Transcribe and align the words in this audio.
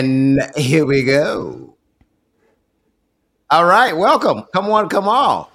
And 0.00 0.40
here 0.56 0.86
we 0.86 1.04
go. 1.04 1.76
All 3.50 3.66
right, 3.66 3.94
welcome. 3.94 4.44
Come 4.50 4.70
on, 4.70 4.88
come 4.88 5.06
on. 5.06 5.46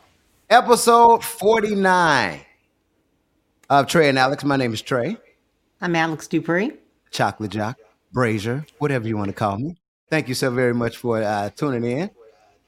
Episode 0.51 1.23
49 1.23 2.41
of 3.71 3.87
Trey 3.87 4.07
and 4.07 4.19
Alex. 4.19 4.43
My 4.43 4.55
name 4.55 4.71
is 4.71 4.83
Trey. 4.83 5.17
I'm 5.81 5.95
Alex 5.95 6.27
Dupree. 6.27 6.73
Chocolate 7.09 7.49
Jock, 7.49 7.79
Brazier, 8.13 8.67
whatever 8.77 9.07
you 9.07 9.17
want 9.17 9.29
to 9.29 9.33
call 9.33 9.57
me. 9.57 9.77
Thank 10.11 10.27
you 10.27 10.35
so 10.35 10.51
very 10.51 10.75
much 10.75 10.97
for 10.97 11.23
uh, 11.23 11.49
tuning 11.49 11.83
in, 11.83 12.11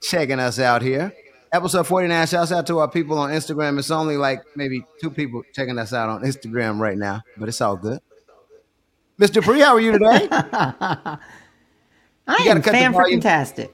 checking 0.02 0.40
us 0.40 0.57
out 0.57 0.82
here. 0.82 1.13
Episode 1.52 1.85
49, 1.85 2.26
shouts 2.26 2.52
out 2.52 2.66
to 2.66 2.80
our 2.80 2.90
people 2.90 3.20
on 3.20 3.30
Instagram. 3.30 3.77
It's 3.77 3.91
only 3.91 4.18
like 4.18 4.41
maybe 4.55 4.84
two 4.99 5.12
people 5.12 5.44
checking 5.54 5.77
us 5.77 5.94
out 5.94 6.09
on 6.09 6.23
Instagram 6.23 6.80
right 6.80 6.98
now, 6.98 7.21
but 7.38 7.48
it's 7.48 7.62
all 7.62 7.77
good. 7.77 7.99
Mr. 9.20 9.34
Dupree, 9.34 9.59
how 9.59 9.76
are 9.76 9.80
you 9.80 9.91
today? 9.91 10.27
I 12.27 12.38
gotta 12.40 12.49
am 12.52 12.62
cut 12.62 12.73
fan 12.73 12.94
freaking. 12.94 13.70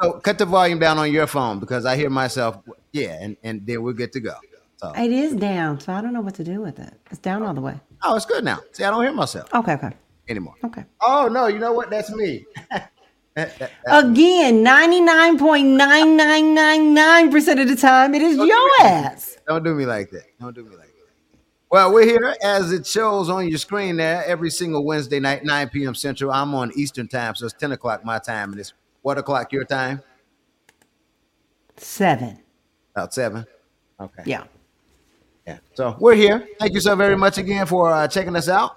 So 0.00 0.12
cut 0.20 0.38
the 0.38 0.46
volume 0.46 0.78
down 0.78 0.96
on 0.98 1.10
your 1.12 1.26
phone 1.26 1.58
because 1.58 1.84
I 1.84 1.96
hear 1.96 2.08
myself. 2.10 2.58
Yeah, 2.92 3.18
and, 3.20 3.36
and 3.42 3.66
then 3.66 3.82
we're 3.82 3.92
good 3.92 4.12
to 4.12 4.20
go. 4.20 4.34
So, 4.76 4.92
It 4.92 5.10
is 5.12 5.34
down, 5.34 5.80
so 5.80 5.92
I 5.92 6.00
don't 6.00 6.12
know 6.12 6.20
what 6.20 6.34
to 6.36 6.44
do 6.44 6.60
with 6.60 6.78
it. 6.78 6.94
It's 7.10 7.18
down 7.18 7.42
all 7.42 7.52
the 7.52 7.60
way. 7.60 7.80
oh, 8.04 8.14
it's 8.16 8.24
good 8.26 8.44
now. 8.44 8.60
See, 8.72 8.84
I 8.84 8.90
don't 8.90 9.02
hear 9.02 9.12
myself 9.12 9.52
Okay, 9.52 9.72
okay, 9.74 9.90
anymore. 10.28 10.54
okay. 10.64 10.84
Oh 11.00 11.28
no, 11.30 11.48
you 11.48 11.58
know 11.58 11.72
what? 11.72 11.90
That's 11.90 12.10
me. 12.14 12.46
That- 13.34 13.56
that- 13.60 13.70
Again, 13.86 14.64
99.9999% 14.64 17.62
of 17.62 17.68
the 17.68 17.76
time, 17.76 18.14
it 18.14 18.22
is 18.22 18.36
your 18.36 18.68
ass. 18.80 19.36
Don't 19.46 19.62
do 19.62 19.74
me 19.74 19.86
like 19.86 20.10
that. 20.10 20.24
Don't 20.40 20.54
do 20.54 20.64
me 20.64 20.70
like 20.70 20.78
that. 20.86 20.87
Well, 21.70 21.92
we're 21.92 22.06
here 22.06 22.34
as 22.42 22.72
it 22.72 22.86
shows 22.86 23.28
on 23.28 23.46
your 23.46 23.58
screen 23.58 23.96
there 23.98 24.24
every 24.24 24.48
single 24.48 24.84
Wednesday 24.84 25.20
night, 25.20 25.44
9 25.44 25.68
p.m. 25.68 25.94
Central. 25.94 26.30
I'm 26.30 26.54
on 26.54 26.72
Eastern 26.74 27.08
time, 27.08 27.34
so 27.34 27.44
it's 27.44 27.54
10 27.54 27.72
o'clock 27.72 28.04
my 28.04 28.18
time, 28.18 28.52
and 28.52 28.60
it's 28.60 28.72
what 29.02 29.18
o'clock 29.18 29.52
your 29.52 29.64
time? 29.64 30.02
Seven. 31.76 32.38
About 32.94 33.12
seven. 33.12 33.46
Okay. 34.00 34.22
Yeah. 34.24 34.44
Yeah. 35.46 35.58
So 35.74 35.94
we're 36.00 36.14
here. 36.14 36.48
Thank 36.58 36.72
you 36.72 36.80
so 36.80 36.96
very 36.96 37.16
much 37.16 37.36
again 37.36 37.66
for 37.66 37.90
uh, 37.90 38.08
checking 38.08 38.34
us 38.34 38.48
out. 38.48 38.76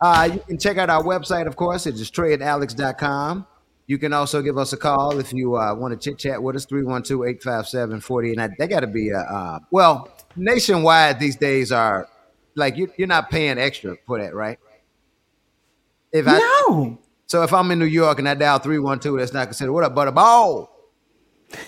Uh, 0.00 0.28
you 0.32 0.40
can 0.40 0.58
check 0.58 0.76
out 0.78 0.90
our 0.90 1.02
website, 1.02 1.46
of 1.46 1.56
course. 1.56 1.86
It's 1.86 2.10
treyandalex.com. 2.10 3.46
You 3.86 3.98
can 3.98 4.12
also 4.12 4.42
give 4.42 4.58
us 4.58 4.72
a 4.72 4.76
call 4.76 5.18
if 5.18 5.32
you 5.32 5.56
uh, 5.56 5.74
want 5.74 5.92
to 5.92 6.10
chit 6.10 6.18
chat 6.18 6.42
with 6.42 6.56
us, 6.56 6.64
312 6.64 7.24
857 7.24 8.00
4089. 8.00 8.56
They 8.58 8.66
got 8.66 8.80
to 8.80 8.86
be, 8.86 9.12
uh, 9.12 9.18
uh, 9.18 9.58
well, 9.70 10.08
nationwide 10.36 11.18
these 11.18 11.36
days 11.36 11.72
are 11.72 12.08
like 12.54 12.76
you, 12.76 12.90
you're 12.96 13.08
not 13.08 13.30
paying 13.30 13.58
extra 13.58 13.96
for 14.06 14.20
that, 14.20 14.34
right? 14.34 14.58
If 16.12 16.26
I, 16.28 16.38
No. 16.38 16.98
So 17.26 17.42
if 17.42 17.52
I'm 17.52 17.70
in 17.70 17.78
New 17.78 17.86
York 17.86 18.18
and 18.18 18.28
I 18.28 18.34
dial 18.34 18.58
312, 18.58 19.18
that's 19.18 19.32
not 19.32 19.46
considered, 19.46 19.72
what 19.72 19.84
up, 19.84 19.94
butterball? 19.94 20.68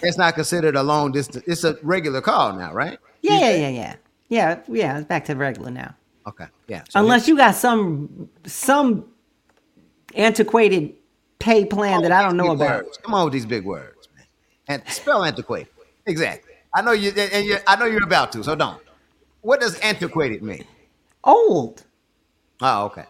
That's 0.03 0.19
not 0.19 0.35
considered 0.35 0.77
a 0.77 0.83
long 0.83 1.11
distance. 1.13 1.45
It's 1.47 1.65
a 1.65 1.77
regular 1.83 2.21
call 2.21 2.55
now, 2.55 2.73
right? 2.73 2.99
Yeah, 3.23 3.39
yeah, 3.39 3.57
yeah, 3.57 3.69
yeah. 3.69 3.97
Yeah, 4.29 4.61
yeah, 4.69 4.99
it's 4.99 5.07
back 5.07 5.25
to 5.27 5.35
regular 5.35 5.71
now. 5.71 5.95
Okay. 6.27 6.47
Yeah. 6.69 6.85
So 6.89 7.01
Unless 7.01 7.29
you 7.29 7.37
got 7.37 7.55
some 7.55 8.29
some 8.47 9.07
antiquated 10.15 10.95
pay 11.45 11.65
plan 11.65 12.03
that 12.03 12.11
I 12.13 12.23
don't 12.23 12.37
know 12.37 12.53
about. 12.53 12.85
words. 12.85 12.99
Come 13.03 13.15
on 13.15 13.25
with 13.25 13.35
these 13.35 13.45
big 13.47 13.65
words, 13.65 14.09
man. 14.17 14.27
And 14.69 14.83
spell 14.93 15.23
antiquated. 15.25 15.69
Exactly. 16.07 16.53
I 16.75 16.83
know 16.83 16.93
you, 16.93 17.11
and 17.11 17.47
you, 17.47 17.59
I 17.67 17.77
know 17.77 17.85
you're 17.85 18.03
about 18.03 18.33
to, 18.33 18.43
so 18.43 18.55
don't. 18.55 18.81
What 19.43 19.61
does 19.61 19.79
antiquated 19.81 20.43
mean? 20.43 20.65
Old. 21.23 21.85
Oh, 22.61 22.87
okay. 22.87 23.05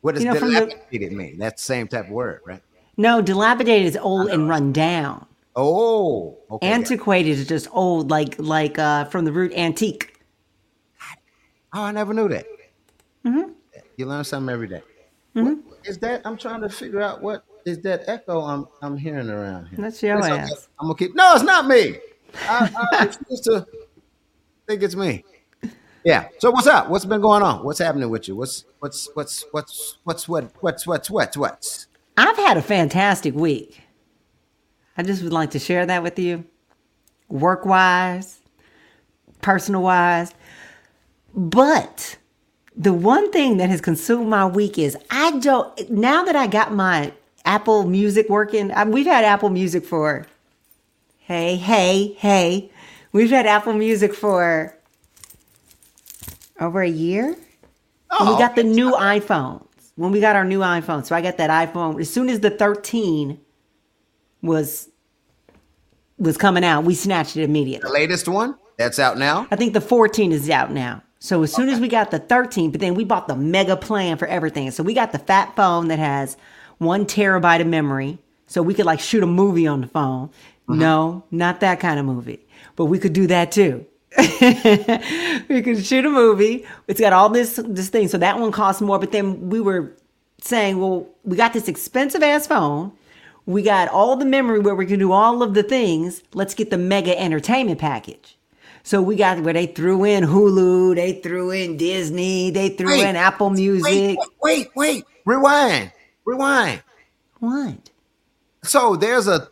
What 0.00 0.14
does 0.14 0.24
You 0.24 0.32
know, 0.32 0.38
from 0.38 0.52
the- 0.52 0.66
dilapidated 0.66 1.12
mean? 1.12 1.38
That's 1.38 1.62
the 1.62 1.66
same 1.66 1.88
type 1.88 2.06
of 2.06 2.10
word, 2.10 2.40
right? 2.44 2.62
No, 2.96 3.22
dilapidated 3.22 3.86
is 3.86 3.96
old 3.96 4.28
and 4.28 4.48
run 4.48 4.72
down. 4.72 5.24
Oh, 5.54 6.38
okay. 6.50 6.66
Antiquated 6.66 7.30
is 7.30 7.46
just 7.46 7.68
old, 7.72 8.10
like 8.10 8.34
like 8.38 8.78
uh, 8.78 9.04
from 9.06 9.24
the 9.24 9.32
root 9.32 9.52
antique. 9.54 10.20
oh, 11.72 11.82
I 11.82 11.92
never 11.92 12.12
knew 12.14 12.28
that. 12.28 12.46
Mm-hmm. 13.24 13.52
You 13.96 14.06
learn 14.06 14.24
something 14.24 14.52
every 14.52 14.68
day. 14.68 14.82
What 15.32 15.58
is 15.88 15.98
that? 15.98 16.22
I'm 16.24 16.36
trying 16.36 16.60
to 16.62 16.68
figure 16.68 17.00
out 17.00 17.22
what 17.22 17.44
is 17.64 17.80
that 17.80 18.08
echo 18.08 18.40
I'm 18.42 18.66
I'm 18.82 18.96
hearing 18.96 19.28
around 19.28 19.66
here. 19.66 19.78
That's 19.78 20.02
your 20.02 20.18
It's 20.18 20.26
okay. 20.28 20.36
ass. 20.38 20.68
I'm 20.78 20.86
gonna 20.86 20.98
keep. 20.98 21.14
No, 21.14 21.34
it's 21.34 21.44
not 21.44 21.66
me. 21.66 21.96
I, 22.48 22.88
I 22.92 23.04
refuse 23.06 23.40
to 23.42 23.66
think 24.66 24.82
it's 24.82 24.94
me. 24.94 25.24
Yeah. 26.04 26.28
So 26.38 26.50
what's 26.50 26.66
up? 26.66 26.88
What's 26.88 27.04
been 27.04 27.20
going 27.20 27.42
on? 27.42 27.64
What's 27.64 27.78
happening 27.78 28.08
with 28.10 28.28
you? 28.28 28.36
What's 28.36 28.64
what's 28.78 29.08
what's 29.14 29.44
what's 29.50 29.98
what's 30.04 30.28
what 30.28 30.50
what's 30.60 30.86
what's 30.86 31.10
what's 31.10 31.36
what's 31.36 31.86
I've 32.16 32.36
had 32.36 32.56
a 32.56 32.62
fantastic 32.62 33.34
week. 33.34 33.80
I 34.96 35.02
just 35.02 35.22
would 35.22 35.32
like 35.32 35.50
to 35.52 35.58
share 35.58 35.86
that 35.86 36.02
with 36.02 36.18
you, 36.18 36.44
work 37.28 37.64
wise, 37.64 38.40
personal 39.40 39.82
wise. 39.82 40.34
But 41.34 42.16
the 42.78 42.92
one 42.92 43.30
thing 43.32 43.56
that 43.56 43.68
has 43.68 43.80
consumed 43.80 44.28
my 44.28 44.46
week 44.46 44.78
is 44.78 44.96
I 45.10 45.38
don't, 45.40 45.90
now 45.90 46.24
that 46.24 46.36
I 46.36 46.46
got 46.46 46.72
my 46.72 47.12
Apple 47.44 47.84
Music 47.84 48.28
working, 48.28 48.70
I, 48.70 48.84
we've 48.84 49.04
had 49.04 49.24
Apple 49.24 49.50
Music 49.50 49.84
for, 49.84 50.26
hey, 51.18 51.56
hey, 51.56 52.14
hey, 52.18 52.70
we've 53.10 53.30
had 53.30 53.46
Apple 53.46 53.72
Music 53.72 54.14
for 54.14 54.78
over 56.60 56.80
a 56.80 56.88
year. 56.88 57.36
When 58.16 58.28
we 58.28 58.34
oh, 58.34 58.38
got 58.38 58.54
the 58.54 58.62
new 58.62 58.92
iPhones. 58.92 59.66
When 59.96 60.12
we 60.12 60.20
got 60.20 60.36
our 60.36 60.44
new 60.44 60.60
iPhone. 60.60 61.04
So 61.04 61.16
I 61.16 61.20
got 61.20 61.36
that 61.38 61.50
iPhone. 61.50 62.00
As 62.00 62.08
soon 62.08 62.28
as 62.28 62.40
the 62.40 62.50
13 62.50 63.40
was 64.40 64.88
was 66.16 66.36
coming 66.36 66.64
out, 66.64 66.84
we 66.84 66.94
snatched 66.94 67.36
it 67.36 67.42
immediately. 67.44 67.86
the 67.86 67.92
latest 67.92 68.28
one 68.28 68.56
that's 68.76 68.98
out 68.98 69.18
now? 69.18 69.46
I 69.50 69.56
think 69.56 69.72
the 69.72 69.80
14 69.80 70.32
is 70.32 70.48
out 70.50 70.72
now. 70.72 71.02
So 71.20 71.42
as 71.42 71.52
soon 71.52 71.68
as 71.68 71.80
we 71.80 71.88
got 71.88 72.10
the 72.10 72.18
13, 72.18 72.70
but 72.70 72.80
then 72.80 72.94
we 72.94 73.04
bought 73.04 73.26
the 73.26 73.34
mega 73.34 73.76
plan 73.76 74.18
for 74.18 74.28
everything. 74.28 74.70
So 74.70 74.82
we 74.82 74.94
got 74.94 75.12
the 75.12 75.18
fat 75.18 75.54
phone 75.56 75.88
that 75.88 75.98
has 75.98 76.36
one 76.78 77.06
terabyte 77.06 77.60
of 77.60 77.66
memory. 77.66 78.18
So 78.46 78.62
we 78.62 78.72
could 78.72 78.86
like 78.86 79.00
shoot 79.00 79.22
a 79.22 79.26
movie 79.26 79.66
on 79.66 79.80
the 79.80 79.88
phone. 79.88 80.28
Mm-hmm. 80.28 80.78
No, 80.78 81.24
not 81.30 81.60
that 81.60 81.80
kind 81.80 81.98
of 81.98 82.06
movie. 82.06 82.46
But 82.76 82.86
we 82.86 82.98
could 82.98 83.12
do 83.12 83.26
that 83.26 83.50
too. 83.50 83.84
we 84.16 85.62
could 85.62 85.84
shoot 85.84 86.04
a 86.04 86.10
movie. 86.10 86.66
It's 86.86 87.00
got 87.00 87.12
all 87.12 87.28
this 87.28 87.60
this 87.64 87.88
thing. 87.88 88.08
So 88.08 88.18
that 88.18 88.38
one 88.38 88.52
costs 88.52 88.80
more. 88.80 88.98
But 88.98 89.12
then 89.12 89.50
we 89.50 89.60
were 89.60 89.92
saying, 90.40 90.78
well, 90.78 91.08
we 91.24 91.36
got 91.36 91.52
this 91.52 91.68
expensive 91.68 92.22
ass 92.22 92.46
phone. 92.46 92.92
We 93.44 93.62
got 93.62 93.88
all 93.88 94.16
the 94.16 94.24
memory 94.24 94.60
where 94.60 94.74
we 94.74 94.86
can 94.86 94.98
do 94.98 95.10
all 95.12 95.42
of 95.42 95.54
the 95.54 95.62
things. 95.62 96.22
Let's 96.32 96.54
get 96.54 96.70
the 96.70 96.78
mega 96.78 97.18
entertainment 97.18 97.80
package. 97.80 98.37
So 98.82 99.02
we 99.02 99.16
got 99.16 99.40
where 99.40 99.54
they 99.54 99.66
threw 99.66 100.04
in 100.04 100.24
Hulu, 100.24 100.94
they 100.94 101.20
threw 101.20 101.50
in 101.50 101.76
Disney, 101.76 102.50
they 102.50 102.70
threw 102.70 102.88
Wait, 102.88 103.08
in 103.08 103.16
Apple 103.16 103.50
Music. 103.50 103.84
Wait, 103.84 104.18
wait, 104.42 104.68
wait. 104.74 105.04
Rewind. 105.24 105.92
Rewind. 106.24 106.82
What? 107.40 107.90
So 108.62 108.96
there's 108.96 109.26
a, 109.26 109.48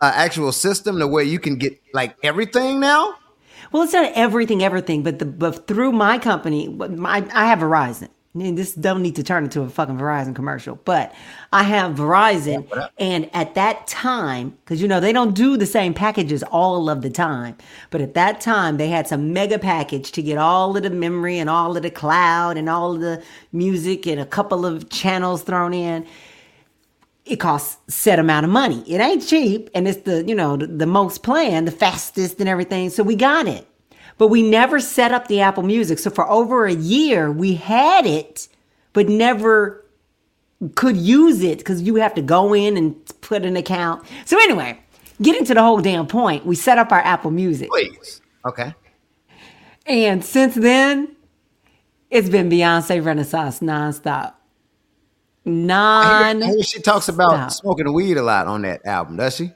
a 0.00 0.06
actual 0.06 0.52
system 0.52 0.98
to 0.98 1.06
where 1.06 1.24
you 1.24 1.38
can 1.38 1.56
get 1.56 1.80
like 1.92 2.16
everything 2.22 2.80
now? 2.80 3.14
Well, 3.72 3.82
it's 3.82 3.92
not 3.92 4.12
everything, 4.14 4.62
everything, 4.62 5.02
but 5.02 5.18
the 5.18 5.26
but 5.26 5.66
through 5.66 5.92
my 5.92 6.18
company, 6.18 6.68
my 6.68 7.26
I 7.34 7.46
have 7.46 7.58
Verizon. 7.58 8.08
This 8.34 8.74
don't 8.74 9.02
need 9.02 9.16
to 9.16 9.22
turn 9.24 9.44
into 9.44 9.62
a 9.62 9.68
fucking 9.68 9.98
Verizon 9.98 10.34
commercial, 10.34 10.76
but 10.84 11.14
I 11.52 11.64
have 11.64 11.96
Verizon, 11.96 12.68
and 12.98 13.28
at 13.34 13.54
that 13.56 13.86
time, 13.88 14.56
because 14.64 14.80
you 14.80 14.86
know 14.86 15.00
they 15.00 15.12
don't 15.12 15.34
do 15.34 15.56
the 15.56 15.66
same 15.66 15.94
packages 15.94 16.42
all 16.44 16.88
of 16.88 17.02
the 17.02 17.10
time, 17.10 17.56
but 17.90 18.00
at 18.00 18.14
that 18.14 18.40
time 18.40 18.76
they 18.76 18.88
had 18.88 19.08
some 19.08 19.32
mega 19.32 19.58
package 19.58 20.12
to 20.12 20.22
get 20.22 20.38
all 20.38 20.76
of 20.76 20.82
the 20.84 20.90
memory 20.90 21.38
and 21.38 21.50
all 21.50 21.76
of 21.76 21.82
the 21.82 21.90
cloud 21.90 22.56
and 22.56 22.68
all 22.68 22.94
of 22.94 23.00
the 23.00 23.22
music 23.52 24.06
and 24.06 24.20
a 24.20 24.26
couple 24.26 24.64
of 24.64 24.90
channels 24.90 25.42
thrown 25.42 25.74
in 25.74 26.06
it 27.28 27.36
costs 27.36 27.78
set 27.88 28.18
amount 28.18 28.44
of 28.44 28.50
money. 28.50 28.82
It 28.86 29.00
ain't 29.00 29.26
cheap, 29.26 29.70
and 29.74 29.86
it's 29.86 30.02
the 30.02 30.24
you 30.26 30.34
know 30.34 30.56
the, 30.56 30.66
the 30.66 30.86
most 30.86 31.22
plan, 31.22 31.64
the 31.64 31.70
fastest, 31.70 32.40
and 32.40 32.48
everything. 32.48 32.90
So 32.90 33.02
we 33.02 33.16
got 33.16 33.46
it, 33.46 33.66
but 34.18 34.28
we 34.28 34.42
never 34.42 34.80
set 34.80 35.12
up 35.12 35.28
the 35.28 35.40
Apple 35.40 35.62
Music. 35.62 35.98
So 35.98 36.10
for 36.10 36.28
over 36.28 36.66
a 36.66 36.74
year, 36.74 37.30
we 37.32 37.54
had 37.54 38.04
it, 38.04 38.48
but 38.92 39.08
never 39.08 39.84
could 40.74 40.96
use 40.96 41.42
it 41.42 41.58
because 41.58 41.82
you 41.82 41.94
have 41.96 42.14
to 42.14 42.22
go 42.22 42.52
in 42.52 42.76
and 42.76 42.94
put 43.20 43.44
an 43.44 43.56
account. 43.56 44.04
So 44.24 44.36
anyway, 44.38 44.78
getting 45.22 45.44
to 45.44 45.54
the 45.54 45.62
whole 45.62 45.80
damn 45.80 46.06
point, 46.06 46.44
we 46.44 46.56
set 46.56 46.78
up 46.78 46.90
our 46.92 47.00
Apple 47.00 47.30
Music, 47.30 47.70
Please. 47.70 48.20
Okay. 48.44 48.74
and 49.86 50.24
since 50.24 50.54
then, 50.56 51.14
it's 52.10 52.28
been 52.28 52.50
Beyonce 52.50 53.04
Renaissance 53.04 53.60
nonstop. 53.60 54.34
Non. 55.44 56.62
she 56.62 56.80
talks 56.80 57.08
about 57.08 57.52
smoking 57.52 57.92
weed 57.92 58.16
a 58.16 58.22
lot 58.22 58.46
on 58.46 58.62
that 58.62 58.84
album, 58.84 59.16
does 59.16 59.36
she? 59.36 59.52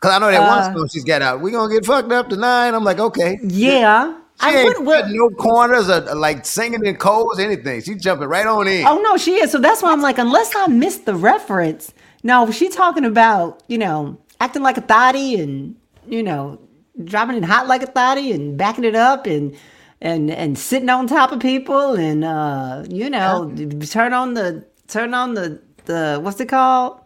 Cause 0.00 0.12
I 0.12 0.18
know 0.18 0.30
that 0.30 0.40
Uh, 0.42 0.46
one 0.70 0.76
song 0.76 0.88
she's 0.92 1.04
got 1.04 1.22
out. 1.22 1.40
We 1.40 1.50
gonna 1.50 1.72
get 1.72 1.86
fucked 1.86 2.12
up 2.12 2.28
tonight. 2.28 2.68
I'm 2.68 2.84
like, 2.84 2.98
okay, 2.98 3.38
Yeah, 3.42 4.12
She 4.40 4.46
I 4.46 4.50
ain't 4.56 4.84
would- 4.84 5.06
no 5.08 5.30
corners 5.30 5.88
or 5.88 6.00
like 6.14 6.44
singing 6.44 6.84
in 6.84 6.96
codes, 6.96 7.38
anything. 7.38 7.80
She 7.82 7.94
jumping 7.94 8.28
right 8.28 8.46
on 8.46 8.68
in. 8.68 8.86
Oh 8.86 9.00
no, 9.00 9.16
she 9.16 9.36
is. 9.36 9.50
So 9.50 9.58
that's 9.58 9.82
why 9.82 9.92
I'm 9.92 10.02
like, 10.02 10.18
unless 10.18 10.54
I 10.54 10.66
missed 10.66 11.06
the 11.06 11.14
reference. 11.14 11.92
No, 12.22 12.50
she 12.50 12.68
talking 12.68 13.04
about 13.04 13.62
you 13.68 13.78
know 13.78 14.18
acting 14.40 14.62
like 14.62 14.76
a 14.76 14.82
thotty 14.82 15.40
and 15.40 15.74
you 16.06 16.22
know 16.22 16.58
dropping 17.04 17.36
it 17.36 17.44
hot 17.44 17.66
like 17.66 17.82
a 17.82 17.86
thotty 17.86 18.32
and 18.32 18.56
backing 18.58 18.84
it 18.84 18.94
up 18.94 19.26
and 19.26 19.56
and 20.02 20.30
and 20.30 20.58
sitting 20.58 20.90
on 20.90 21.06
top 21.06 21.32
of 21.32 21.40
people 21.40 21.94
and 21.94 22.22
uh 22.24 22.84
you 22.90 23.08
know 23.08 23.50
turn 23.88 24.12
on 24.12 24.34
the 24.34 24.62
turn 24.88 25.14
on 25.14 25.32
the 25.34 25.60
the 25.86 26.18
what's 26.22 26.38
it 26.40 26.46
called 26.50 27.00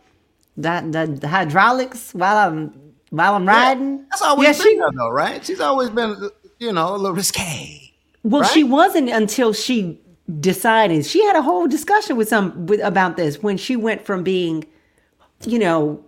the 0.63 0.87
the, 0.91 1.19
the 1.21 1.29
hydraulics 1.29 2.13
while 2.13 2.37
I'm 2.37 2.91
while 3.11 3.35
I'm 3.35 3.47
riding. 3.47 4.07
That's 4.11 4.23
always 4.23 4.59
yeah, 4.59 4.65
been 4.65 4.73
she 4.73 4.79
her, 4.79 4.91
though, 4.93 5.11
right? 5.11 5.45
She's 5.45 5.61
always 5.61 5.91
been, 5.91 6.31
you 6.59 6.73
know, 6.73 6.95
a 6.95 6.97
little 6.97 7.17
risque. 7.17 7.93
Well, 8.23 8.43
right? 8.43 8.51
she 8.51 8.65
wasn't 8.65 9.11
until 9.11 9.53
she 9.53 10.01
decided. 10.39 11.05
She 11.07 11.25
had 11.25 11.37
a 11.37 11.43
whole 11.43 11.67
discussion 11.67 12.17
with 12.17 12.29
some 12.29 12.67
with, 12.67 12.81
about 12.81 13.17
this 13.17 13.43
when 13.43 13.57
she 13.57 13.77
went 13.77 14.05
from 14.05 14.23
being, 14.23 14.65
you 15.45 15.59
know, 15.59 16.05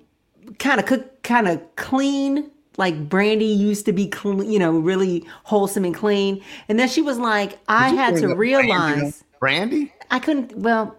kind 0.58 0.78
of 0.78 0.86
cook, 0.86 1.22
kind 1.22 1.48
of 1.48 1.60
clean, 1.76 2.50
like 2.76 3.08
Brandy 3.08 3.46
used 3.46 3.84
to 3.86 3.92
be 3.92 4.06
clean, 4.06 4.50
you 4.50 4.58
know, 4.58 4.72
really 4.72 5.26
wholesome 5.44 5.84
and 5.84 5.94
clean, 5.94 6.42
and 6.68 6.78
then 6.78 6.88
she 6.88 7.02
was 7.02 7.18
like, 7.18 7.58
I 7.68 7.90
had 7.90 8.16
to 8.16 8.34
realize 8.34 9.24
Brandy? 9.40 9.92
I 10.10 10.18
couldn't. 10.18 10.56
Well, 10.56 10.96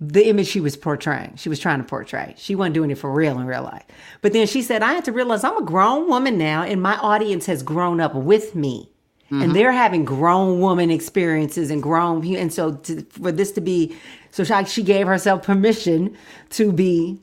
the 0.00 0.28
image 0.28 0.46
she 0.46 0.60
was 0.60 0.76
portraying, 0.76 1.36
she 1.36 1.50
was 1.50 1.58
trying 1.58 1.78
to 1.78 1.84
portray. 1.84 2.34
She 2.38 2.54
wasn't 2.54 2.74
doing 2.74 2.90
it 2.90 2.96
for 2.96 3.12
real 3.12 3.38
in 3.38 3.46
real 3.46 3.62
life. 3.62 3.84
But 4.22 4.32
then 4.32 4.46
she 4.46 4.62
said, 4.62 4.82
I 4.82 4.94
had 4.94 5.04
to 5.04 5.12
realize 5.12 5.44
I'm 5.44 5.58
a 5.58 5.62
grown 5.62 6.08
woman 6.08 6.38
now, 6.38 6.62
and 6.62 6.80
my 6.80 6.96
audience 6.96 7.44
has 7.46 7.62
grown 7.62 8.00
up 8.00 8.14
with 8.14 8.54
me. 8.54 8.90
And 9.28 9.42
mm-hmm. 9.42 9.52
they're 9.52 9.72
having 9.72 10.04
grown 10.04 10.58
woman 10.58 10.90
experiences 10.90 11.70
and 11.70 11.80
grown, 11.82 12.26
and 12.34 12.52
so 12.52 12.74
to, 12.74 13.02
for 13.10 13.30
this 13.30 13.52
to 13.52 13.60
be, 13.60 13.94
so 14.32 14.42
she, 14.42 14.64
she 14.64 14.82
gave 14.82 15.06
herself 15.06 15.44
permission 15.44 16.16
to 16.50 16.72
be 16.72 17.20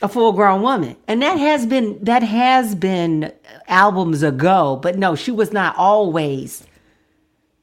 a 0.00 0.08
full 0.08 0.32
grown 0.32 0.62
woman. 0.62 0.96
And 1.08 1.22
that 1.22 1.38
has 1.38 1.66
been, 1.66 1.98
that 2.04 2.22
has 2.22 2.74
been 2.74 3.32
albums 3.66 4.22
ago, 4.22 4.78
but 4.80 4.96
no, 4.96 5.16
she 5.16 5.32
was 5.32 5.52
not 5.52 5.74
always 5.76 6.64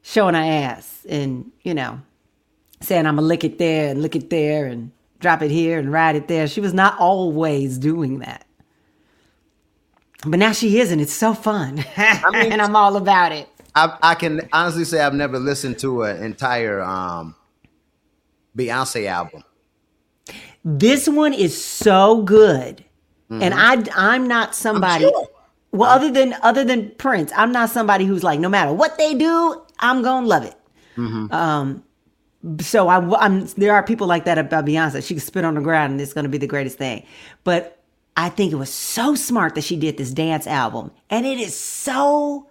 showing 0.02 0.34
her 0.34 0.40
ass 0.40 1.06
and, 1.08 1.50
you 1.62 1.72
know, 1.72 2.00
saying 2.80 3.06
I'm 3.06 3.16
gonna 3.16 3.26
lick 3.26 3.44
it 3.44 3.58
there 3.58 3.90
and 3.90 4.02
lick 4.02 4.16
it 4.16 4.30
there 4.30 4.66
and 4.66 4.90
drop 5.18 5.42
it 5.42 5.50
here 5.50 5.78
and 5.78 5.92
ride 5.92 6.16
it 6.16 6.28
there. 6.28 6.48
She 6.48 6.60
was 6.60 6.74
not 6.74 6.98
always 6.98 7.78
doing 7.78 8.20
that. 8.20 8.46
But 10.26 10.38
now 10.38 10.52
she 10.52 10.78
is, 10.80 10.92
and 10.92 11.00
it's 11.00 11.12
so 11.12 11.32
fun. 11.34 11.76
mean- 11.96 12.52
and 12.52 12.60
I'm 12.62 12.76
all 12.76 12.96
about 12.96 13.32
it. 13.32 13.48
I, 13.74 13.96
I 14.02 14.14
can 14.16 14.48
honestly 14.52 14.84
say 14.84 15.00
I've 15.00 15.14
never 15.14 15.38
listened 15.38 15.78
to 15.78 16.02
an 16.02 16.22
entire 16.22 16.80
um, 16.82 17.36
Beyonce 18.56 19.06
album. 19.06 19.44
This 20.64 21.08
one 21.08 21.32
is 21.32 21.62
so 21.62 22.22
good. 22.22 22.84
And 23.30 23.54
I 23.54 23.84
I'm 23.94 24.26
not 24.26 24.56
somebody 24.56 25.04
sure. 25.04 25.28
well 25.70 25.88
other 25.88 26.10
than 26.10 26.34
other 26.42 26.64
than 26.64 26.90
Prince, 26.98 27.30
I'm 27.36 27.52
not 27.52 27.70
somebody 27.70 28.04
who's 28.04 28.24
like 28.24 28.40
no 28.40 28.48
matter 28.48 28.72
what 28.72 28.98
they 28.98 29.14
do, 29.14 29.62
I'm 29.78 30.02
going 30.02 30.24
to 30.24 30.28
love 30.28 30.42
it. 30.42 30.54
Um 31.32 31.84
so 32.60 32.88
I 32.88 32.98
I'm 33.18 33.46
there 33.46 33.74
are 33.74 33.82
people 33.82 34.06
like 34.06 34.24
that 34.24 34.38
about 34.38 34.64
Beyonce. 34.64 35.06
She 35.06 35.14
can 35.14 35.20
spit 35.20 35.44
on 35.44 35.54
the 35.54 35.60
ground 35.60 35.92
and 35.92 36.00
it's 36.00 36.12
going 36.12 36.24
to 36.24 36.30
be 36.30 36.38
the 36.38 36.46
greatest 36.46 36.78
thing. 36.78 37.04
But 37.44 37.78
I 38.16 38.28
think 38.28 38.52
it 38.52 38.56
was 38.56 38.70
so 38.70 39.14
smart 39.14 39.54
that 39.54 39.64
she 39.64 39.76
did 39.76 39.96
this 39.96 40.10
dance 40.10 40.46
album 40.46 40.90
and 41.08 41.26
it 41.26 41.38
is 41.38 41.54
so 41.54 42.48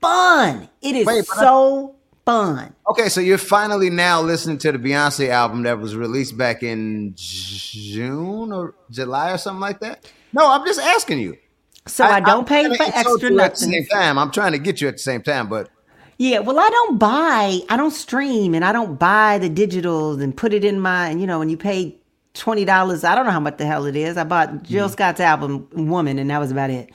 fun. 0.00 0.68
It 0.82 0.96
is 0.96 1.06
Wait, 1.06 1.26
but 1.28 1.38
I- 1.38 1.40
so 1.40 1.94
fun. 2.24 2.74
Okay, 2.90 3.08
so 3.08 3.20
you're 3.20 3.38
finally 3.38 3.90
now 3.90 4.20
listening 4.20 4.58
to 4.58 4.72
the 4.72 4.78
Beyonce 4.78 5.28
album 5.28 5.62
that 5.62 5.78
was 5.78 5.96
released 5.96 6.36
back 6.36 6.62
in 6.62 7.12
June 7.16 8.52
or 8.52 8.74
July 8.90 9.32
or 9.32 9.38
something 9.38 9.60
like 9.60 9.80
that. 9.80 10.10
No, 10.32 10.50
I'm 10.50 10.64
just 10.66 10.80
asking 10.80 11.20
you. 11.20 11.38
So 11.86 12.04
I, 12.04 12.20
don't 12.20 12.40
I'm 12.40 12.44
pay 12.44 12.76
for 12.76 12.82
extra 12.82 13.30
you 13.30 13.40
at 13.40 13.54
the 13.54 13.60
same 13.60 13.86
time. 13.86 14.18
I'm 14.18 14.30
trying 14.30 14.52
to 14.52 14.58
get 14.58 14.80
you 14.80 14.88
at 14.88 14.94
the 14.94 14.98
same 14.98 15.22
time, 15.22 15.48
but 15.48 15.70
Yeah, 16.18 16.40
well, 16.40 16.58
I 16.58 16.68
don't 16.68 16.98
buy, 16.98 17.60
I 17.68 17.76
don't 17.76 17.92
stream, 17.92 18.54
and 18.54 18.64
I 18.64 18.72
don't 18.72 18.98
buy 18.98 19.38
the 19.38 19.48
digitals 19.48 20.20
and 20.22 20.36
put 20.36 20.52
it 20.52 20.64
in 20.64 20.80
my, 20.80 21.10
you 21.12 21.26
know, 21.28 21.40
and 21.42 21.50
you 21.50 21.56
pay 21.56 21.96
twenty 22.34 22.64
dollars. 22.64 23.04
I 23.04 23.14
don't 23.14 23.24
know 23.24 23.30
how 23.32 23.40
much 23.40 23.58
the 23.58 23.66
hell 23.66 23.86
it 23.86 23.96
is. 23.96 24.16
I 24.16 24.24
bought 24.24 24.64
Jill 24.64 24.88
Mm-hmm. 24.88 24.92
Scott's 24.92 25.20
album 25.20 25.68
"Woman," 25.72 26.18
and 26.18 26.30
that 26.30 26.38
was 26.38 26.50
about 26.50 26.70
it. 26.70 26.90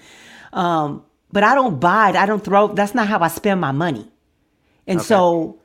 Um, 0.53 1.03
but 1.31 1.43
I 1.43 1.55
don't 1.55 1.79
buy 1.79 2.09
it. 2.11 2.15
I 2.17 2.25
don't 2.25 2.43
throw. 2.43 2.67
That's 2.69 2.93
not 2.95 3.07
how 3.07 3.19
I 3.19 3.29
spend 3.29 3.61
my 3.61 3.71
money. 3.71 4.11
And 4.87 5.01
so, 5.01 5.59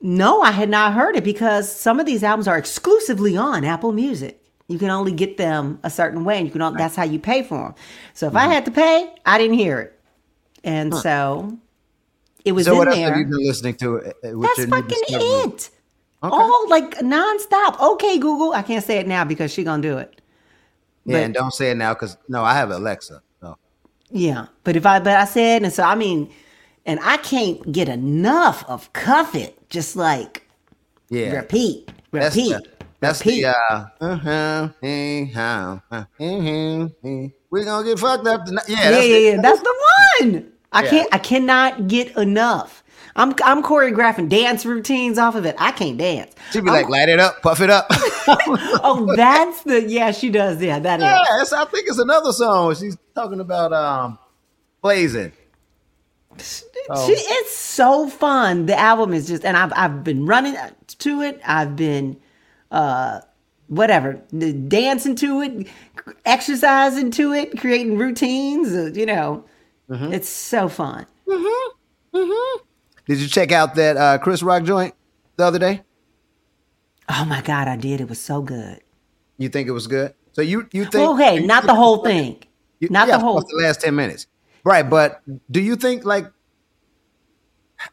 no, 0.00 0.42
I 0.42 0.52
had 0.52 0.68
not 0.70 0.94
heard 0.94 1.16
it 1.16 1.24
because 1.24 1.70
some 1.74 2.00
of 2.00 2.06
these 2.06 2.22
albums 2.24 2.48
are 2.48 2.58
exclusively 2.58 3.36
on 3.36 3.64
Apple 3.64 3.92
Music. 3.92 4.40
You 4.68 4.78
can 4.78 4.90
only 4.90 5.12
get 5.12 5.36
them 5.36 5.80
a 5.82 5.90
certain 5.90 6.24
way, 6.24 6.38
and 6.38 6.46
you 6.46 6.52
can. 6.52 6.62
Only, 6.62 6.78
That's 6.78 6.96
how 6.96 7.04
you 7.04 7.18
pay 7.20 7.42
for 7.42 7.58
them. 7.58 7.74
So 8.14 8.28
if 8.28 8.34
Mm-hmm. 8.34 8.36
I 8.36 8.46
had 8.48 8.64
to 8.66 8.70
pay, 8.70 9.12
I 9.26 9.38
didn't 9.38 9.58
hear 9.58 9.80
it, 9.80 10.00
and 10.64 10.94
so 10.94 11.58
it 12.44 12.52
was 12.52 12.66
so 12.66 12.72
in 12.72 12.78
what 12.78 12.88
else 12.88 12.96
there. 12.96 13.08
have 13.10 13.18
you 13.18 13.24
been 13.26 13.46
listening 13.46 13.74
to? 13.76 13.96
uh, 13.98 14.00
uh, 14.00 14.12
That's 14.22 14.64
fucking 14.66 15.02
it. 15.08 15.70
All 16.22 16.68
like 16.70 16.96
nonstop. 16.98 17.78
Okay, 17.80 18.18
Google. 18.18 18.52
I 18.52 18.62
can't 18.62 18.84
say 18.84 18.98
it 18.98 19.06
now 19.06 19.24
because 19.24 19.52
she 19.52 19.62
gonna 19.64 19.82
do 19.82 19.98
it. 19.98 20.20
Yeah, 21.04 21.16
But- 21.18 21.22
and 21.24 21.34
don't 21.34 21.52
say 21.52 21.70
it 21.70 21.76
now 21.76 21.92
because 21.94 22.16
no, 22.28 22.42
I 22.42 22.54
have 22.54 22.70
Alexa. 22.70 23.20
So 23.40 23.58
Yeah, 24.10 24.46
but 24.64 24.74
if 24.76 24.86
I 24.86 25.00
but 25.00 25.16
I 25.16 25.24
said 25.26 25.62
and 25.62 25.72
so 25.72 25.82
I 25.82 25.94
mean, 25.94 26.30
and 26.86 26.98
I 27.02 27.18
can't 27.18 27.70
get 27.72 27.88
enough 27.88 28.64
of 28.68 28.92
cuff 28.94 29.34
it. 29.34 29.68
Just 29.68 29.96
like 29.96 30.48
yeah, 31.10 31.32
repeat, 31.32 31.90
that's 32.10 32.34
repeat, 32.36 32.52
the, 32.52 32.62
that's 33.00 33.20
repeat. 33.24 33.42
the 33.42 33.48
uh, 33.70 33.86
uh-huh, 34.00 34.68
hey, 34.80 35.24
how, 35.26 35.82
uh-huh, 35.90 36.04
uh-huh, 36.18 36.88
hey. 37.02 37.34
we 37.50 37.64
gonna 37.64 37.84
get 37.86 37.98
fucked 37.98 38.26
up 38.26 38.46
tonight. 38.46 38.64
Yeah, 38.68 38.76
yeah, 38.84 38.90
that's 38.90 39.06
yeah, 39.06 39.14
it. 39.14 39.34
yeah. 39.34 39.40
That's 39.42 39.60
the 39.60 39.74
one. 40.20 40.52
I 40.74 40.82
Yeah. 40.84 40.90
can't. 40.90 41.08
I 41.14 41.18
cannot 41.18 41.88
get 41.88 42.16
enough. 42.18 42.82
I'm 43.16 43.32
I'm 43.44 43.62
choreographing 43.62 44.28
dance 44.28 44.66
routines 44.66 45.18
off 45.18 45.36
of 45.36 45.46
it. 45.46 45.54
I 45.58 45.70
can't 45.70 45.96
dance. 45.96 46.34
She'd 46.50 46.64
be 46.64 46.70
like, 46.70 46.88
light 46.88 47.08
it 47.08 47.20
up, 47.20 47.40
puff 47.42 47.60
it 47.60 47.70
up. 47.70 47.88
Oh, 48.26 49.12
that's 49.16 49.62
the 49.64 49.82
yeah. 49.82 50.10
She 50.10 50.30
does. 50.30 50.60
Yeah, 50.62 50.78
that 50.78 50.98
is. 51.00 51.04
yeah, 51.04 51.22
that's, 51.36 51.52
I 51.52 51.66
think 51.66 51.86
it's 51.88 51.98
another 51.98 52.32
song. 52.32 52.74
She's 52.74 52.96
talking 53.14 53.38
about 53.40 53.72
um, 53.72 54.18
blazing. 54.82 55.32
Oh. 56.90 57.06
She, 57.06 57.12
it's 57.12 57.54
so 57.56 58.08
fun. 58.08 58.66
The 58.66 58.78
album 58.78 59.12
is 59.14 59.26
just, 59.28 59.44
and 59.44 59.56
I've 59.56 59.72
I've 59.76 60.02
been 60.04 60.26
running 60.26 60.56
to 60.98 61.20
it. 61.22 61.40
I've 61.46 61.76
been, 61.76 62.18
uh, 62.70 63.20
whatever, 63.68 64.14
dancing 64.68 65.16
to 65.16 65.42
it, 65.42 65.68
exercising 66.24 67.10
to 67.12 67.32
it, 67.32 67.58
creating 67.60 67.98
routines. 67.98 68.72
uh, 68.74 68.90
you 68.94 69.06
know, 69.06 69.44
Mm-hmm. 69.90 70.12
it's 70.12 70.28
so 70.28 70.68
fun. 70.68 71.06
Mhm. 71.28 71.68
Mhm. 72.14 72.56
Did 73.06 73.18
you 73.18 73.28
check 73.28 73.52
out 73.52 73.74
that 73.74 73.96
uh, 73.96 74.18
Chris 74.18 74.42
Rock 74.42 74.62
joint 74.64 74.94
the 75.36 75.44
other 75.44 75.58
day? 75.58 75.82
Oh 77.08 77.24
my 77.26 77.42
god, 77.42 77.68
I 77.68 77.76
did. 77.76 78.00
It 78.00 78.08
was 78.08 78.20
so 78.20 78.40
good. 78.40 78.80
You 79.36 79.48
think 79.50 79.68
it 79.68 79.72
was 79.72 79.86
good? 79.86 80.14
So 80.32 80.40
you 80.42 80.68
you 80.72 80.84
think? 80.84 80.94
Well, 80.94 81.16
hey, 81.16 81.40
you 81.40 81.46
not 81.46 81.64
the 81.64 81.74
whole 81.74 82.02
thing. 82.02 82.42
You- 82.80 82.88
Not 82.90 83.08
yeah, 83.08 83.16
the 83.18 83.22
whole. 83.24 83.38
of 83.38 83.44
course, 83.44 83.52
the 83.56 83.62
last 83.66 83.80
10 83.82 83.94
minutes. 83.94 84.26
Right, 84.64 84.88
but 84.88 85.22
do 85.50 85.60
you 85.60 85.76
think 85.76 86.04
like 86.04 86.26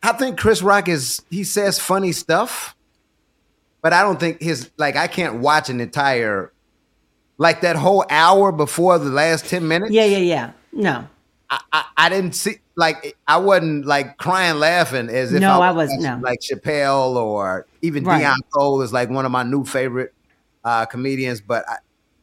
I 0.02 0.14
think 0.14 0.38
Chris 0.40 0.62
Rock 0.62 0.88
is 0.88 1.22
he 1.30 1.44
says 1.44 1.78
funny 1.80 2.12
stuff, 2.14 2.76
but 3.82 3.92
I 3.94 4.02
don't 4.04 4.20
think 4.20 4.42
his 4.42 4.70
like 4.78 4.96
I 4.96 5.08
can't 5.08 5.36
watch 5.40 5.70
an 5.70 5.82
entire 5.82 6.54
like 7.38 7.62
that 7.62 7.76
whole 7.76 8.06
hour 8.10 8.52
before 8.52 8.98
the 9.00 9.10
last 9.10 9.46
10 9.48 9.68
minutes. 9.68 9.92
Yeah, 9.92 10.06
yeah, 10.06 10.18
yeah. 10.20 10.52
No, 10.72 11.08
I, 11.52 11.60
I, 11.74 11.86
I 11.98 12.10
didn't 12.10 12.34
see 12.34 12.56
like 12.78 13.18
I 13.28 13.38
wasn't 13.38 13.86
like 13.86 14.18
crying 14.18 14.58
laughing 14.58 15.10
as 15.10 15.34
if 15.34 15.42
No, 15.42 15.62
I 15.62 15.72
was 15.72 15.90
was- 15.90 16.04
no. 16.04 16.20
like 16.24 16.40
Chappelle 16.40 17.16
or 17.16 17.68
even 17.82 18.04
Right. 18.06 18.24
Deon 18.24 18.38
Cole 18.54 18.82
is 18.82 18.94
like 18.94 19.10
one 19.10 19.26
of 19.26 19.32
my 19.32 19.44
new 19.44 19.66
favorite 19.66 20.14
uh 20.64 20.86
comedians, 20.86 21.42
but 21.42 21.66
I, 21.68 21.78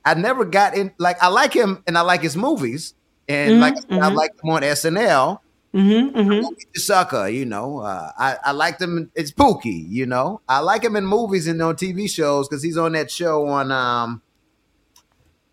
I 0.05 0.15
never 0.15 0.45
got 0.45 0.75
in 0.77 0.93
like 0.99 1.23
I 1.23 1.29
like 1.29 1.53
him 1.53 1.83
and 1.87 1.99
I 1.99 2.01
like 2.03 2.23
his 2.23 2.37
movies. 2.37 2.95
And 3.29 3.53
Mm-hmm, 3.53 3.61
like 3.61 3.75
I, 3.77 3.81
said, 3.95 4.01
I 4.01 4.09
like 4.09 4.31
him 4.43 4.51
on 4.51 4.63
SNL. 4.63 5.41
hmm 5.75 6.09
hmm 6.09 6.41
The 6.75 6.81
sucker, 6.81 7.29
you 7.29 7.45
know. 7.45 7.81
Uh, 7.81 8.11
I 8.19 8.37
I 8.43 8.53
liked 8.53 8.81
him. 8.81 9.11
It's 9.15 9.33
Pookie, 9.33 9.85
you 9.89 10.07
know. 10.07 10.41
I 10.49 10.61
like 10.61 10.83
him 10.83 10.97
in 10.97 11.05
movies 11.05 11.47
and 11.47 11.61
on 11.61 11.77
TV 11.77 12.09
shows 12.09 12.49
because 12.49 12.63
he's 12.63 12.79
on 12.79 12.93
that 12.93 13.11
show 13.11 13.47
on. 13.49 13.71
um 13.71 14.23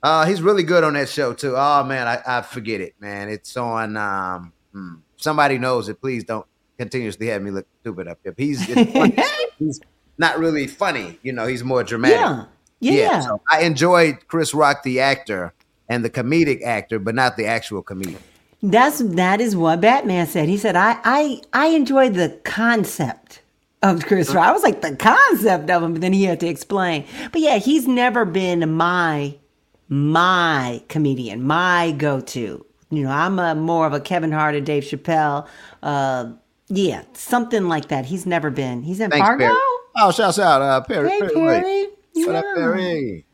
uh, 0.05 0.23
he's 0.27 0.39
really 0.39 0.61
good 0.61 0.83
on 0.83 0.93
that 0.93 1.09
show 1.09 1.33
too. 1.33 1.55
Oh 1.57 1.83
man, 1.83 2.07
I, 2.07 2.21
I 2.27 2.41
forget 2.43 2.79
it, 2.79 2.93
man. 2.99 3.27
It's 3.27 3.57
on. 3.57 3.97
Um, 3.97 4.53
hmm, 4.71 4.93
somebody 5.17 5.57
knows 5.57 5.89
it. 5.89 5.99
Please 5.99 6.23
don't 6.23 6.45
continuously 6.77 7.25
have 7.27 7.41
me 7.41 7.49
look 7.49 7.65
stupid 7.81 8.07
up 8.07 8.19
here. 8.21 8.35
He's 8.37 8.63
he's 9.59 9.81
not 10.19 10.37
really 10.37 10.67
funny. 10.67 11.17
You 11.23 11.33
know, 11.33 11.47
he's 11.47 11.63
more 11.63 11.83
dramatic. 11.83 12.19
Yeah, 12.19 12.45
yeah, 12.81 12.93
yeah. 12.93 13.19
so 13.21 13.41
I 13.51 13.61
enjoyed 13.63 14.27
Chris 14.27 14.53
Rock, 14.53 14.83
the 14.83 14.99
actor, 14.99 15.55
and 15.89 16.05
the 16.05 16.11
comedic 16.11 16.61
actor, 16.63 16.99
but 16.99 17.15
not 17.15 17.35
the 17.35 17.47
actual 17.47 17.81
comedian. 17.81 18.21
That's 18.61 18.99
that 18.99 19.41
is 19.41 19.55
what 19.55 19.81
Batman 19.81 20.27
said. 20.27 20.47
He 20.49 20.57
said, 20.57 20.75
"I 20.75 20.99
I 21.03 21.41
I 21.51 21.67
enjoy 21.69 22.11
the 22.11 22.39
concept 22.43 23.41
of 23.81 24.05
Chris 24.05 24.29
Rock." 24.29 24.45
I 24.45 24.51
was 24.51 24.61
like, 24.61 24.81
"The 24.81 24.95
concept 24.95 25.67
of 25.71 25.81
him," 25.81 25.93
but 25.93 26.01
then 26.01 26.13
he 26.13 26.25
had 26.25 26.39
to 26.41 26.47
explain. 26.47 27.05
But 27.31 27.41
yeah, 27.41 27.57
he's 27.57 27.87
never 27.87 28.23
been 28.23 28.71
my 28.71 29.39
my 29.89 30.81
comedian, 30.89 31.43
my 31.43 31.91
go 31.97 32.19
to. 32.21 32.65
You 32.91 33.03
know, 33.03 33.09
I'm 33.11 33.39
a 33.39 33.55
more 33.55 33.87
of 33.87 33.93
a 33.93 33.99
Kevin 33.99 34.31
Hart 34.31 34.55
or 34.55 34.61
Dave 34.61 34.83
Chappelle. 34.83 35.47
Uh, 35.83 36.31
yeah, 36.67 37.03
something 37.13 37.67
like 37.67 37.87
that. 37.89 38.05
He's 38.05 38.25
never 38.25 38.49
been. 38.49 38.83
He's 38.83 38.99
in 38.99 39.09
Thanks, 39.11 39.25
Fargo. 39.25 39.45
Perry. 39.47 39.57
Oh, 39.97 40.11
shouts 40.11 40.39
out 40.39 40.61
uh, 40.61 40.81
Perry. 40.81 41.09
Hey, 41.09 41.19
Perry. 41.19 41.33
Perry. 41.33 41.87
What 42.25 42.35
up, 42.35 42.45
Yeah. 42.45 42.53
Perry? 42.55 43.25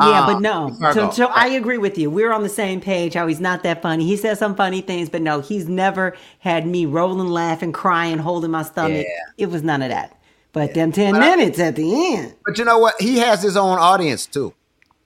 Yeah, 0.00 0.06
Uh, 0.22 0.26
but 0.32 0.40
no. 0.40 0.76
So, 0.92 1.10
so 1.10 1.26
I 1.26 1.48
agree 1.48 1.76
with 1.78 1.98
you. 1.98 2.08
We're 2.08 2.32
on 2.32 2.44
the 2.44 2.48
same 2.48 2.80
page. 2.80 3.14
How 3.14 3.26
he's 3.26 3.40
not 3.40 3.64
that 3.64 3.82
funny. 3.82 4.06
He 4.06 4.16
says 4.16 4.38
some 4.38 4.54
funny 4.54 4.80
things, 4.80 5.08
but 5.08 5.22
no, 5.22 5.40
he's 5.40 5.68
never 5.68 6.16
had 6.38 6.66
me 6.68 6.86
rolling, 6.86 7.28
laughing, 7.28 7.72
crying, 7.72 8.18
holding 8.18 8.52
my 8.52 8.62
stomach. 8.62 9.04
Yeah. 9.06 9.44
It 9.44 9.50
was 9.50 9.64
none 9.64 9.82
of 9.82 9.88
that. 9.88 10.16
But 10.52 10.74
them 10.74 10.92
ten 10.92 11.18
minutes 11.18 11.58
at 11.58 11.74
the 11.76 12.14
end. 12.14 12.34
But 12.46 12.58
you 12.58 12.64
know 12.64 12.78
what? 12.78 13.00
He 13.00 13.18
has 13.18 13.42
his 13.42 13.56
own 13.56 13.76
audience 13.78 14.24
too. 14.26 14.54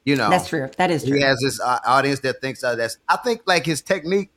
You 0.05 0.17
know, 0.17 0.31
That's 0.31 0.49
true. 0.49 0.69
That 0.79 0.91
is 0.91 1.05
true. 1.05 1.17
He 1.17 1.23
has 1.23 1.39
this 1.41 1.61
uh, 1.61 1.79
audience 1.87 2.21
that 2.21 2.41
thinks 2.41 2.65
uh, 2.65 2.75
that's. 2.75 2.99
I 3.09 3.17
think 3.19 3.43
like 3.47 3.65
his 3.65 3.81
technique, 3.83 4.31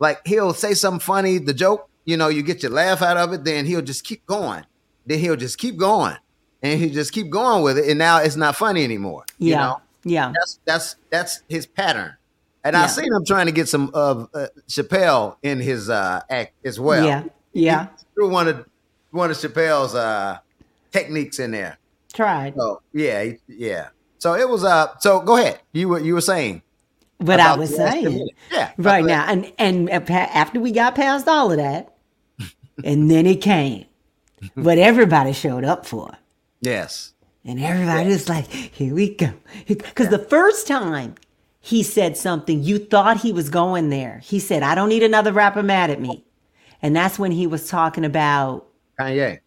like 0.00 0.26
he'll 0.26 0.52
say 0.54 0.74
something 0.74 1.00
funny, 1.00 1.38
the 1.38 1.54
joke, 1.54 1.88
you 2.04 2.16
know, 2.16 2.28
you 2.28 2.42
get 2.42 2.62
your 2.62 2.72
laugh 2.72 3.00
out 3.00 3.16
of 3.16 3.32
it, 3.32 3.44
then 3.44 3.64
he'll 3.64 3.80
just 3.82 4.04
keep 4.04 4.26
going. 4.26 4.64
Then 5.06 5.20
he'll 5.20 5.36
just 5.36 5.58
keep 5.58 5.76
going, 5.76 6.16
and 6.62 6.80
he 6.80 6.90
just 6.90 7.12
keep 7.12 7.30
going 7.30 7.62
with 7.62 7.78
it, 7.78 7.88
and 7.88 7.98
now 7.98 8.18
it's 8.18 8.36
not 8.36 8.56
funny 8.56 8.82
anymore. 8.82 9.24
You 9.38 9.50
yeah. 9.52 9.58
know, 9.60 9.80
Yeah. 10.02 10.32
that's 10.34 10.58
that's 10.64 10.96
that's 11.10 11.42
his 11.48 11.66
pattern. 11.66 12.16
And 12.64 12.74
Yeah. 12.74 12.82
I 12.82 12.86
seen 12.86 13.12
him 13.12 13.24
trying 13.26 13.46
to 13.46 13.52
get 13.52 13.68
some 13.68 13.90
of 13.94 14.30
uh, 14.34 14.46
Chappelle 14.68 15.36
in 15.42 15.60
his 15.60 15.90
uh, 15.90 16.22
act 16.30 16.54
as 16.64 16.80
well. 16.80 17.04
Yeah. 17.04 17.24
Yeah. 17.52 17.86
He 17.98 18.04
threw 18.14 18.30
one 18.30 18.48
of 18.48 18.66
one 19.10 19.30
of 19.30 19.36
Chappelle's 19.36 19.94
uh, 19.94 20.38
techniques 20.90 21.38
in 21.38 21.52
there. 21.52 21.78
Tried. 22.12 22.54
So 22.56 22.80
yeah, 22.92 23.32
yeah. 23.46 23.88
So 24.24 24.32
it 24.32 24.48
was 24.48 24.64
uh. 24.64 24.86
So 25.00 25.20
go 25.20 25.36
ahead. 25.36 25.60
You 25.74 25.90
were 25.90 26.00
you 26.00 26.14
were 26.14 26.22
saying. 26.22 26.62
But 27.18 27.40
I 27.40 27.56
was 27.56 27.76
saying. 27.76 28.30
Yeah. 28.50 28.72
Right 28.78 29.04
now. 29.04 29.26
And 29.28 29.52
and 29.58 29.90
after 29.90 30.60
we 30.60 30.72
got 30.72 30.94
past 30.94 31.28
all 31.28 31.50
of 31.50 31.58
that, 31.58 31.94
and 32.84 33.10
then 33.10 33.26
it 33.26 33.42
came. 33.42 33.84
What 34.54 34.78
everybody 34.78 35.34
showed 35.34 35.62
up 35.62 35.84
for. 35.84 36.16
Yes. 36.62 37.12
And 37.44 37.60
everybody 37.62 38.08
was 38.08 38.26
like, 38.26 38.46
here 38.46 38.94
we 38.94 39.14
go. 39.14 39.34
Because 39.66 40.08
the 40.08 40.18
first 40.18 40.66
time 40.66 41.16
he 41.60 41.82
said 41.82 42.16
something, 42.16 42.62
you 42.62 42.78
thought 42.78 43.20
he 43.20 43.30
was 43.30 43.50
going 43.50 43.90
there. 43.90 44.22
He 44.24 44.38
said, 44.38 44.62
I 44.62 44.74
don't 44.74 44.88
need 44.88 45.02
another 45.02 45.34
rapper 45.34 45.62
mad 45.62 45.90
at 45.90 46.00
me. 46.00 46.24
And 46.80 46.96
that's 46.96 47.18
when 47.18 47.30
he 47.30 47.46
was 47.46 47.68
talking 47.68 48.06
about, 48.06 48.68
Kanye. 48.98 49.40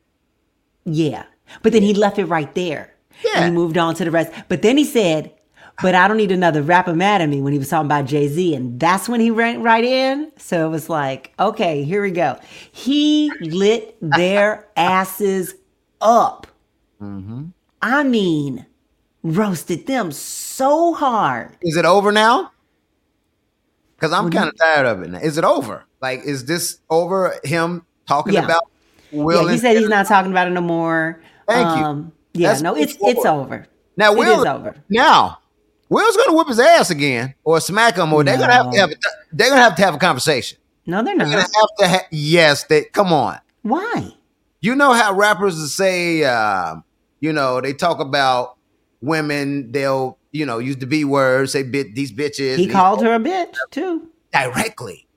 yeah. 0.85 1.25
But 1.63 1.73
then 1.73 1.81
he 1.81 1.95
left 1.95 2.19
it 2.19 2.25
right 2.25 2.53
there. 2.53 2.93
Yeah. 3.23 3.31
And 3.35 3.45
he 3.45 3.51
moved 3.51 3.77
on 3.77 3.95
to 3.95 4.05
the 4.05 4.11
rest. 4.11 4.31
But 4.47 4.61
then 4.61 4.77
he 4.77 4.83
said, 4.83 5.33
but 5.81 5.93
I 5.95 6.07
don't 6.07 6.17
need 6.17 6.31
another 6.31 6.61
rapper 6.61 6.93
mad 6.93 7.21
at 7.21 7.29
me 7.29 7.39
when 7.41 7.53
he 7.53 7.59
was 7.59 7.69
talking 7.69 7.85
about 7.85 8.05
Jay 8.05 8.27
Z. 8.27 8.55
And 8.55 8.79
that's 8.79 9.07
when 9.07 9.19
he 9.19 9.29
went 9.31 9.61
right 9.63 9.83
in. 9.83 10.31
So 10.37 10.65
it 10.65 10.69
was 10.69 10.89
like, 10.89 11.33
okay, 11.39 11.83
here 11.83 12.01
we 12.01 12.11
go. 12.11 12.39
He 12.71 13.31
lit 13.41 13.95
their 14.01 14.67
asses 14.75 15.53
up. 16.01 16.47
Mm-hmm. 17.01 17.45
I 17.81 18.03
mean, 18.03 18.65
roasted 19.23 19.85
them 19.85 20.11
so 20.11 20.93
hard. 20.93 21.55
Is 21.61 21.77
it 21.77 21.85
over 21.85 22.11
now? 22.11 22.51
Because 23.95 24.11
I'm 24.13 24.29
kind 24.31 24.49
of 24.49 24.57
tired 24.57 24.85
of 24.85 25.01
it. 25.03 25.09
Now. 25.09 25.19
Is 25.19 25.37
it 25.37 25.43
over? 25.43 25.83
Like, 26.01 26.21
is 26.23 26.45
this 26.45 26.79
over? 26.89 27.35
Him 27.43 27.85
talking 28.07 28.33
Yeah. 28.33 28.45
about 28.45 28.63
Will? 29.11 29.45
yeah, 29.45 29.51
he 29.51 29.57
said 29.57 29.77
he's 29.77 29.89
not 29.89 30.05
talking 30.07 30.31
about 30.31 30.47
it 30.47 30.51
no 30.51 30.61
more. 30.61 31.21
Thank 31.47 31.79
you. 31.79 31.85
Um, 31.85 32.11
Yeah, 32.37 32.49
That's 32.49 32.61
no, 32.61 32.75
it's 32.75 32.93
moving 32.99 33.17
it's 33.17 33.25
over. 33.25 33.67
now. 33.95 34.13
it 34.13 34.17
Will 34.17 34.39
is 34.41 34.45
over. 34.45 34.75
Now, 34.89 35.39
Will's 35.89 36.17
gonna 36.17 36.33
whip 36.37 36.47
his 36.47 36.59
ass 36.59 36.89
again 36.89 37.33
or 37.43 37.59
smack 37.61 37.95
him, 37.97 38.11
or 38.13 38.23
they're 38.23 38.37
gonna 38.37 38.53
have 38.53 38.71
to 38.71 38.77
have. 38.79 38.91
A, 38.91 38.95
they're 39.31 39.49
gonna 39.49 39.61
have 39.61 39.75
to 39.75 39.81
have 39.83 39.95
a 39.95 39.97
conversation. 39.99 40.57
No, 40.85 41.03
they're 41.03 41.15
not. 41.15 41.25
They're 41.29 41.37
gonna 41.39 41.41
have 41.41 41.69
to. 41.79 41.87
Ha- 41.87 42.07
yes, 42.11 42.63
they. 42.65 42.83
Come 42.85 43.11
on. 43.13 43.39
Why? 43.63 44.13
You 44.61 44.75
know 44.75 44.93
how 44.93 45.13
rappers 45.13 45.73
say, 45.73 46.23
uh, 46.23 46.75
you 47.19 47.31
know, 47.33 47.61
they 47.61 47.73
talk 47.73 47.99
about 47.99 48.57
women. 49.01 49.71
They'll, 49.71 50.17
you 50.31 50.45
know, 50.45 50.59
use 50.59 50.77
the 50.77 50.87
B 50.87 51.03
word, 51.05 51.49
say 51.49 51.63
bit 51.63 51.93
these 51.95 52.11
bitches. 52.11 52.57
He 52.57 52.67
called 52.67 53.01
her 53.03 53.13
a 53.13 53.19
bitch 53.19 53.53
too. 53.71 54.09
directly. 54.33 55.07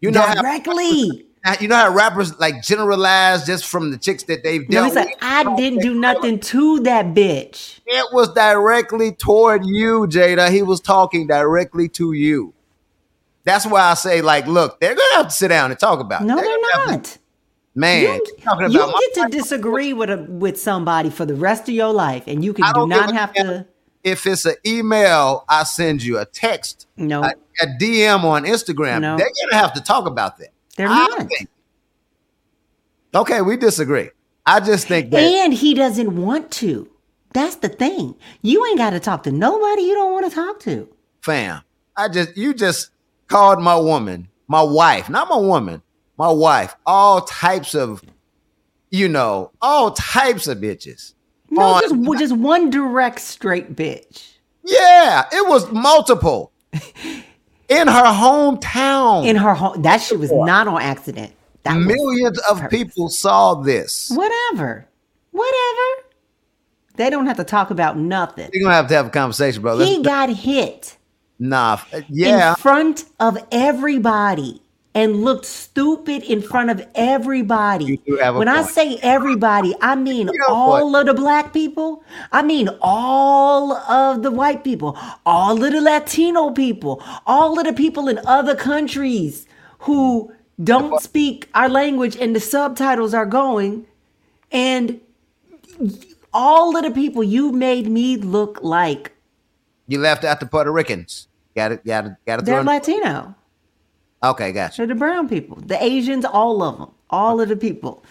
You 0.00 0.10
know 0.10 0.22
how 0.22 0.40
Directly. 0.40 1.26
You 1.60 1.68
know 1.68 1.76
how 1.76 1.92
rappers 1.94 2.38
like 2.38 2.62
generalize 2.62 3.46
just 3.46 3.66
from 3.66 3.90
the 3.90 3.96
chicks 3.98 4.24
that 4.24 4.42
they've 4.42 4.68
No, 4.68 4.82
dealt 4.82 4.86
he's 4.88 4.94
like, 4.96 5.08
with? 5.08 5.16
I 5.22 5.56
didn't 5.56 5.80
do 5.80 5.94
nothing 5.94 6.40
to 6.40 6.80
that 6.80 7.06
bitch. 7.14 7.80
It 7.86 8.06
was 8.12 8.32
directly 8.34 9.12
toward 9.12 9.64
you, 9.64 10.06
Jada. 10.08 10.50
He 10.50 10.62
was 10.62 10.80
talking 10.80 11.26
directly 11.26 11.88
to 11.90 12.12
you. 12.12 12.52
That's 13.44 13.64
why 13.66 13.80
I 13.80 13.94
say, 13.94 14.20
like, 14.20 14.46
look, 14.46 14.78
they're 14.80 14.94
gonna 14.94 15.14
have 15.16 15.28
to 15.28 15.34
sit 15.34 15.48
down 15.48 15.70
and 15.70 15.80
talk 15.80 16.00
about. 16.00 16.22
it. 16.22 16.24
No, 16.24 16.36
they're 16.36 16.44
gonna 16.44 16.66
have 16.74 16.84
to- 16.84 16.92
not. 16.92 17.18
man, 17.74 18.02
You, 18.02 18.68
you 18.68 18.94
get 19.14 19.22
to 19.22 19.28
disagree 19.30 19.92
with 19.94 20.10
a, 20.10 20.18
with 20.28 20.60
somebody 20.60 21.08
for 21.08 21.24
the 21.24 21.34
rest 21.34 21.62
of 21.62 21.74
your 21.74 21.92
life, 21.92 22.24
and 22.26 22.44
you 22.44 22.52
can 22.52 22.70
do 22.74 22.86
not 22.86 23.14
have 23.14 23.32
to. 23.34 23.66
if 24.04 24.26
it's 24.26 24.44
an 24.44 24.56
email, 24.66 25.44
I 25.48 25.62
send 25.64 26.02
you 26.02 26.18
a 26.18 26.26
text, 26.26 26.86
No, 26.98 27.22
a, 27.22 27.32
a 27.62 27.66
DM 27.80 28.24
on 28.24 28.44
Instagram. 28.44 29.00
No. 29.00 29.16
They're 29.16 29.30
gonna 29.50 29.62
have 29.62 29.72
to 29.74 29.80
talk 29.80 30.06
about 30.06 30.36
that. 30.38 30.48
They're 30.78 30.88
not. 30.88 31.28
think. 31.28 31.50
Okay, 33.14 33.42
we 33.42 33.56
disagree. 33.56 34.10
I 34.46 34.60
just 34.60 34.88
think 34.88 35.10
that 35.10 35.20
And 35.20 35.52
he 35.52 35.74
doesn't 35.74 36.16
want 36.16 36.50
to. 36.52 36.88
That's 37.34 37.56
the 37.56 37.68
thing. 37.68 38.14
You 38.40 38.64
ain't 38.66 38.78
got 38.78 38.90
to 38.90 39.00
talk 39.00 39.24
to 39.24 39.32
nobody 39.32 39.82
you 39.82 39.94
don't 39.94 40.12
want 40.12 40.28
to 40.30 40.34
talk 40.34 40.60
to. 40.60 40.88
fam. 41.20 41.62
I 41.96 42.08
just 42.08 42.36
you 42.36 42.54
just 42.54 42.90
called 43.26 43.60
my 43.60 43.76
woman, 43.76 44.28
my 44.46 44.62
wife, 44.62 45.10
not 45.10 45.28
my 45.28 45.36
woman, 45.36 45.82
my 46.16 46.30
wife, 46.30 46.76
all 46.86 47.22
types 47.22 47.74
of, 47.74 48.02
you 48.90 49.08
know, 49.08 49.50
all 49.60 49.90
types 49.90 50.46
of 50.46 50.58
bitches. 50.58 51.14
No, 51.50 51.62
On- 51.62 51.80
just 51.82 52.20
just 52.20 52.36
one 52.36 52.70
direct 52.70 53.20
straight 53.20 53.74
bitch 53.74 54.38
yeah, 54.68 55.24
it 55.32 55.48
was 55.48 55.70
multiple 55.72 56.52
in 57.68 57.86
her 57.88 58.04
hometown. 58.04 59.26
in 59.26 59.36
her 59.36 59.54
home. 59.54 59.82
That 59.82 59.98
shit 59.98 60.18
was 60.18 60.32
not 60.32 60.68
on 60.68 60.80
accident. 60.80 61.32
That 61.64 61.76
Millions 61.78 62.38
of 62.50 62.60
purpose. 62.60 62.78
people 62.78 63.08
saw 63.08 63.54
this. 63.54 64.10
whatever, 64.14 64.86
whatever. 65.32 66.04
They 66.96 67.10
don't 67.10 67.26
have 67.26 67.36
to 67.36 67.44
talk 67.44 67.70
about 67.70 67.96
nothing. 67.96 68.50
You're 68.52 68.64
gonna 68.64 68.74
have 68.74 68.88
to 68.88 68.94
have 68.94 69.06
a 69.06 69.10
conversation, 69.10 69.62
bro. 69.62 69.74
Let's, 69.74 69.90
He 69.90 70.02
got 70.02 70.30
hit 70.30 70.96
nah, 71.38 71.78
yeah. 72.08 72.50
in 72.50 72.56
front 72.56 73.04
of 73.20 73.38
everybody 73.52 74.62
and 74.94 75.22
looked 75.22 75.44
stupid 75.44 76.22
in 76.22 76.42
front 76.42 76.70
of 76.70 76.86
everybody. 76.94 78.00
When 78.06 78.48
I 78.48 78.62
say 78.62 78.98
everybody, 79.02 79.74
I 79.80 79.94
mean 79.94 80.28
You 80.32 80.44
have 80.46 80.50
a 80.50 80.52
all 80.52 80.96
of 80.96 81.06
the 81.06 81.14
black 81.14 81.52
people. 81.52 82.02
I 82.32 82.42
mean 82.42 82.68
all 82.80 83.72
of 83.72 84.22
the 84.22 84.30
white 84.30 84.64
people, 84.64 84.98
all 85.24 85.62
of 85.62 85.72
the 85.72 85.80
Latino 85.80 86.50
people, 86.50 87.02
all 87.26 87.58
of 87.58 87.66
the 87.66 87.72
people 87.72 88.08
in 88.08 88.18
other 88.26 88.56
countries 88.56 89.46
who 89.80 90.32
don't 90.64 91.00
speak 91.00 91.48
our 91.54 91.68
language 91.68 92.16
and 92.16 92.34
the 92.34 92.40
subtitles 92.40 93.14
are 93.14 93.26
going 93.26 93.86
and 94.50 95.00
all 96.32 96.76
of 96.76 96.82
the 96.82 96.90
people 96.90 97.22
you 97.22 97.52
made 97.52 97.86
me 97.86 98.16
look 98.16 98.58
like 98.62 99.12
You 99.86 100.00
left 100.00 100.24
out 100.24 100.40
the 100.40 100.46
Puerto 100.46 100.72
Ricans. 100.72 101.28
Got 101.54 101.72
it. 101.72 101.84
Got 101.84 102.06
it. 102.06 102.12
Got 102.26 102.36
to 102.38 102.44
they're 102.44 102.62
Latino. 102.62 103.34
Okay, 104.22 104.52
gotcha. 104.52 104.78
They're 104.78 104.88
the 104.88 104.94
brown 104.94 105.28
people, 105.28 105.56
the 105.56 105.82
Asians, 105.82 106.24
all 106.24 106.62
of 106.62 106.78
them, 106.78 106.90
all 107.10 107.40
of 107.40 107.48
the 107.48 107.56
people. 107.56 108.04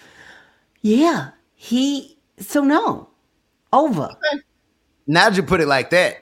Yeah, 0.81 1.31
he. 1.53 2.17
So 2.39 2.63
no, 2.63 3.09
over. 3.73 4.09
Now 5.05 5.29
that 5.29 5.35
you 5.37 5.43
put 5.43 5.59
it 5.59 5.67
like 5.67 5.89
that, 5.89 6.17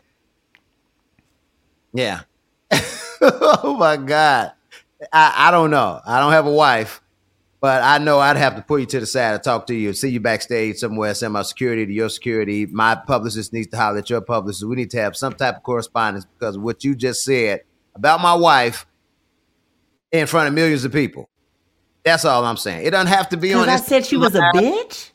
yeah. 1.94 2.22
oh 3.22 3.75
my 3.80 3.98
God, 3.98 4.54
I, 5.13 5.48
I 5.48 5.51
don't 5.51 5.70
know. 5.70 6.01
I 6.06 6.20
don't 6.20 6.32
have 6.32 6.48
a 6.48 6.51
wife, 6.51 7.01
but 7.62 7.84
I 7.84 8.00
know 8.00 8.20
I'd 8.20 8.38
have 8.38 8.56
to 8.56 8.62
pull 8.63 8.80
you 8.80 8.86
to 8.88 9.00
the 9.00 9.06
side 9.06 9.36
and 9.36 9.44
talk 9.44 9.68
to 9.68 9.75
you, 9.75 9.94
see 9.94 10.10
you 10.10 10.20
backstage 10.20 10.77
somewhere, 10.77 11.13
send 11.13 11.34
my 11.34 11.44
security 11.44 11.86
to 11.86 11.94
your 11.94 12.10
security. 12.10 12.65
My 12.65 12.96
publicist 12.96 13.54
needs 13.54 13.68
to 13.68 13.77
holler 13.77 14.00
at 14.00 14.10
your 14.10 14.22
publicist. 14.22 14.68
We 14.68 14.75
need 14.75 14.92
to 14.92 15.01
have 15.01 15.15
some 15.15 15.34
type 15.34 15.58
of 15.58 15.63
correspondence 15.63 16.25
because 16.25 16.56
of 16.56 16.63
what 16.63 16.84
you 16.84 16.96
just 16.96 17.24
said 17.24 17.62
about 17.94 18.20
my 18.20 18.34
wife 18.34 18.86
in 20.19 20.27
front 20.27 20.48
of 20.48 20.53
millions 20.53 20.84
of 20.86 20.91
people. 20.91 21.29
That's 22.03 22.25
all 22.25 22.45
I'm 22.45 22.57
saying. 22.57 22.86
It 22.86 22.91
doesn't 22.91 23.07
have 23.07 23.29
to 23.29 23.38
be 23.38 23.53
on. 23.53 23.67
I 23.67 23.77
said 23.77 24.05
she 24.05 24.17
was 24.17 24.36
a 24.36 24.41
bitch. 24.53 25.10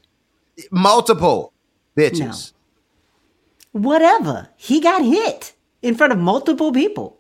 multiple 0.71 1.53
bitches. 1.97 2.53
Whatever. 3.73 4.49
He 4.57 4.81
got 4.81 5.05
hit 5.05 5.55
in 5.83 5.95
front 5.95 6.13
of 6.13 6.19
multiple 6.19 6.73
people. 6.73 7.19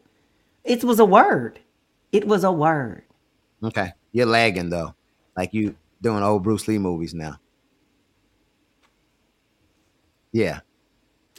It 0.64 0.82
was 0.82 0.98
a 0.98 1.04
word. 1.04 1.60
It 2.12 2.26
was 2.26 2.42
a 2.42 2.50
word. 2.50 3.04
Okay, 3.62 3.92
you're 4.12 4.26
lagging 4.26 4.70
though, 4.70 4.94
like 5.36 5.54
you 5.54 5.76
doing 6.02 6.22
old 6.22 6.42
Bruce 6.42 6.66
Lee 6.66 6.78
movies 6.78 7.14
now. 7.14 7.36
Yeah. 10.32 10.60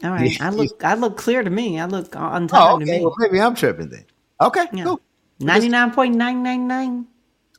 All 0.03 0.11
right. 0.11 0.35
I 0.41 0.49
look 0.49 0.83
I 0.83 0.93
look 0.93 1.17
clear 1.17 1.43
to 1.43 1.49
me. 1.49 1.79
I 1.79 1.85
look 1.85 2.15
on 2.15 2.43
Oh, 2.45 2.47
time 2.47 2.79
to 2.79 2.85
okay. 2.85 2.97
me. 2.99 3.03
Well, 3.03 3.15
maybe 3.17 3.41
I'm 3.41 3.55
tripping 3.55 3.89
then. 3.89 4.05
Okay, 4.39 4.65
Yeah. 4.73 4.83
cool. 4.85 5.01
Ninety 5.41 5.69
nine 5.69 5.91
point 5.91 6.15
nine 6.15 6.43
nine 6.43 6.67
nine. 6.67 7.07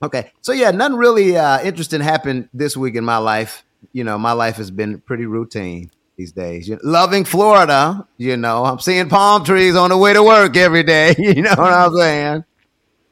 Okay. 0.02 0.32
So 0.40 0.52
yeah, 0.52 0.70
nothing 0.70 0.96
really 0.96 1.36
uh 1.36 1.62
interesting 1.62 2.00
happened 2.00 2.48
this 2.52 2.76
week 2.76 2.96
in 2.96 3.04
my 3.04 3.18
life. 3.18 3.64
You 3.92 4.04
know, 4.04 4.18
my 4.18 4.32
life 4.32 4.56
has 4.56 4.70
been 4.70 5.00
pretty 5.00 5.26
routine 5.26 5.90
these 6.16 6.32
days. 6.32 6.68
You 6.68 6.78
loving 6.82 7.24
Florida, 7.24 8.06
you 8.16 8.36
know, 8.36 8.64
I'm 8.64 8.78
seeing 8.78 9.08
palm 9.08 9.44
trees 9.44 9.74
on 9.76 9.90
the 9.90 9.96
way 9.96 10.12
to 10.12 10.22
work 10.22 10.56
every 10.56 10.82
day. 10.82 11.14
You 11.18 11.42
know 11.42 11.54
what 11.56 11.72
I'm 11.72 11.94
saying? 11.94 12.44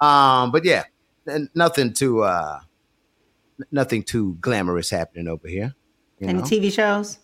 Um, 0.00 0.50
but 0.50 0.64
yeah, 0.64 0.84
nothing 1.54 1.92
too 1.92 2.22
uh 2.22 2.60
nothing 3.70 4.02
too 4.02 4.36
glamorous 4.40 4.90
happening 4.90 5.28
over 5.28 5.48
here. 5.48 5.74
You 6.18 6.28
Any 6.28 6.38
know? 6.40 6.44
TV 6.44 6.72
shows? 6.72 7.18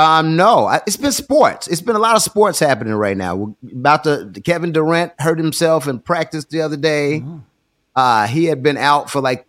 Um, 0.00 0.34
no, 0.34 0.64
I, 0.64 0.80
it's 0.86 0.96
been 0.96 1.12
sports. 1.12 1.68
It's 1.68 1.82
been 1.82 1.94
a 1.94 1.98
lot 1.98 2.16
of 2.16 2.22
sports 2.22 2.58
happening 2.58 2.94
right 2.94 3.16
now. 3.16 3.36
We're 3.36 3.54
about 3.72 4.04
to 4.04 4.32
Kevin 4.42 4.72
Durant 4.72 5.12
hurt 5.18 5.36
himself 5.38 5.86
in 5.86 5.98
practice 5.98 6.46
the 6.46 6.62
other 6.62 6.78
day. 6.78 7.22
Uh, 7.94 8.26
he 8.26 8.46
had 8.46 8.62
been 8.62 8.78
out 8.78 9.10
for 9.10 9.20
like 9.20 9.46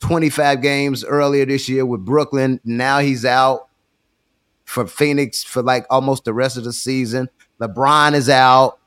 25 0.00 0.62
games 0.62 1.04
earlier 1.04 1.46
this 1.46 1.68
year 1.68 1.86
with 1.86 2.04
Brooklyn. 2.04 2.60
Now 2.64 2.98
he's 2.98 3.24
out 3.24 3.68
for 4.64 4.84
Phoenix 4.88 5.44
for 5.44 5.62
like 5.62 5.86
almost 5.90 6.24
the 6.24 6.34
rest 6.34 6.56
of 6.56 6.64
the 6.64 6.72
season. 6.72 7.28
LeBron 7.60 8.14
is 8.14 8.28
out 8.28 8.80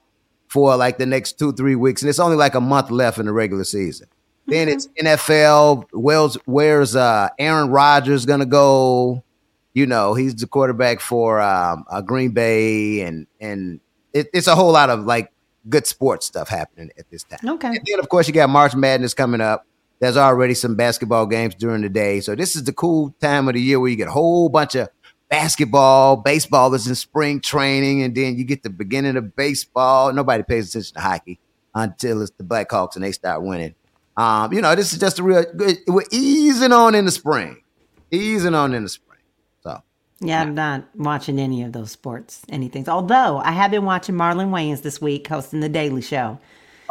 for 0.49 0.75
like 0.75 0.97
the 0.97 1.05
next 1.05 1.39
two, 1.39 1.53
three 1.53 1.75
weeks, 1.75 2.01
and 2.01 2.09
it's 2.09 2.19
only 2.19 2.35
like 2.35 2.55
a 2.55 2.59
month 2.59 2.91
left 2.91 3.17
in 3.17 3.27
the 3.27 3.31
regular 3.31 3.63
season. 3.63 4.07
Then 4.47 4.67
it's 4.67 4.87
NFL. 5.01 5.85
Where's 5.93 6.35
where's 6.45 6.97
uh, 6.97 7.29
Aaron 7.39 7.69
Rodgers 7.69 8.25
gonna 8.25 8.45
go? 8.45 9.23
You 9.73 9.85
know, 9.85 10.13
he's 10.13 10.35
the 10.35 10.47
quarterback 10.47 10.99
for 10.99 11.39
um, 11.39 11.85
uh, 11.89 12.01
Green 12.01 12.31
Bay, 12.31 13.01
and 13.01 13.27
and 13.39 13.79
it, 14.13 14.27
it's 14.33 14.47
a 14.47 14.55
whole 14.55 14.71
lot 14.71 14.89
of 14.89 15.05
like 15.05 15.31
good 15.69 15.87
sports 15.87 16.25
stuff 16.25 16.49
happening 16.49 16.91
at 16.97 17.09
this 17.09 17.23
time. 17.23 17.39
Okay. 17.47 17.67
And 17.67 17.79
then, 17.85 17.99
of 17.99 18.09
course, 18.09 18.27
you 18.27 18.33
got 18.33 18.49
March 18.49 18.75
Madness 18.75 19.13
coming 19.13 19.41
up. 19.41 19.65
There's 19.99 20.17
already 20.17 20.55
some 20.55 20.75
basketball 20.75 21.27
games 21.27 21.55
during 21.55 21.83
the 21.83 21.89
day. 21.89 22.21
So 22.21 22.35
this 22.35 22.55
is 22.55 22.63
the 22.63 22.73
cool 22.73 23.15
time 23.21 23.47
of 23.47 23.53
the 23.53 23.61
year 23.61 23.79
where 23.79 23.89
you 23.89 23.95
get 23.95 24.07
a 24.07 24.11
whole 24.11 24.49
bunch 24.49 24.75
of 24.75 24.89
basketball, 25.29 26.17
baseball 26.17 26.73
is 26.73 26.87
in 26.87 26.95
spring 26.95 27.39
training, 27.39 28.01
and 28.01 28.15
then 28.15 28.35
you 28.35 28.43
get 28.43 28.63
the 28.63 28.69
beginning 28.69 29.15
of 29.15 29.35
baseball. 29.35 30.11
Nobody 30.11 30.43
pays 30.43 30.69
attention 30.69 30.95
to 30.95 31.01
hockey 31.01 31.39
until 31.73 32.21
it's 32.21 32.31
the 32.31 32.43
Blackhawks 32.43 32.95
and 32.95 33.03
they 33.03 33.11
start 33.11 33.41
winning. 33.43 33.75
Um, 34.17 34.51
you 34.51 34.61
know, 34.61 34.75
this 34.75 34.91
is 34.91 34.99
just 34.99 35.19
a 35.19 35.23
real 35.23 35.45
good. 35.55 35.77
We're 35.87 36.03
easing 36.11 36.73
on 36.73 36.95
in 36.95 37.05
the 37.05 37.11
spring, 37.11 37.61
easing 38.11 38.53
on 38.53 38.73
in 38.73 38.83
the 38.83 38.89
spring. 38.89 39.10
Yeah, 40.21 40.41
I'm 40.41 40.53
not 40.53 40.83
watching 40.95 41.39
any 41.39 41.63
of 41.63 41.73
those 41.73 41.91
sports, 41.91 42.43
anything. 42.47 42.87
Although 42.87 43.37
I 43.39 43.51
have 43.51 43.71
been 43.71 43.85
watching 43.85 44.15
Marlon 44.15 44.51
Wayans 44.51 44.83
this 44.83 45.01
week 45.01 45.27
hosting 45.27 45.61
the 45.61 45.69
Daily 45.69 46.03
Show, 46.03 46.39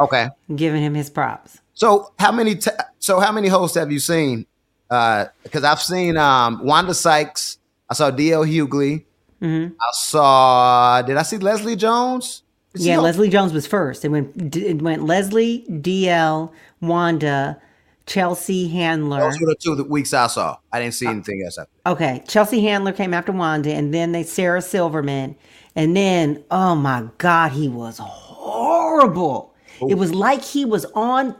okay. 0.01 0.27
giving 0.53 0.83
him 0.83 0.93
his 0.93 1.09
props. 1.09 1.61
So 1.73 2.11
how 2.19 2.33
many? 2.33 2.55
T- 2.55 2.71
so 2.99 3.21
how 3.21 3.31
many 3.31 3.47
hosts 3.47 3.77
have 3.77 3.89
you 3.89 3.99
seen? 3.99 4.45
Because 4.89 5.63
I've 5.63 5.81
seen 5.81 6.17
um, 6.17 6.65
Wanda 6.65 6.93
Sykes. 6.93 7.57
I 7.89 7.93
saw 7.93 8.11
D.L. 8.11 8.43
Hughley. 8.43 9.05
Mm-hmm. 9.41 9.73
I 9.79 9.89
saw. 9.93 11.01
Did 11.01 11.15
I 11.15 11.23
see 11.23 11.37
Leslie 11.37 11.77
Jones? 11.77 12.43
Yeah, 12.73 12.99
Leslie 12.99 13.29
Jones 13.29 13.53
was 13.53 13.65
first. 13.65 14.03
It 14.03 14.09
went 14.09 14.55
it 14.55 14.81
went 14.81 15.03
Leslie, 15.03 15.65
DL, 15.69 16.51
Wanda, 16.81 17.61
Chelsea 18.05 18.67
Handler. 18.67 19.19
Those 19.19 19.39
were 19.39 19.47
the 19.47 19.55
two 19.55 19.75
the 19.75 19.83
weeks 19.83 20.13
I 20.13 20.27
saw. 20.27 20.57
I 20.71 20.79
didn't 20.79 20.95
see 20.95 21.07
anything 21.07 21.43
else. 21.43 21.57
After. 21.57 21.71
Okay, 21.85 22.23
Chelsea 22.27 22.61
Handler 22.61 22.91
came 22.91 23.13
after 23.13 23.31
Wanda, 23.31 23.73
and 23.73 23.93
then 23.93 24.11
they 24.11 24.23
Sarah 24.23 24.61
Silverman, 24.61 25.35
and 25.75 25.95
then 25.95 26.43
oh 26.51 26.75
my 26.75 27.07
God, 27.17 27.51
he 27.51 27.67
was 27.69 27.99
horrible. 27.99 29.53
It 29.87 29.95
was 29.95 30.13
like 30.13 30.43
he 30.43 30.63
was 30.63 30.85
on 30.93 31.35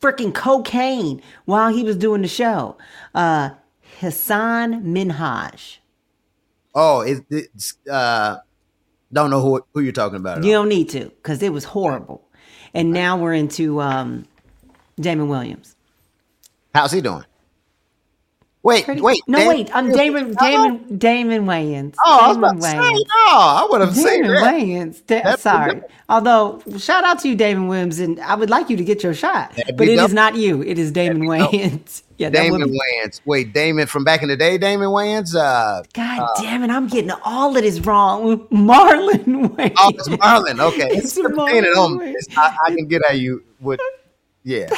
freaking 0.00 0.34
cocaine 0.34 1.22
while 1.46 1.72
he 1.72 1.82
was 1.82 1.96
doing 1.96 2.22
the 2.22 2.28
show. 2.28 2.76
Uh, 3.14 3.50
Hasan 3.98 4.84
Minhaj. 4.84 5.78
Oh, 6.74 7.00
it, 7.00 7.24
it's 7.30 7.74
uh, 7.90 8.36
don't 9.12 9.30
know 9.30 9.40
who 9.40 9.64
who 9.72 9.80
you're 9.80 9.92
talking 9.92 10.16
about. 10.16 10.44
You 10.44 10.54
all. 10.54 10.62
don't 10.62 10.68
need 10.68 10.88
to, 10.90 11.06
because 11.06 11.42
it 11.42 11.52
was 11.52 11.64
horrible. 11.64 12.28
And 12.74 12.92
now 12.92 13.16
we're 13.16 13.32
into 13.32 13.80
um, 13.80 14.26
Damon 15.00 15.28
Williams. 15.28 15.74
How's 16.74 16.92
he 16.92 17.00
doing? 17.00 17.24
Wait, 18.68 18.84
Pretty- 18.84 19.00
wait. 19.00 19.22
no, 19.28 19.38
Dan- 19.38 19.48
wait. 19.48 19.70
Um, 19.70 19.86
I'm 19.86 19.92
Damon. 19.92 20.34
Damon. 20.34 20.98
Damon 20.98 21.46
Wayans. 21.46 21.94
Oh, 22.04 22.18
I 22.20 22.28
was 22.28 22.36
about 22.36 22.62
say, 22.62 22.76
no, 22.76 23.04
I 23.16 23.66
would 23.70 23.80
have 23.80 23.94
seen 23.94 24.22
Damon 24.24 24.30
that. 24.32 24.54
Wayans. 24.54 25.06
Da- 25.06 25.22
That'd 25.22 25.40
sorry. 25.40 25.82
Although, 26.08 26.60
shout 26.76 27.04
out 27.04 27.20
to 27.20 27.28
you, 27.28 27.36
Damon 27.36 27.68
Williams, 27.68 28.00
and 28.00 28.18
I 28.20 28.34
would 28.34 28.50
like 28.50 28.68
you 28.68 28.76
to 28.76 28.84
get 28.84 29.02
your 29.02 29.14
shot. 29.14 29.54
That'd 29.54 29.76
But 29.76 29.88
it 29.88 29.98
is 29.98 30.12
not 30.12 30.34
you. 30.34 30.62
It 30.62 30.76
is 30.76 30.90
Damon. 30.90 31.22
Wayans. 31.22 32.02
yeah, 32.18 32.30
Damon. 32.30 32.62
Wayans. 32.62 33.20
Wait, 33.24 33.54
Damon 33.54 33.86
from 33.86 34.02
back 34.02 34.22
in 34.22 34.28
the 34.28 34.36
day. 34.36 34.58
Damon 34.58 34.88
Wayans. 34.88 35.36
Uh, 35.36 35.84
God 35.94 36.20
uh, 36.20 36.42
damn 36.42 36.64
it! 36.64 36.70
I'm 36.70 36.88
getting 36.88 37.12
all 37.24 37.56
of 37.56 37.62
this 37.62 37.78
wrong. 37.80 38.38
Marlon 38.48 39.46
oh, 39.46 39.48
Wayans. 39.50 39.74
oh, 39.78 39.88
it's 39.90 40.08
Marlon. 40.08 40.60
Okay, 40.60 40.88
It's 40.90 41.04
it's, 41.04 41.14
saying 41.14 41.64
it 41.64 41.76
on. 41.78 41.92
Marlon. 41.92 42.00
Um, 42.00 42.02
it's, 42.02 42.36
I, 42.36 42.54
I 42.66 42.74
can 42.74 42.86
get 42.86 43.02
at 43.08 43.20
you 43.20 43.44
with. 43.60 43.80
Yeah, 44.42 44.68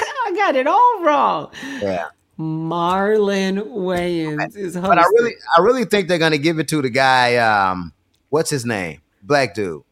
got 0.41 0.57
it 0.57 0.67
all 0.67 1.03
wrong. 1.03 1.53
yeah. 1.81 2.07
Marlon 2.39 3.63
Wayans 3.69 4.57
is 4.57 4.75
hosting. 4.75 4.83
But 4.83 4.99
I 4.99 5.03
really, 5.03 5.35
I 5.59 5.61
really 5.61 5.85
think 5.85 6.09
they're 6.09 6.19
gonna 6.19 6.39
give 6.39 6.59
it 6.59 6.69
to 6.69 6.81
the 6.81 6.89
guy. 6.89 7.37
Um, 7.37 7.93
what's 8.31 8.49
his 8.49 8.65
name? 8.65 9.03
Black 9.23 9.55
dude, 9.55 9.83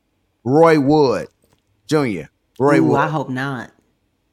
Roy 0.44 0.80
Wood 0.80 1.28
Jr. 1.87 2.28
Roy 2.58 2.78
Ooh, 2.78 2.84
Wood. 2.84 3.00
I 3.00 3.08
hope 3.08 3.28
not. 3.28 3.70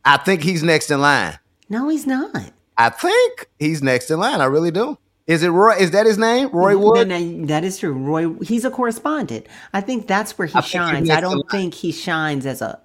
I 0.05 0.17
think 0.17 0.43
he's 0.43 0.63
next 0.63 0.91
in 0.91 1.01
line. 1.01 1.39
No, 1.67 1.89
he's 1.89 2.07
not. 2.07 2.51
I 2.77 2.89
think 2.89 3.49
he's 3.59 3.83
next 3.83 4.09
in 4.09 4.19
line. 4.19 4.39
I 4.39 4.45
really 4.45 4.71
do. 4.71 4.97
Is 5.27 5.43
it 5.43 5.49
Roy? 5.49 5.75
Is 5.75 5.91
that 5.91 6.05
his 6.05 6.17
name? 6.17 6.49
Roy 6.53 6.77
Wood? 6.77 7.09
No, 7.09 7.19
no, 7.19 7.45
that 7.47 7.65
is 7.65 7.79
true. 7.79 7.91
Roy, 7.91 8.33
he's 8.43 8.63
a 8.63 8.71
correspondent. 8.71 9.47
I 9.73 9.81
think 9.81 10.07
that's 10.07 10.37
where 10.37 10.47
he 10.47 10.55
I 10.55 10.61
shines. 10.61 11.09
I 11.09 11.19
don't 11.19 11.49
think 11.51 11.73
he 11.73 11.91
shines 11.91 12.45
as 12.45 12.61
a. 12.61 12.79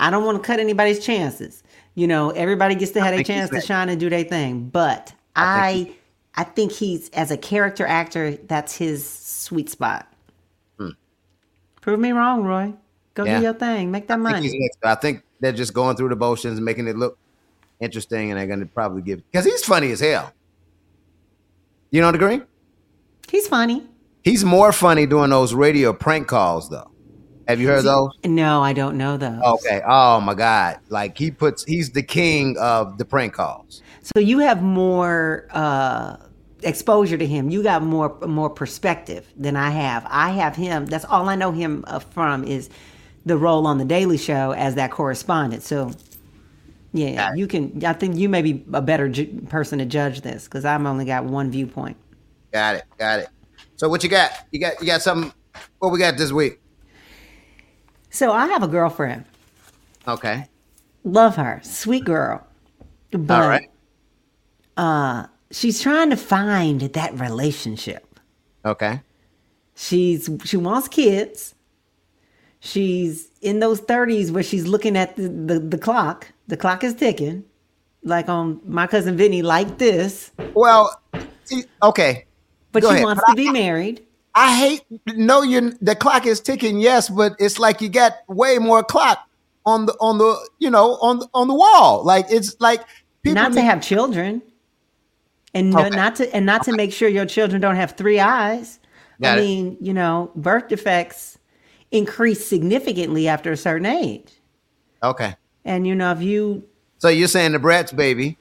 I 0.00 0.10
don't 0.10 0.24
want 0.24 0.42
to 0.42 0.44
cut 0.44 0.58
anybody's 0.58 1.04
chances. 1.04 1.61
You 1.94 2.06
know, 2.06 2.30
everybody 2.30 2.74
gets 2.74 2.92
to 2.92 3.00
have 3.02 3.14
a 3.18 3.22
chance 3.24 3.50
to 3.50 3.60
shine 3.60 3.88
and 3.88 4.00
do 4.00 4.08
their 4.08 4.24
thing. 4.24 4.68
But 4.68 5.12
I 5.36 5.72
think 5.72 5.98
I, 6.36 6.40
I 6.40 6.44
think 6.44 6.72
he's 6.72 7.10
as 7.10 7.30
a 7.30 7.36
character 7.36 7.86
actor, 7.86 8.32
that's 8.32 8.74
his 8.76 9.06
sweet 9.06 9.68
spot. 9.68 10.08
Prove 11.80 11.98
me 11.98 12.12
wrong, 12.12 12.44
Roy. 12.44 12.72
Go 13.14 13.24
Hmm. 13.24 13.26
Yeah. 13.26 13.36
do 13.38 13.42
your 13.42 13.54
thing. 13.54 13.90
Make 13.90 14.06
that 14.06 14.14
I 14.14 14.16
money. 14.18 14.48
next. 14.56 14.78
I 14.84 14.94
think 14.94 15.24
they're 15.40 15.50
just 15.50 15.74
going 15.74 15.96
through 15.96 16.10
the 16.10 16.16
motions, 16.16 16.60
making 16.60 16.86
it 16.86 16.96
look 16.96 17.18
interesting, 17.80 18.30
and 18.30 18.38
they're 18.38 18.46
gonna 18.46 18.66
probably 18.66 19.02
give 19.02 19.20
because 19.32 19.44
he's 19.44 19.64
funny 19.64 19.90
as 19.90 19.98
hell. 19.98 20.32
You 21.90 22.00
don't 22.00 22.14
agree? 22.14 22.40
He's 23.28 23.48
funny. 23.48 23.84
He's 24.22 24.44
more 24.44 24.70
funny 24.70 25.06
doing 25.06 25.30
those 25.30 25.54
radio 25.54 25.92
prank 25.92 26.28
calls, 26.28 26.70
though. 26.70 26.91
Have 27.52 27.60
you 27.60 27.68
heard 27.68 27.84
those? 27.84 28.10
No, 28.24 28.62
I 28.62 28.72
don't 28.72 28.96
know 28.96 29.18
those. 29.18 29.42
Okay. 29.42 29.82
Oh 29.86 30.20
my 30.22 30.32
God! 30.32 30.78
Like 30.88 31.18
he 31.18 31.30
puts, 31.30 31.64
he's 31.64 31.90
the 31.90 32.02
king 32.02 32.56
of 32.58 32.96
the 32.96 33.04
prank 33.04 33.34
calls. 33.34 33.82
So 34.14 34.20
you 34.20 34.38
have 34.38 34.62
more 34.62 35.46
uh, 35.50 36.16
exposure 36.62 37.18
to 37.18 37.26
him. 37.26 37.50
You 37.50 37.62
got 37.62 37.82
more 37.82 38.16
more 38.26 38.48
perspective 38.48 39.30
than 39.36 39.54
I 39.54 39.68
have. 39.68 40.06
I 40.08 40.30
have 40.30 40.56
him. 40.56 40.86
That's 40.86 41.04
all 41.04 41.28
I 41.28 41.34
know 41.34 41.52
him 41.52 41.84
uh, 41.86 41.98
from 41.98 42.44
is 42.44 42.70
the 43.26 43.36
role 43.36 43.66
on 43.66 43.76
the 43.76 43.84
Daily 43.84 44.16
Show 44.16 44.52
as 44.52 44.76
that 44.76 44.90
correspondent. 44.90 45.62
So 45.62 45.90
yeah, 46.94 47.34
you 47.34 47.46
can. 47.46 47.84
I 47.84 47.92
think 47.92 48.16
you 48.16 48.30
may 48.30 48.40
be 48.40 48.64
a 48.72 48.80
better 48.80 49.10
ju- 49.10 49.42
person 49.50 49.78
to 49.78 49.84
judge 49.84 50.22
this 50.22 50.44
because 50.44 50.64
I'm 50.64 50.86
only 50.86 51.04
got 51.04 51.24
one 51.24 51.50
viewpoint. 51.50 51.98
Got 52.50 52.76
it. 52.76 52.84
Got 52.96 53.20
it. 53.20 53.28
So 53.76 53.90
what 53.90 54.02
you 54.02 54.08
got? 54.08 54.30
You 54.52 54.60
got 54.60 54.80
you 54.80 54.86
got 54.86 55.02
something? 55.02 55.32
What 55.80 55.92
we 55.92 55.98
got 55.98 56.16
this 56.16 56.32
week? 56.32 56.61
So 58.12 58.30
I 58.30 58.46
have 58.46 58.62
a 58.62 58.68
girlfriend. 58.68 59.24
Okay. 60.06 60.46
Love 61.02 61.34
her, 61.36 61.60
sweet 61.64 62.04
girl. 62.04 62.46
But 63.10 63.42
All 63.42 63.48
right. 63.48 63.70
uh, 64.76 65.26
she's 65.50 65.80
trying 65.80 66.10
to 66.10 66.16
find 66.16 66.80
that 66.80 67.18
relationship. 67.18 68.20
Okay. 68.64 69.00
She's 69.74 70.28
she 70.44 70.56
wants 70.56 70.88
kids. 70.88 71.54
She's 72.60 73.28
in 73.40 73.58
those 73.58 73.80
thirties 73.80 74.30
where 74.30 74.42
she's 74.42 74.66
looking 74.68 74.96
at 74.96 75.16
the, 75.16 75.28
the, 75.28 75.58
the 75.58 75.78
clock. 75.78 76.28
The 76.46 76.56
clock 76.56 76.84
is 76.84 76.94
ticking. 76.94 77.44
Like 78.04 78.28
on 78.28 78.60
my 78.64 78.86
cousin 78.86 79.16
Vinny, 79.16 79.42
like 79.42 79.78
this. 79.78 80.30
Well, 80.54 81.00
okay. 81.82 82.26
But 82.72 82.82
Go 82.82 82.88
she 82.90 82.94
ahead. 82.96 83.04
wants 83.04 83.22
But 83.26 83.32
to 83.32 83.36
be 83.36 83.50
married. 83.50 84.04
I 84.34 84.56
hate 84.56 84.82
no 85.14 85.42
you 85.42 85.72
the 85.80 85.94
clock 85.94 86.26
is 86.26 86.40
ticking, 86.40 86.78
yes, 86.78 87.08
but 87.08 87.34
it's 87.38 87.58
like 87.58 87.80
you 87.80 87.88
got 87.88 88.14
way 88.28 88.58
more 88.58 88.82
clock 88.82 89.28
on 89.66 89.86
the 89.86 89.92
on 90.00 90.18
the 90.18 90.36
you 90.58 90.70
know 90.70 90.94
on 91.02 91.18
the, 91.20 91.28
on 91.34 91.48
the 91.48 91.54
wall. 91.54 92.02
Like 92.04 92.26
it's 92.30 92.56
like 92.60 92.82
not 93.24 93.50
to 93.52 93.56
need- 93.56 93.64
have 93.66 93.82
children, 93.82 94.40
and 95.54 95.70
no, 95.70 95.88
not 95.88 96.16
to 96.16 96.34
and 96.34 96.46
not 96.46 96.64
to 96.64 96.72
make 96.72 96.92
sure 96.92 97.08
your 97.08 97.26
children 97.26 97.60
don't 97.60 97.76
have 97.76 97.92
three 97.92 98.20
eyes. 98.20 98.80
Got 99.20 99.36
I 99.36 99.40
it. 99.40 99.44
mean, 99.44 99.76
you 99.80 99.92
know, 99.92 100.30
birth 100.34 100.68
defects 100.68 101.38
increase 101.90 102.44
significantly 102.46 103.28
after 103.28 103.52
a 103.52 103.56
certain 103.56 103.84
age, 103.86 104.32
Okay, 105.02 105.36
and 105.64 105.86
you 105.86 105.94
know, 105.94 106.10
if 106.12 106.22
you 106.22 106.64
so 106.98 107.08
you're 107.08 107.28
saying 107.28 107.52
the 107.52 107.58
Brett's 107.58 107.92
baby? 107.92 108.38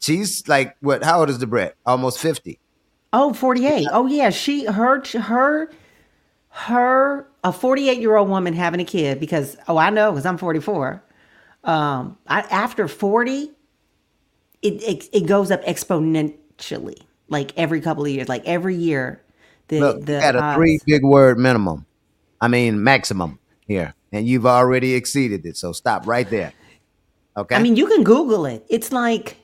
She's 0.00 0.46
like 0.48 0.76
what? 0.80 1.02
How 1.04 1.20
old 1.20 1.30
is 1.30 1.38
the 1.38 1.46
Brett? 1.46 1.76
Almost 1.86 2.18
fifty. 2.18 2.58
Oh, 3.16 3.32
48. 3.32 3.86
Oh 3.92 4.06
yeah, 4.06 4.30
she 4.30 4.64
her 4.66 5.00
her 5.20 5.70
her 6.48 7.26
a 7.44 7.52
48 7.52 7.98
year 8.00 8.16
old 8.16 8.28
woman 8.28 8.54
having 8.54 8.80
a 8.80 8.84
kid 8.84 9.20
because 9.20 9.56
oh 9.68 9.76
I 9.76 9.90
know 9.90 10.10
because 10.10 10.26
I'm 10.26 10.36
44. 10.36 11.00
Um, 11.62 12.18
I, 12.26 12.40
after 12.40 12.88
40, 12.88 13.50
it, 14.62 14.82
it 14.82 15.08
it 15.12 15.26
goes 15.26 15.52
up 15.52 15.62
exponentially, 15.64 17.00
like 17.28 17.52
every 17.56 17.80
couple 17.80 18.04
of 18.04 18.10
years, 18.10 18.28
like 18.28 18.44
every 18.46 18.74
year. 18.74 19.22
The 19.68 19.80
Look, 19.80 20.04
the 20.04 20.18
got 20.18 20.34
a 20.34 20.42
odds- 20.42 20.56
three 20.56 20.80
big 20.84 21.04
word 21.04 21.38
minimum. 21.38 21.86
I 22.40 22.48
mean 22.48 22.82
maximum 22.82 23.38
here, 23.66 23.94
and 24.10 24.26
you've 24.26 24.44
already 24.44 24.94
exceeded 24.94 25.46
it. 25.46 25.56
So 25.56 25.70
stop 25.70 26.06
right 26.06 26.28
there. 26.28 26.52
Okay. 27.36 27.54
I 27.54 27.62
mean, 27.62 27.76
you 27.76 27.86
can 27.86 28.02
Google 28.02 28.44
it. 28.44 28.66
It's 28.68 28.90
like 28.92 29.36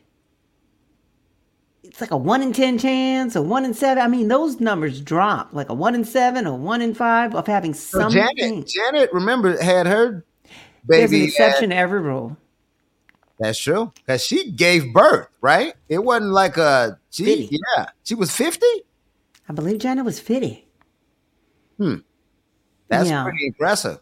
it's 2.00 2.10
like 2.10 2.12
a 2.12 2.16
one 2.16 2.42
in 2.42 2.52
ten 2.54 2.78
chance, 2.78 3.36
a 3.36 3.42
one 3.42 3.64
in 3.64 3.74
seven. 3.74 4.02
I 4.02 4.08
mean, 4.08 4.28
those 4.28 4.58
numbers 4.58 5.00
drop 5.02 5.52
like 5.52 5.68
a 5.68 5.74
one 5.74 5.94
in 5.94 6.04
seven, 6.04 6.46
a 6.46 6.54
one 6.54 6.80
in 6.80 6.94
five 6.94 7.34
of 7.34 7.46
having 7.46 7.74
So 7.74 8.00
something. 8.00 8.22
Janet, 8.38 8.66
Janet, 8.68 9.12
remember 9.12 9.60
had 9.62 9.86
her 9.86 10.24
baby. 10.86 11.00
There's 11.00 11.12
an 11.12 11.22
exception 11.22 11.72
at- 11.72 11.74
to 11.76 11.80
every 11.80 12.00
rule. 12.00 12.36
that's 13.38 13.58
true 13.58 13.92
because 13.96 14.24
she 14.24 14.50
gave 14.50 14.92
birth, 14.94 15.28
right? 15.42 15.74
It 15.90 16.02
wasn't 16.04 16.32
like 16.32 16.56
a 16.56 16.98
she. 17.10 17.24
50. 17.24 17.58
Yeah, 17.76 17.86
she 18.04 18.14
was 18.14 18.30
fifty. 18.34 18.66
I 19.48 19.52
believe 19.52 19.78
Janet 19.78 20.04
was 20.04 20.18
50. 20.20 20.66
Hmm. 21.76 21.96
That's 22.88 23.08
Yeah. 23.10 23.24
pretty 23.24 23.46
impressive. 23.46 23.98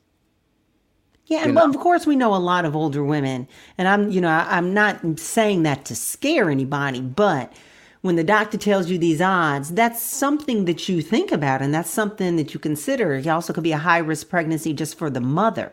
Yeah, 1.26 1.44
and 1.44 1.54
know? 1.54 1.64
of 1.68 1.76
course 1.78 2.06
we 2.06 2.16
know 2.16 2.34
a 2.34 2.36
lot 2.38 2.64
of 2.64 2.74
older 2.76 3.02
women, 3.04 3.48
and 3.76 3.86
I'm, 3.88 4.10
you 4.10 4.20
know, 4.20 4.28
I- 4.30 4.56
I'm 4.56 4.72
not 4.72 5.00
saying 5.18 5.64
that 5.64 5.84
to 5.86 5.94
scare 5.96 6.48
anybody, 6.50 7.00
but 7.00 7.52
when 8.00 8.16
the 8.16 8.24
doctor 8.24 8.56
tells 8.56 8.90
you 8.90 8.98
these 8.98 9.20
odds, 9.20 9.70
that's 9.70 10.00
something 10.00 10.64
that 10.66 10.88
you 10.88 11.02
think 11.02 11.32
about 11.32 11.60
and 11.60 11.74
that's 11.74 11.90
something 11.90 12.36
that 12.36 12.54
you 12.54 12.60
consider. 12.60 13.14
It 13.14 13.26
also 13.26 13.52
could 13.52 13.64
be 13.64 13.72
a 13.72 13.78
high 13.78 13.98
risk 13.98 14.28
pregnancy 14.28 14.72
just 14.72 14.96
for 14.96 15.10
the 15.10 15.20
mother. 15.20 15.72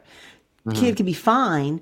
Mm-hmm. 0.66 0.80
Kid 0.80 0.98
could 0.98 1.06
be 1.06 1.14
fine, 1.14 1.82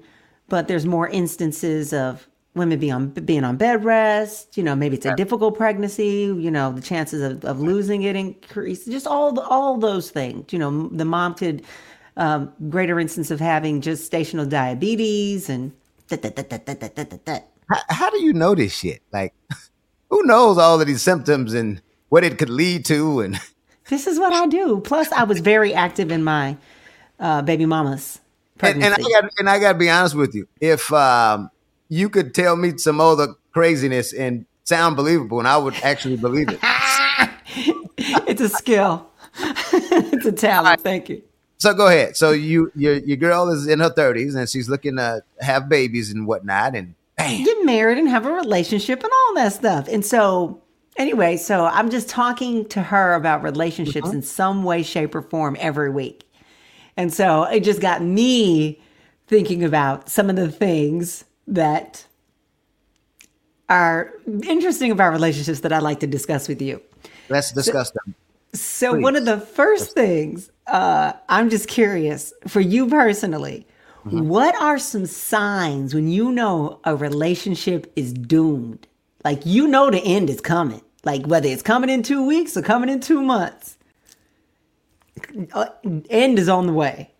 but 0.49 0.67
there's 0.67 0.86
more 0.86 1.08
instances 1.08 1.93
of 1.93 2.27
women 2.56 2.77
being 2.77 2.91
on, 2.91 3.10
being 3.10 3.43
on 3.43 3.56
bed 3.56 3.86
rest. 3.86 4.58
You 4.58 4.63
know, 4.63 4.75
maybe 4.75 4.97
it's 4.97 5.06
a 5.06 5.15
difficult 5.15 5.58
pregnancy. 5.58 6.34
You 6.38 6.51
know, 6.51 6.73
the 6.73 6.82
chances 6.82 7.21
of, 7.21 7.45
of 7.45 7.62
losing 7.62 8.03
it 8.03 8.15
increase. 8.15 8.86
Just 8.86 9.08
all 9.08 9.32
the, 9.32 9.41
all 9.41 9.77
those 9.77 10.12
things. 10.12 10.51
You 10.51 10.60
know, 10.60 10.89
the 10.89 11.06
mom 11.06 11.36
could 11.36 11.63
um, 12.17 12.51
greater 12.69 12.99
instance 12.99 13.32
of 13.32 13.39
having 13.39 13.82
just 13.82 14.12
gestational 14.12 14.47
diabetes 14.47 15.49
and. 15.49 15.71
How, 17.71 17.79
how 17.89 18.10
do 18.10 18.21
you 18.21 18.34
know 18.34 18.53
this 18.53 18.75
shit? 18.75 19.01
Like, 19.12 19.34
who 20.13 20.23
knows 20.23 20.60
all 20.60 20.80
of 20.80 20.86
these 20.86 21.02
symptoms 21.02 21.56
and 21.56 21.82
what 22.10 22.23
it 22.23 22.38
could 22.38 22.49
lead 22.49 22.86
to? 22.86 23.21
And 23.21 23.39
This 23.89 24.06
is 24.08 24.19
what 24.19 24.32
I 24.32 24.47
do. 24.47 24.80
Plus, 24.80 25.12
I 25.12 25.23
was 25.23 25.39
very 25.39 25.73
active 25.73 26.12
in 26.12 26.23
my 26.23 26.56
uh, 27.19 27.41
baby 27.41 27.65
mama's 27.65 28.19
and, 28.62 28.84
and. 28.84 28.93
I 28.93 28.97
got 28.97 29.32
and 29.39 29.49
I 29.49 29.60
got 29.60 29.73
to 29.73 29.78
be 29.78 29.89
honest 29.89 30.15
with 30.15 30.34
you. 30.34 30.47
If 30.62 30.91
um, 30.93 31.49
you 31.89 32.10
could 32.10 32.34
tell 32.34 32.56
me 32.56 32.78
some 32.78 33.02
other 33.02 33.36
craziness 33.52 34.13
and 34.13 34.45
sound 34.63 34.95
believable, 34.95 35.39
and 35.39 35.47
I 35.47 35.58
would 35.58 35.76
actually 35.84 36.17
believe 36.17 36.47
it. 36.49 36.60
it's 37.97 38.41
a 38.41 38.49
skill. 38.49 39.10
it's 39.38 40.26
a 40.26 40.32
talent. 40.32 40.82
Thank 40.82 41.10
you. 41.10 41.23
So 41.58 41.73
go 41.73 41.88
ahead. 41.88 42.15
So 42.15 42.32
you 42.32 42.71
your 42.76 42.95
your 42.95 43.17
girl 43.17 43.49
is 43.49 43.67
in 43.67 43.80
her 43.80 43.89
thirties 43.89 44.36
and 44.36 44.47
she's 44.49 44.69
looking 44.69 44.95
to 44.95 45.23
have 45.41 45.67
babies 45.67 46.12
and 46.12 46.26
whatnot, 46.26 46.76
and 46.76 46.95
bam, 47.17 47.43
get 47.43 47.65
married 47.65 47.97
and 47.97 48.08
have 48.08 48.26
a 48.26 48.32
relationship 48.32 49.04
and 49.04 49.12
all 49.12 49.36
that 49.36 49.54
stuff. 49.54 49.88
And 49.88 50.06
so, 50.06 50.62
anyway, 50.97 51.38
so 51.38 51.65
I'm 51.65 51.89
just 51.89 52.10
talking 52.10 52.67
to 52.69 52.82
her 52.82 53.13
about 53.13 53.43
relationships 53.43 54.12
in 54.12 54.21
some 54.21 54.63
way, 54.63 54.84
shape, 54.84 55.15
or 55.15 55.21
form 55.21 55.58
every 55.60 55.89
week. 55.89 56.23
And 56.97 57.13
so 57.13 57.43
it 57.43 57.62
just 57.62 57.82
got 57.82 58.04
me 58.04 58.82
thinking 59.28 59.63
about 59.63 60.10
some 60.10 60.30
of 60.30 60.36
the 60.36 60.52
things 60.52 61.26
that 61.47 62.06
are 63.69 64.13
interesting 64.43 64.91
about 64.91 65.12
relationships 65.12 65.62
that 65.62 65.73
I'd 65.73 65.82
like 65.82 65.99
to 66.02 66.08
discuss 66.08 66.47
with 66.47 66.62
you. 66.62 66.82
let's 67.30 67.52
discuss 67.52 67.91
them. 67.91 68.15
So 68.54 68.93
one 68.93 69.15
of 69.15 69.26
the 69.26 69.39
first 69.39 69.93
things 69.93 70.52
uh, 70.67 71.13
I'm 71.30 71.49
just 71.49 71.67
curious 71.67 72.34
for 72.47 72.62
you 72.62 72.88
personally, 72.88 73.67
what 74.06 74.56
are 74.62 74.78
some 74.80 75.06
signs 75.06 75.94
when 75.96 76.10
you 76.10 76.32
know 76.32 76.80
a 76.84 76.96
relationship 76.96 77.92
is 77.96 78.13
doomed? 78.13 78.88
Like 79.24 79.46
you 79.46 79.68
know 79.68 79.89
the 79.89 80.00
end 80.04 80.30
is 80.30 80.42
coming. 80.42 80.82
Like 81.06 81.26
whether 81.28 81.48
it's 81.48 81.62
coming 81.62 81.89
in 81.89 82.04
two 82.04 82.26
weeks 82.26 82.56
or 82.58 82.62
coming 82.62 82.89
in 82.89 83.00
two 83.00 83.22
months, 83.22 83.78
uh, 85.54 85.68
end 86.10 86.39
is 86.39 86.50
on 86.50 86.68
the 86.68 86.74
way. 86.74 87.12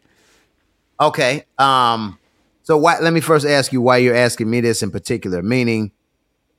Okay. 1.00 1.46
Um. 1.58 2.18
So 2.64 2.78
why? 2.78 3.00
Let 3.00 3.14
me 3.14 3.20
first 3.22 3.46
ask 3.46 3.74
you 3.74 3.82
why 3.82 3.98
you're 3.98 4.16
asking 4.16 4.50
me 4.50 4.62
this 4.62 4.82
in 4.84 4.92
particular. 4.92 5.42
Meaning, 5.42 5.92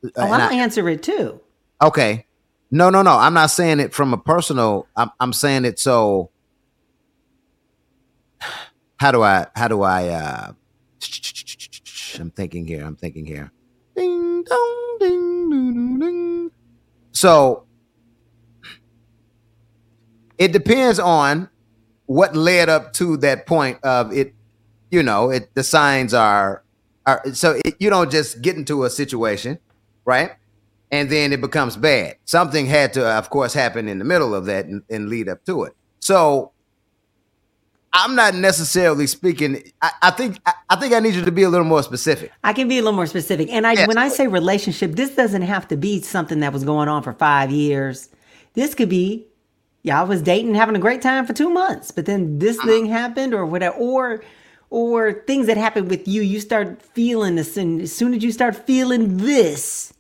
Oh, 0.05 0.11
I'll 0.19 0.33
I- 0.35 0.55
answer 0.55 0.87
it 0.89 1.03
too. 1.03 1.41
okay. 1.83 2.27
No, 2.71 2.91
no, 2.91 3.03
no. 3.03 3.13
I'm 3.17 3.35
not 3.35 3.51
saying 3.53 3.79
it 3.81 3.95
from 3.95 4.13
a 4.13 4.19
personal. 4.19 4.87
I'm, 4.97 5.11
I'm 5.21 5.33
saying 5.33 5.65
it 5.65 5.79
so. 5.79 6.31
How 9.05 9.13
do 9.13 9.23
I? 9.23 9.47
How 9.55 9.69
do 9.69 9.83
I? 9.83 10.09
uh 10.09 10.53
I'm 12.19 12.31
thinking 12.31 12.67
here. 12.67 12.83
I'm 12.83 12.97
thinking 12.97 13.27
here. 13.27 13.53
Ding 13.95 14.43
dong, 14.45 14.97
ding 14.99 15.51
doo, 15.51 15.75
doo, 15.75 15.99
ding. 15.99 16.51
So 17.13 17.67
it 20.39 20.53
depends 20.53 20.99
on 20.99 21.51
what 22.07 22.35
led 22.35 22.71
up 22.71 22.95
to 22.95 23.19
that 23.19 23.45
point 23.45 23.79
of 23.85 24.11
it. 24.11 24.35
You 24.91 25.03
know, 25.03 25.29
it 25.29 25.55
the 25.55 25.63
signs 25.63 26.15
are 26.15 26.65
are 27.05 27.23
so 27.35 27.61
it, 27.63 27.77
you 27.79 27.91
don't 27.91 28.11
just 28.11 28.41
get 28.41 28.57
into 28.57 28.85
a 28.85 28.91
situation, 28.91 29.59
right? 30.07 30.31
and 30.91 31.11
then 31.11 31.31
it 31.35 31.43
becomes 31.43 31.77
bad. 31.77 32.17
Something 32.25 32.65
had 32.65 32.95
to, 32.95 33.05
of 33.05 33.29
course, 33.29 33.53
happen 33.53 33.87
in 33.87 33.99
the 33.99 34.05
middle 34.07 34.35
of 34.35 34.47
that 34.47 34.65
and, 34.65 34.83
and 34.89 35.11
lead 35.11 35.29
up 35.29 35.45
to 35.45 35.65
it. 35.65 35.77
So 36.01 36.54
I'm 37.97 38.17
not 38.17 38.35
necessarily 38.35 39.07
speaking. 39.07 39.63
I, 39.81 39.93
I 40.03 40.11
think 40.11 40.39
I, 40.45 40.53
I 40.69 40.77
think 40.77 40.93
I 40.93 40.99
need 40.99 41.15
you 41.15 41.25
to 41.25 41.31
be 41.31 41.45
a 41.45 41.49
little 41.49 41.67
more 41.67 41.83
specific. 41.83 42.33
I 42.43 42.53
can 42.53 42.67
be 42.67 42.79
a 42.79 42.83
little 42.83 42.97
more 42.97 43.07
specific. 43.07 43.49
And 43.51 43.67
I, 43.67 43.73
Yes. 43.73 43.87
when 43.87 43.99
I 43.99 44.09
say 44.09 44.27
relationship, 44.27 44.93
this 44.93 45.15
doesn't 45.15 45.43
have 45.43 45.69
to 45.69 45.77
be 45.77 46.01
something 46.03 46.41
that 46.41 46.53
was 46.53 46.65
going 46.65 46.89
on 46.89 47.05
for 47.05 47.13
five 47.13 47.53
years. 47.53 48.09
This 48.55 48.75
could 48.75 48.89
be, 48.89 49.27
y'all 49.85 50.09
was 50.09 50.23
dating, 50.23 50.57
having 50.57 50.75
a 50.75 50.81
great 50.81 51.03
time 51.03 51.25
for 51.25 51.33
two 51.33 51.49
months, 51.49 51.93
but 51.93 52.07
then 52.07 52.41
this 52.41 52.59
uh-huh. 52.59 52.69
thing 52.69 52.87
happened 52.87 53.33
or 53.33 53.47
whatever, 53.47 53.77
or, 53.77 54.25
or 54.71 55.13
things 55.29 55.47
that 55.47 55.57
happened 55.57 55.89
with 55.89 56.09
you. 56.09 56.23
You 56.23 56.41
start 56.41 56.83
feeling 56.83 57.37
this, 57.37 57.57
and 57.57 57.81
as 57.81 57.95
soon 57.95 58.13
as 58.13 58.25
you 58.25 58.33
start 58.33 58.57
feeling 58.57 59.19
this, 59.19 59.95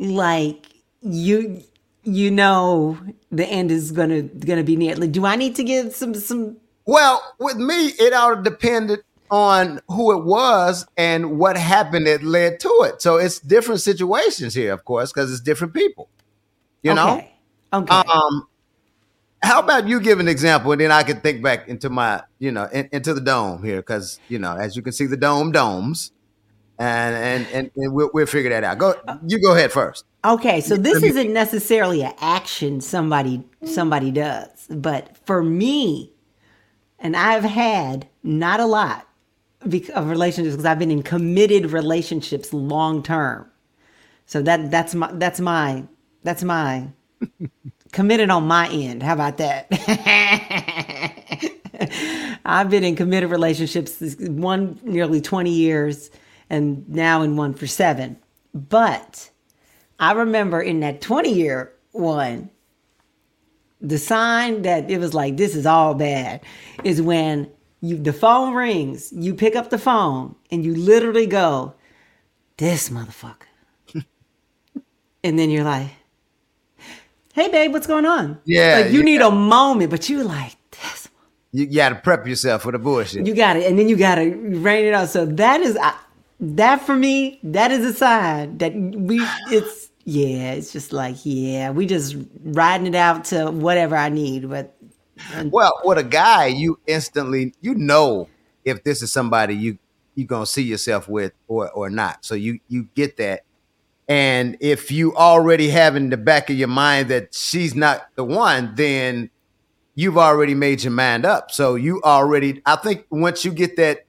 like 0.00 0.66
you, 1.00 1.62
you 2.02 2.32
know, 2.32 2.98
the 3.30 3.46
end 3.46 3.70
is 3.70 3.92
gonna 3.92 4.22
gonna 4.22 4.64
be 4.64 4.74
near. 4.74 4.96
Like, 4.96 5.12
do 5.12 5.24
I 5.24 5.36
need 5.36 5.54
to 5.56 5.64
give 5.64 5.94
some 5.94 6.14
some? 6.14 6.56
Well, 6.86 7.22
with 7.38 7.56
me, 7.56 7.88
it 7.88 8.12
all 8.12 8.40
depended 8.40 9.00
on 9.30 9.80
who 9.88 10.12
it 10.12 10.24
was 10.24 10.86
and 10.96 11.38
what 11.38 11.56
happened 11.56 12.06
that 12.06 12.22
led 12.22 12.60
to 12.60 12.68
it. 12.86 13.00
So 13.00 13.16
it's 13.16 13.40
different 13.40 13.80
situations 13.80 14.54
here, 14.54 14.72
of 14.72 14.84
course, 14.84 15.12
because 15.12 15.32
it's 15.32 15.40
different 15.40 15.74
people. 15.74 16.08
You 16.82 16.94
know. 16.94 17.14
okay. 17.14 17.34
okay. 17.72 17.94
Um, 17.94 18.46
how 19.42 19.60
about 19.60 19.86
you 19.88 20.00
give 20.00 20.20
an 20.20 20.28
example, 20.28 20.72
and 20.72 20.80
then 20.80 20.90
I 20.90 21.02
can 21.02 21.20
think 21.20 21.42
back 21.42 21.68
into 21.68 21.90
my, 21.90 22.22
you 22.38 22.50
know, 22.50 22.68
in, 22.72 22.88
into 22.92 23.12
the 23.12 23.20
dome 23.20 23.62
here, 23.62 23.76
because 23.76 24.18
you 24.28 24.38
know, 24.38 24.56
as 24.56 24.76
you 24.76 24.82
can 24.82 24.92
see, 24.92 25.06
the 25.06 25.16
dome 25.16 25.52
domes, 25.52 26.12
and 26.78 27.14
and 27.14 27.46
and, 27.52 27.70
and 27.76 27.92
we'll 27.92 28.10
we'll 28.14 28.26
figure 28.26 28.50
that 28.50 28.64
out. 28.64 28.78
Go, 28.78 28.94
you 29.26 29.40
go 29.40 29.54
ahead 29.54 29.70
first. 29.70 30.04
Okay, 30.24 30.62
so 30.62 30.76
this 30.76 31.02
isn't 31.02 31.32
necessarily 31.32 32.02
an 32.02 32.14
action 32.20 32.80
somebody 32.80 33.44
somebody 33.64 34.10
does, 34.10 34.66
but 34.70 35.14
for 35.26 35.42
me, 35.42 36.13
and 37.04 37.16
I've 37.16 37.44
had 37.44 38.08
not 38.22 38.58
a 38.60 38.66
lot 38.66 39.06
of 39.62 40.08
relationships 40.08 40.54
because 40.54 40.64
I've 40.64 40.78
been 40.78 40.90
in 40.90 41.02
committed 41.02 41.70
relationships 41.70 42.52
long 42.52 43.02
term. 43.02 43.48
So 44.26 44.40
that 44.42 44.70
that's 44.70 44.94
my 44.94 45.12
that's 45.12 45.38
my 45.38 45.84
that's 46.22 46.42
my 46.42 46.88
committed 47.92 48.30
on 48.30 48.46
my 48.46 48.68
end. 48.70 49.02
How 49.02 49.12
about 49.12 49.36
that? 49.36 49.68
I've 52.46 52.70
been 52.70 52.84
in 52.84 52.96
committed 52.96 53.30
relationships, 53.30 54.02
one 54.18 54.80
nearly 54.82 55.20
20 55.20 55.50
years, 55.50 56.10
and 56.48 56.88
now 56.88 57.22
in 57.22 57.36
one 57.36 57.52
for 57.54 57.66
seven. 57.66 58.18
But 58.54 59.30
I 59.98 60.12
remember 60.12 60.60
in 60.60 60.80
that 60.80 61.02
20 61.02 61.32
year 61.32 61.72
one, 61.92 62.50
the 63.84 63.98
sign 63.98 64.62
that 64.62 64.90
it 64.90 64.98
was 64.98 65.14
like, 65.14 65.36
this 65.36 65.54
is 65.54 65.66
all 65.66 65.94
bad, 65.94 66.40
is 66.82 67.02
when 67.02 67.50
you 67.80 67.98
the 67.98 68.12
phone 68.12 68.54
rings, 68.54 69.12
you 69.12 69.34
pick 69.34 69.54
up 69.54 69.70
the 69.70 69.78
phone, 69.78 70.34
and 70.50 70.64
you 70.64 70.74
literally 70.74 71.26
go, 71.26 71.74
this 72.56 72.88
motherfucker. 72.88 73.46
and 75.24 75.38
then 75.38 75.50
you're 75.50 75.64
like, 75.64 75.90
hey, 77.34 77.48
babe, 77.48 77.72
what's 77.72 77.86
going 77.86 78.06
on? 78.06 78.40
Yeah. 78.44 78.80
Like 78.82 78.92
you 78.92 79.02
need 79.02 79.20
a 79.20 79.30
moment, 79.30 79.90
but 79.90 80.08
you're 80.08 80.24
like, 80.24 80.56
this. 80.70 81.08
You 81.52 81.66
got 81.66 81.90
to 81.90 81.96
prep 81.96 82.26
yourself 82.26 82.62
for 82.62 82.72
the 82.72 82.78
bullshit. 82.78 83.26
You 83.26 83.34
got 83.34 83.56
it. 83.56 83.66
And 83.66 83.78
then 83.78 83.88
you 83.88 83.96
got 83.96 84.16
to 84.16 84.30
rein 84.30 84.86
it 84.86 84.94
out. 84.94 85.08
So 85.08 85.26
that 85.26 85.60
is, 85.60 85.76
uh, 85.76 85.92
that 86.40 86.84
for 86.84 86.96
me, 86.96 87.38
that 87.44 87.70
is 87.70 87.84
a 87.84 87.92
sign 87.92 88.58
that 88.58 88.74
we, 88.74 89.24
it's, 89.50 89.90
yeah, 90.04 90.52
it's 90.52 90.72
just 90.72 90.92
like, 90.92 91.16
yeah, 91.24 91.70
we 91.70 91.86
just 91.86 92.16
riding 92.42 92.86
it 92.86 92.94
out 92.94 93.26
to 93.26 93.50
whatever 93.50 93.96
I 93.96 94.08
need. 94.10 94.48
But 94.48 94.76
well, 95.46 95.80
with 95.84 95.98
a 95.98 96.04
guy, 96.04 96.46
you 96.46 96.78
instantly, 96.86 97.54
you 97.60 97.74
know, 97.74 98.28
if 98.64 98.84
this 98.84 99.02
is 99.02 99.12
somebody 99.12 99.54
you, 99.54 99.78
you 100.14 100.26
gonna 100.26 100.46
see 100.46 100.62
yourself 100.62 101.08
with 101.08 101.32
or 101.48 101.70
or 101.70 101.90
not. 101.90 102.24
So 102.24 102.34
you 102.34 102.60
you 102.68 102.88
get 102.94 103.16
that. 103.16 103.44
And 104.06 104.58
if 104.60 104.90
you 104.90 105.16
already 105.16 105.70
have 105.70 105.96
in 105.96 106.10
the 106.10 106.18
back 106.18 106.50
of 106.50 106.56
your 106.56 106.68
mind 106.68 107.08
that 107.08 107.34
she's 107.34 107.74
not 107.74 108.06
the 108.16 108.24
one, 108.24 108.74
then 108.74 109.30
you've 109.94 110.18
already 110.18 110.54
made 110.54 110.82
your 110.82 110.92
mind 110.92 111.24
up. 111.24 111.50
So 111.50 111.74
you 111.74 112.02
already, 112.02 112.60
I 112.66 112.76
think 112.76 113.06
once 113.10 113.44
you 113.44 113.50
get 113.50 113.76
that 113.76 114.03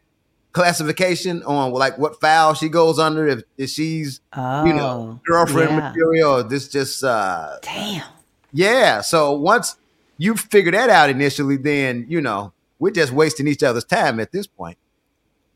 classification 0.55 1.43
on 1.43 1.73
like 1.73 1.97
what 1.97 2.19
foul 2.21 2.53
she 2.53 2.69
goes 2.69 2.97
under, 2.97 3.27
if, 3.27 3.43
if 3.57 3.69
she's 3.69 4.21
oh, 4.33 4.63
you 4.65 4.73
know 4.73 5.19
girlfriend 5.27 5.69
yeah. 5.69 5.89
material, 5.89 6.31
or 6.37 6.43
this 6.43 6.69
just 6.69 7.03
uh 7.03 7.57
damn. 7.61 8.07
yeah. 8.53 9.01
So 9.01 9.33
once 9.33 9.75
you 10.17 10.35
figure 10.35 10.71
that 10.71 10.89
out 10.89 11.09
initially, 11.09 11.57
then 11.57 12.05
you 12.07 12.21
know 12.21 12.53
we're 12.79 12.91
just 12.91 13.11
wasting 13.11 13.47
each 13.47 13.63
other's 13.63 13.83
time 13.83 14.19
at 14.19 14.31
this 14.31 14.47
point. 14.47 14.77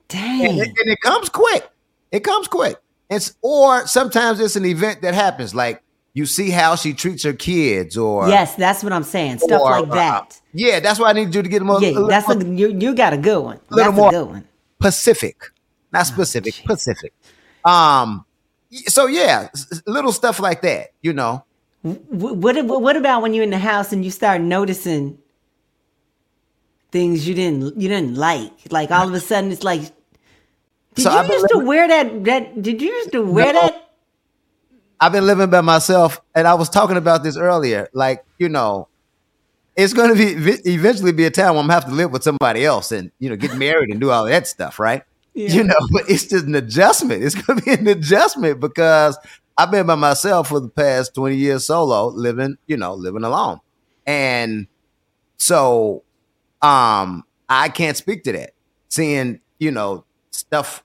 Dang. 0.09 0.45
And 0.45 0.59
it, 0.59 0.67
and 0.67 0.91
it 0.91 0.99
comes 1.01 1.29
quick. 1.29 1.69
It 2.11 2.23
comes 2.25 2.47
quick. 2.47 2.75
It's 3.09 3.35
or 3.41 3.87
sometimes 3.87 4.41
it's 4.41 4.57
an 4.57 4.65
event 4.65 5.01
that 5.01 5.13
happens, 5.13 5.55
like 5.55 5.81
you 6.13 6.25
see 6.25 6.49
how 6.49 6.75
she 6.75 6.93
treats 6.93 7.23
her 7.23 7.33
kids, 7.33 7.95
or 7.95 8.27
yes, 8.27 8.53
that's 8.55 8.83
what 8.83 8.91
I'm 8.91 9.03
saying. 9.03 9.39
Stuff 9.39 9.61
or, 9.61 9.81
like 9.81 9.89
that. 9.91 10.21
Uh, 10.23 10.35
yeah, 10.53 10.79
that's 10.81 10.99
why 10.99 11.09
I 11.09 11.13
need 11.13 11.33
you 11.33 11.41
to 11.41 11.47
get 11.47 11.59
them. 11.59 11.69
A, 11.69 11.79
yeah, 11.79 12.05
that's 12.09 12.27
more 12.27 12.37
a 12.37 12.43
you. 12.43 12.77
You 12.77 12.93
got 12.93 13.13
a 13.13 13.17
good 13.17 13.41
one. 13.41 13.61
little 13.69 13.93
That's 13.93 13.97
more- 13.97 14.09
a 14.09 14.11
good 14.11 14.27
one. 14.27 14.45
Pacific, 14.79 15.51
not 15.91 16.05
specific, 16.07 16.55
Pacific. 16.65 17.13
Um, 17.65 18.25
so 18.87 19.07
yeah, 19.07 19.49
little 19.85 20.11
stuff 20.11 20.39
like 20.39 20.61
that, 20.61 20.89
you 21.01 21.13
know. 21.13 21.43
What 21.81 22.35
what 22.37 22.81
what 22.81 22.95
about 22.97 23.21
when 23.21 23.33
you're 23.33 23.43
in 23.43 23.49
the 23.49 23.57
house 23.59 23.91
and 23.93 24.03
you 24.03 24.11
start 24.11 24.41
noticing 24.41 25.17
things 26.91 27.27
you 27.27 27.35
didn't 27.35 27.79
you 27.79 27.87
didn't 27.89 28.15
like? 28.15 28.51
Like 28.71 28.91
all 28.91 29.07
of 29.07 29.13
a 29.13 29.19
sudden 29.19 29.51
it's 29.51 29.63
like, 29.63 29.81
did 30.95 31.03
So 31.03 31.11
you 31.11 31.17
I've 31.17 31.29
used 31.29 31.47
to 31.49 31.55
living- 31.55 31.67
wear 31.67 31.87
that? 31.87 32.23
That 32.25 32.61
did 32.61 32.81
you 32.81 32.89
used 32.89 33.11
to 33.13 33.21
wear 33.23 33.53
No. 33.53 33.61
that? 33.61 33.85
I've 35.01 35.13
been 35.13 35.25
living 35.25 35.49
by 35.49 35.61
myself, 35.61 36.19
and 36.35 36.45
I 36.45 36.55
was 36.55 36.67
talking 36.67 36.97
about 36.97 37.23
this 37.23 37.37
earlier. 37.37 37.87
Like, 37.93 38.25
you 38.37 38.49
know, 38.49 38.88
it's 39.75 39.93
going 39.93 40.09
to 40.09 40.15
be 40.15 40.51
eventually 40.69 41.11
be 41.11 41.25
a 41.25 41.31
time 41.31 41.55
when 41.55 41.59
I'm 41.59 41.67
gonna 41.67 41.73
have 41.73 41.85
to 41.85 41.91
live 41.91 42.11
with 42.11 42.23
somebody 42.23 42.65
else, 42.65 42.91
and 42.91 43.11
you 43.19 43.29
know, 43.29 43.35
get 43.35 43.55
married 43.55 43.89
and 43.89 43.99
do 43.99 44.11
all 44.11 44.25
that 44.25 44.47
stuff, 44.47 44.79
right? 44.79 45.03
Yeah. 45.33 45.49
You 45.49 45.63
know, 45.63 45.75
but 45.91 46.09
it's 46.09 46.27
just 46.27 46.45
an 46.45 46.55
adjustment. 46.55 47.23
It's 47.23 47.35
going 47.35 47.59
to 47.59 47.65
be 47.65 47.71
an 47.71 47.87
adjustment 47.87 48.59
because 48.59 49.17
I've 49.57 49.71
been 49.71 49.87
by 49.87 49.95
myself 49.95 50.49
for 50.49 50.59
the 50.59 50.69
past 50.69 51.13
20 51.15 51.35
years 51.35 51.65
solo, 51.65 52.07
living, 52.07 52.57
you 52.67 52.77
know, 52.77 52.93
living 52.93 53.23
alone, 53.23 53.59
and 54.05 54.67
so, 55.37 56.03
um, 56.61 57.23
I 57.47 57.69
can't 57.69 57.95
speak 57.97 58.23
to 58.25 58.33
that. 58.33 58.51
Seeing, 58.89 59.39
you 59.59 59.71
know, 59.71 60.03
stuff 60.31 60.83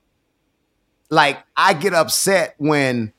like 1.11 1.39
I 1.57 1.75
get 1.75 1.95
upset 1.95 2.55
when 2.59 3.13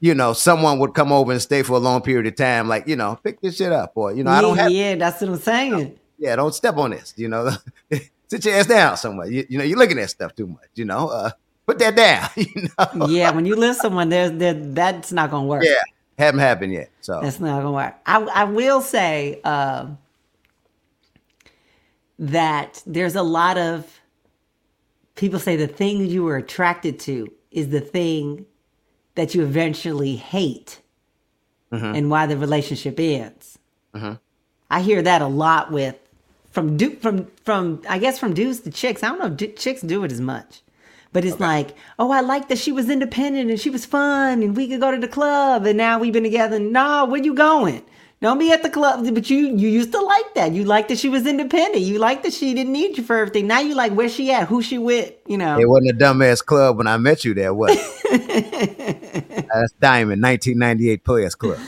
you 0.00 0.14
know, 0.14 0.32
someone 0.32 0.78
would 0.78 0.94
come 0.94 1.12
over 1.12 1.32
and 1.32 1.42
stay 1.42 1.62
for 1.62 1.74
a 1.74 1.78
long 1.78 2.02
period 2.02 2.26
of 2.26 2.36
time, 2.36 2.68
like, 2.68 2.86
you 2.86 2.96
know, 2.96 3.18
pick 3.22 3.40
this 3.40 3.56
shit 3.56 3.72
up, 3.72 3.92
or 3.94 4.12
you 4.12 4.22
know, 4.22 4.30
I 4.30 4.40
don't 4.40 4.56
yeah, 4.56 4.62
have, 4.62 4.72
yeah, 4.72 4.94
that's 4.94 5.20
what 5.20 5.30
I'm 5.30 5.36
saying. 5.36 5.98
yeah, 6.18 6.36
don't 6.36 6.54
step 6.54 6.76
on 6.76 6.90
this, 6.90 7.14
you 7.16 7.28
know, 7.28 7.50
sit 8.28 8.44
your 8.44 8.54
ass 8.54 8.66
down 8.66 8.96
somewhere. 8.96 9.28
You, 9.28 9.46
you 9.48 9.58
know, 9.58 9.64
you're 9.64 9.78
looking 9.78 9.98
at 9.98 10.10
stuff 10.10 10.34
too 10.34 10.46
much, 10.46 10.68
you 10.74 10.84
know, 10.84 11.08
uh, 11.08 11.30
put 11.66 11.78
that 11.80 11.96
down, 11.96 12.28
you 12.36 12.68
know. 12.78 13.06
Yeah, 13.08 13.30
when 13.32 13.44
you 13.44 13.56
live 13.56 13.76
someone, 13.76 14.08
there's 14.08 14.32
there 14.32 14.54
that's 14.54 15.12
not 15.12 15.30
gonna 15.30 15.46
work. 15.46 15.64
Yeah, 15.64 15.74
haven't 16.18 16.40
happened 16.40 16.72
yet, 16.72 16.90
so 17.00 17.20
That's 17.20 17.40
not 17.40 17.62
gonna 17.62 17.72
work. 17.72 17.96
I 18.06 18.20
I 18.22 18.44
will 18.44 18.80
say 18.80 19.40
um, 19.42 19.98
that 22.20 22.82
there's 22.86 23.16
a 23.16 23.22
lot 23.22 23.58
of 23.58 24.00
people 25.16 25.40
say 25.40 25.56
the 25.56 25.66
thing 25.66 26.06
you 26.06 26.22
were 26.22 26.36
attracted 26.36 27.00
to 27.00 27.26
is 27.50 27.70
the 27.70 27.80
thing 27.80 28.46
that 29.18 29.34
you 29.34 29.42
eventually 29.42 30.16
hate, 30.16 30.80
mm-hmm. 31.72 31.94
and 31.94 32.10
why 32.10 32.26
the 32.26 32.36
relationship 32.36 32.98
ends. 32.98 33.58
Mm-hmm. 33.94 34.14
I 34.70 34.80
hear 34.80 35.02
that 35.02 35.22
a 35.22 35.26
lot 35.26 35.72
with 35.72 35.96
from 36.50 36.76
du- 36.76 36.96
from 36.96 37.26
from 37.44 37.82
I 37.88 37.98
guess 37.98 38.18
from 38.18 38.32
dudes 38.32 38.60
to 38.60 38.70
chicks. 38.70 39.02
I 39.02 39.08
don't 39.08 39.18
know 39.18 39.26
if 39.26 39.36
du- 39.36 39.52
chicks 39.52 39.82
do 39.82 40.04
it 40.04 40.12
as 40.12 40.20
much. 40.20 40.62
But 41.12 41.24
it's 41.24 41.40
like, 41.40 41.74
oh, 41.98 42.10
I 42.10 42.20
like 42.20 42.48
that 42.48 42.58
she 42.58 42.70
was 42.70 42.90
independent 42.90 43.50
and 43.50 43.58
she 43.58 43.70
was 43.70 43.86
fun 43.86 44.42
and 44.42 44.54
we 44.54 44.68
could 44.68 44.80
go 44.80 44.90
to 44.90 44.98
the 44.98 45.08
club 45.08 45.64
and 45.64 45.78
now 45.78 45.98
we've 45.98 46.12
been 46.12 46.22
together. 46.22 46.58
No, 46.58 47.06
where 47.06 47.22
you 47.22 47.34
going? 47.34 47.82
Don't 48.20 48.38
be 48.38 48.50
at 48.50 48.64
the 48.64 48.70
club. 48.70 49.06
But 49.14 49.30
you 49.30 49.56
you 49.56 49.68
used 49.68 49.92
to 49.92 50.00
like 50.00 50.34
that. 50.34 50.52
You 50.52 50.64
liked 50.64 50.88
that 50.88 50.98
she 50.98 51.08
was 51.08 51.26
independent. 51.26 51.84
You 51.84 51.98
liked 51.98 52.24
that 52.24 52.32
she 52.32 52.52
didn't 52.52 52.72
need 52.72 52.98
you 52.98 53.04
for 53.04 53.16
everything. 53.16 53.46
Now 53.46 53.60
you 53.60 53.74
like 53.74 53.92
where 53.92 54.08
she 54.08 54.32
at, 54.32 54.48
who 54.48 54.60
she 54.60 54.78
with, 54.78 55.12
you 55.26 55.38
know. 55.38 55.58
it 55.58 55.68
wasn't 55.68 55.90
a 55.90 55.94
dumbass 55.94 56.44
club 56.44 56.78
when 56.78 56.88
I 56.88 56.96
met 56.96 57.24
you 57.24 57.32
there, 57.34 57.54
was? 57.54 57.76
That's 58.10 59.72
Diamond, 59.80 60.22
1998 60.22 61.04
Players 61.04 61.34
Club. 61.34 61.60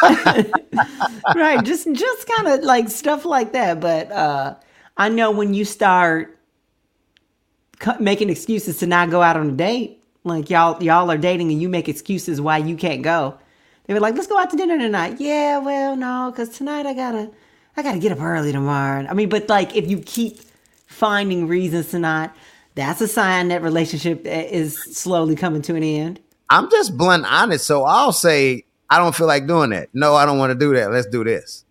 right 1.34 1.64
just 1.64 1.92
just 1.92 2.28
kind 2.28 2.46
of 2.46 2.62
like 2.62 2.88
stuff 2.88 3.24
like 3.24 3.52
that 3.52 3.80
but 3.80 4.10
uh 4.12 4.54
i 4.96 5.08
know 5.08 5.32
when 5.32 5.54
you 5.54 5.64
start 5.64 6.38
cu- 7.80 7.98
making 7.98 8.30
excuses 8.30 8.78
to 8.78 8.86
not 8.86 9.10
go 9.10 9.20
out 9.22 9.36
on 9.36 9.50
a 9.50 9.52
date 9.52 10.00
like 10.22 10.50
y'all 10.50 10.80
y'all 10.82 11.10
are 11.10 11.18
dating 11.18 11.50
and 11.50 11.60
you 11.60 11.68
make 11.68 11.88
excuses 11.88 12.40
why 12.40 12.58
you 12.58 12.76
can't 12.76 13.02
go 13.02 13.36
they 13.88 13.94
were 13.94 14.00
like 14.00 14.14
let's 14.14 14.28
go 14.28 14.38
out 14.38 14.48
to 14.50 14.56
dinner 14.56 14.78
tonight 14.78 15.16
yeah 15.18 15.58
well 15.58 15.96
no 15.96 16.30
because 16.30 16.50
tonight 16.50 16.86
i 16.86 16.94
gotta 16.94 17.28
i 17.76 17.82
gotta 17.82 17.98
get 17.98 18.12
up 18.12 18.20
early 18.20 18.52
tomorrow 18.52 19.04
i 19.10 19.14
mean 19.14 19.28
but 19.28 19.48
like 19.48 19.74
if 19.74 19.90
you 19.90 19.98
keep 19.98 20.40
finding 20.86 21.48
reasons 21.48 21.88
to 21.88 21.98
not 21.98 22.36
that's 22.76 23.00
a 23.00 23.08
sign 23.08 23.48
that 23.48 23.60
relationship 23.60 24.24
eh, 24.24 24.42
is 24.42 24.78
slowly 24.78 25.34
coming 25.34 25.62
to 25.62 25.74
an 25.74 25.82
end 25.82 26.20
I'm 26.50 26.70
just 26.70 26.96
blunt 26.96 27.26
honest, 27.26 27.66
so 27.66 27.84
I'll 27.84 28.12
say 28.12 28.64
I 28.88 28.98
don't 28.98 29.14
feel 29.14 29.26
like 29.26 29.46
doing 29.46 29.70
that. 29.70 29.90
No, 29.92 30.14
I 30.14 30.24
don't 30.24 30.38
want 30.38 30.50
to 30.50 30.58
do 30.58 30.74
that. 30.74 30.90
Let's 30.90 31.06
do 31.06 31.24
this. 31.24 31.64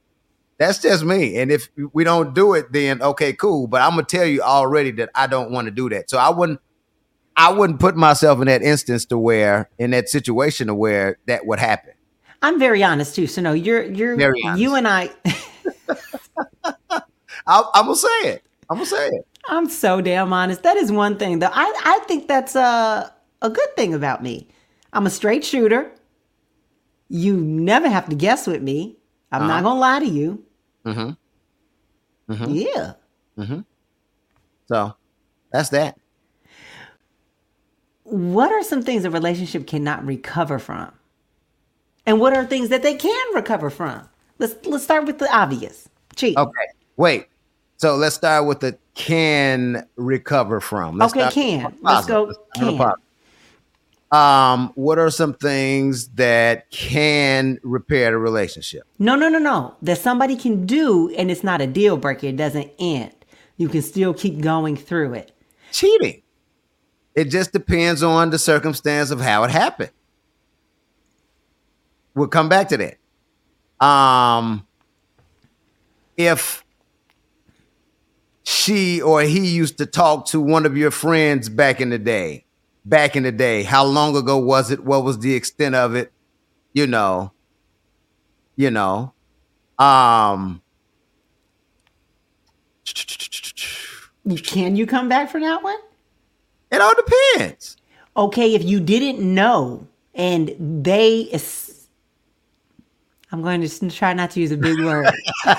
That's 0.60 0.80
just 0.80 1.04
me. 1.04 1.38
And 1.38 1.52
if 1.52 1.70
we 1.94 2.04
don't 2.04 2.34
do 2.34 2.54
it, 2.54 2.72
then 2.72 3.02
okay, 3.02 3.34
cool. 3.34 3.68
But 3.68 3.82
I'm 3.82 3.92
gonna 3.92 4.04
tell 4.04 4.26
you 4.26 4.42
already 4.42 4.92
that 4.92 5.10
I 5.16 5.28
don't 5.28 5.52
want 5.52 5.66
to 5.66 5.72
do 5.72 5.90
that. 5.90 6.10
So 6.10 6.18
I 6.18 6.30
wouldn't 6.30 6.60
I 7.36 7.52
wouldn't 7.52 7.80
put 7.80 7.96
myself 7.96 8.40
in 8.40 8.48
that 8.48 8.62
instance 8.62 9.06
to 9.06 9.18
where 9.18 9.70
in 9.78 9.92
that 9.92 10.10
situation 10.10 10.68
to 10.68 10.76
where 10.76 11.18
that 11.28 11.46
would 11.46 11.60
happen. 11.60 11.94
I'm 12.42 12.60
very 12.60 12.84
honest 12.84 13.16
too 13.16 13.28
so 13.28 13.42
no 13.42 13.54
you're 13.54 13.84
you're 13.84 14.18
you 14.56 14.76
and 14.76 14.88
i 14.88 15.10
I, 17.48 17.64
I'm 17.74 17.86
gonna 17.86 17.96
say 17.96 18.08
it. 18.24 18.44
I'm 18.70 18.78
gonna 18.78 18.86
say 18.86 19.08
it. 19.08 19.28
I'm 19.48 19.70
so 19.70 20.02
damn 20.02 20.34
honest. 20.34 20.64
That 20.64 20.78
is 20.78 20.92
one 20.92 21.18
thing 21.18 21.40
that 21.40 21.52
I, 21.56 21.74
I 21.86 22.00
think 22.08 22.28
that's 22.28 22.56
a, 22.56 23.14
a 23.42 23.50
good 23.50 23.76
thing 23.76 23.94
about 23.94 24.22
me. 24.22 24.50
I'm 24.92 25.06
a 25.06 25.10
straight 25.10 25.46
shooter. 25.46 25.92
You 27.10 27.38
never 27.38 27.88
have 27.88 28.10
to 28.10 28.16
guess 28.16 28.46
with 28.46 28.62
me. 28.62 28.98
I'm 29.32 29.48
not 29.48 29.52
uh-huh. 29.52 29.62
gonna 29.62 29.80
lie 29.80 30.00
to 30.00 30.06
you. 30.06 30.44
Mm-hmm. 30.86 32.34
mm-hmm. 32.34 32.52
Yeah. 32.54 32.94
Mm-hmm. 33.38 33.60
So 34.68 34.96
that's 35.52 35.70
that. 35.70 35.98
What 38.04 38.52
are 38.52 38.64
some 38.64 38.84
things 38.84 39.06
a 39.06 39.10
relationship 39.10 39.68
cannot 39.68 40.06
recover 40.06 40.60
from? 40.60 40.97
And 42.08 42.20
what 42.20 42.34
are 42.34 42.46
things 42.46 42.70
that 42.70 42.82
they 42.82 42.96
can 42.96 43.36
recover 43.36 43.70
from? 43.70 44.08
Let's 44.40 44.56
let's 44.66 44.86
start 44.86 45.06
with 45.06 45.20
the 45.20 45.32
obvious. 45.36 45.90
Cheat. 46.16 46.38
Okay. 46.38 46.66
Wait. 46.96 47.28
So 47.76 47.96
let's 47.96 48.16
start 48.16 48.48
with 48.48 48.62
the 48.62 48.78
can 48.96 49.88
recover 49.98 50.60
from. 50.60 50.98
Let's 50.98 51.14
Okay, 51.16 51.30
can. 51.30 51.76
Let's 51.82 52.08
go, 52.08 52.26
positive. 52.26 52.36
start 52.56 52.68
with 52.68 52.78
the 52.78 52.78
can. 52.78 52.94
Um, 54.10 54.72
what 54.76 54.98
are 54.98 55.10
some 55.10 55.34
things 55.34 56.08
that 56.10 56.72
can 56.72 57.60
repair 57.62 58.12
the 58.12 58.18
relationship? 58.18 58.84
No, 59.00 59.16
no, 59.16 59.28
no, 59.28 59.38
no. 59.38 59.76
That 59.82 59.98
somebody 59.98 60.38
can 60.38 60.66
do 60.66 61.14
and 61.18 61.30
it's 61.30 61.44
not 61.44 61.60
a 61.60 61.68
deal 61.68 61.98
breaker. 61.98 62.28
It 62.28 62.38
doesn't 62.38 62.72
end. 62.80 63.12
you 63.58 63.68
can 63.68 63.82
still 63.82 64.14
keep 64.14 64.40
going 64.40 64.78
through 64.78 65.14
it. 65.14 65.32
Cheating. 65.72 66.22
It 67.16 67.26
just 67.26 67.52
depends 67.52 68.02
on 68.02 68.30
the 68.30 68.40
circumstance 68.40 69.12
of 69.12 69.20
how 69.20 69.44
it 69.44 69.52
happened. 69.52 69.90
We'll 72.18 72.28
come 72.28 72.50
back 72.50 72.70
to 72.70 72.78
that. 72.78 73.86
Um, 73.86 74.66
if 76.18 76.66
she 78.44 79.00
or 79.04 79.22
he 79.22 79.48
used 79.48 79.78
to 79.78 79.86
talk 79.86 80.26
to 80.28 80.42
one 80.42 80.66
of 80.66 80.76
your 80.76 80.90
friends 80.90 81.48
back 81.48 81.80
in 81.80 81.92
the 81.92 82.00
day, 82.00 82.46
back 82.84 83.16
in 83.16 83.22
the 83.22 83.32
day, 83.32 83.62
how 83.62 83.86
long 83.86 84.18
ago 84.18 84.36
was 84.40 84.72
it? 84.72 84.84
What 84.84 85.04
was 85.04 85.20
the 85.20 85.36
extent 85.36 85.76
of 85.76 85.94
it? 85.96 86.12
You 86.74 86.88
know, 86.88 87.34
you 88.56 88.72
know, 88.72 89.14
um, 89.78 90.64
Can 94.44 94.76
you 94.76 94.88
come 94.88 95.08
back 95.08 95.30
for 95.30 95.40
that 95.40 95.62
one? 95.62 95.78
it 96.72 96.82
all 96.82 96.94
depends. 96.96 97.78
Okay, 98.18 98.56
if 98.56 98.64
you 98.64 98.80
didn't 98.80 99.20
know 99.20 99.88
and 100.16 100.84
they, 100.84 101.30
I'm 103.32 103.42
going 103.42 103.62
to 103.62 103.90
try 103.90 104.14
not 104.14 104.32
to 104.32 104.40
use 104.40 104.52
a 104.52 104.58
big 104.58 104.80
word. 104.80 105.08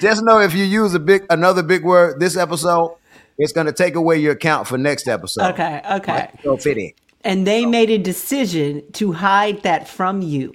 Just 0.00 0.24
know 0.24 0.40
if 0.40 0.54
you 0.54 0.64
use 0.64 0.94
a 0.94 0.98
big 0.98 1.26
another 1.30 1.62
big 1.62 1.84
word 1.84 2.20
this 2.20 2.36
episode, 2.36 2.96
it's 3.38 3.52
going 3.52 3.66
to 3.66 3.72
take 3.72 3.94
away 3.94 4.18
your 4.18 4.32
account 4.32 4.66
for 4.66 4.78
next 4.78 5.08
episode. 5.08 5.52
Okay, 5.52 5.82
okay. 5.92 6.30
So 6.42 6.56
fit 6.56 6.78
in. 6.78 6.92
And 7.22 7.46
they 7.46 7.66
made 7.66 7.90
a 7.90 7.98
decision 7.98 8.90
to 8.92 9.12
hide 9.12 9.62
that 9.62 9.88
from 9.88 10.22
you. 10.22 10.54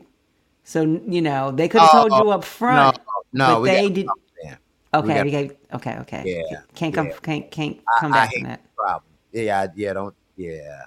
So, 0.64 1.02
you 1.08 1.22
know, 1.22 1.52
they 1.52 1.68
could 1.68 1.82
have 1.82 1.92
told 1.92 2.12
you 2.14 2.32
up 2.32 2.44
front. 2.44 2.98
Oh, 3.08 3.24
No, 3.34 3.48
no, 3.48 3.56
but 3.62 3.66
they 3.66 3.90
did. 3.90 4.08
Yeah. 4.44 4.56
Okay, 4.94 5.14
got- 5.16 5.26
we 5.26 5.32
got, 5.32 5.56
okay, 5.76 5.98
okay. 6.00 6.46
Yeah, 6.52 6.62
Can't 6.76 6.94
come, 6.94 7.08
yeah. 7.08 7.14
can't, 7.22 7.52
can't 7.52 7.80
come 8.00 8.14
I 8.14 8.16
back 8.16 8.30
hate 8.30 8.40
from 8.40 8.50
that. 8.50 8.76
problem. 8.76 9.04
Yeah, 9.32 9.68
yeah, 9.76 9.94
don't. 9.94 10.16
Yeah. 10.38 10.82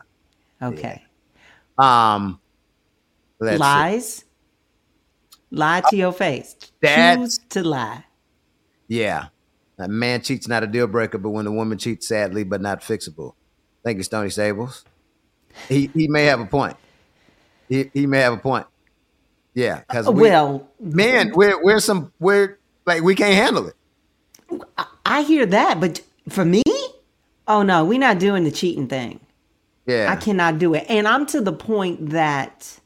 Okay. 0.63 1.03
Um. 1.79 2.41
Let's 3.45 3.57
see. 3.57 3.61
Lies. 3.61 4.25
Lie 5.51 5.83
to 5.91 5.97
your 5.97 6.13
face. 6.13 6.57
That's- 6.81 7.17
Choose 7.17 7.39
to 7.51 7.63
lie. 7.63 8.05
Yeah. 8.89 9.27
A 9.79 9.89
man 9.89 10.21
cheats 10.23 10.47
not 10.47 10.63
a 10.63 10.67
deal 10.67 10.87
breaker, 10.87 11.19
but 11.19 11.31
when 11.31 11.45
the 11.45 11.53
woman 11.53 11.79
cheats, 11.79 12.07
sadly, 12.09 12.45
but 12.45 12.61
not 12.61 12.81
fixable. 12.81 13.35
Thank 13.83 13.99
you, 13.99 14.03
Stony 14.05 14.31
Sables. 14.31 14.85
He 15.69 15.91
he 15.95 16.09
may 16.09 16.25
have 16.27 16.41
a 16.41 16.47
point. 16.47 16.77
He 17.69 17.91
he 17.93 18.07
may 18.07 18.21
have 18.21 18.33
a 18.33 18.39
point. 18.39 18.67
Yeah, 19.55 19.83
because 19.89 20.09
well, 20.09 20.69
man, 20.81 21.33
we're 21.35 21.63
we're 21.63 21.81
some 21.81 22.13
we're 22.19 22.59
like 22.87 23.03
we 23.03 23.15
can't 23.15 23.35
handle 23.35 23.69
it. 23.69 24.63
I 25.07 25.23
hear 25.23 25.47
that, 25.47 25.81
but 25.81 26.01
for 26.29 26.45
me, 26.45 26.63
oh 27.49 27.63
no, 27.63 27.85
we're 27.85 27.99
not 27.99 28.19
doing 28.19 28.45
the 28.45 28.51
cheating 28.51 28.89
thing. 28.89 29.21
Yeah, 29.87 30.11
I 30.11 30.17
cannot 30.17 30.59
do 30.59 30.75
it. 30.75 30.87
And 30.89 31.07
I'm 31.07 31.27
to 31.27 31.41
the 31.41 31.53
point 31.53 32.11
that 32.11 32.79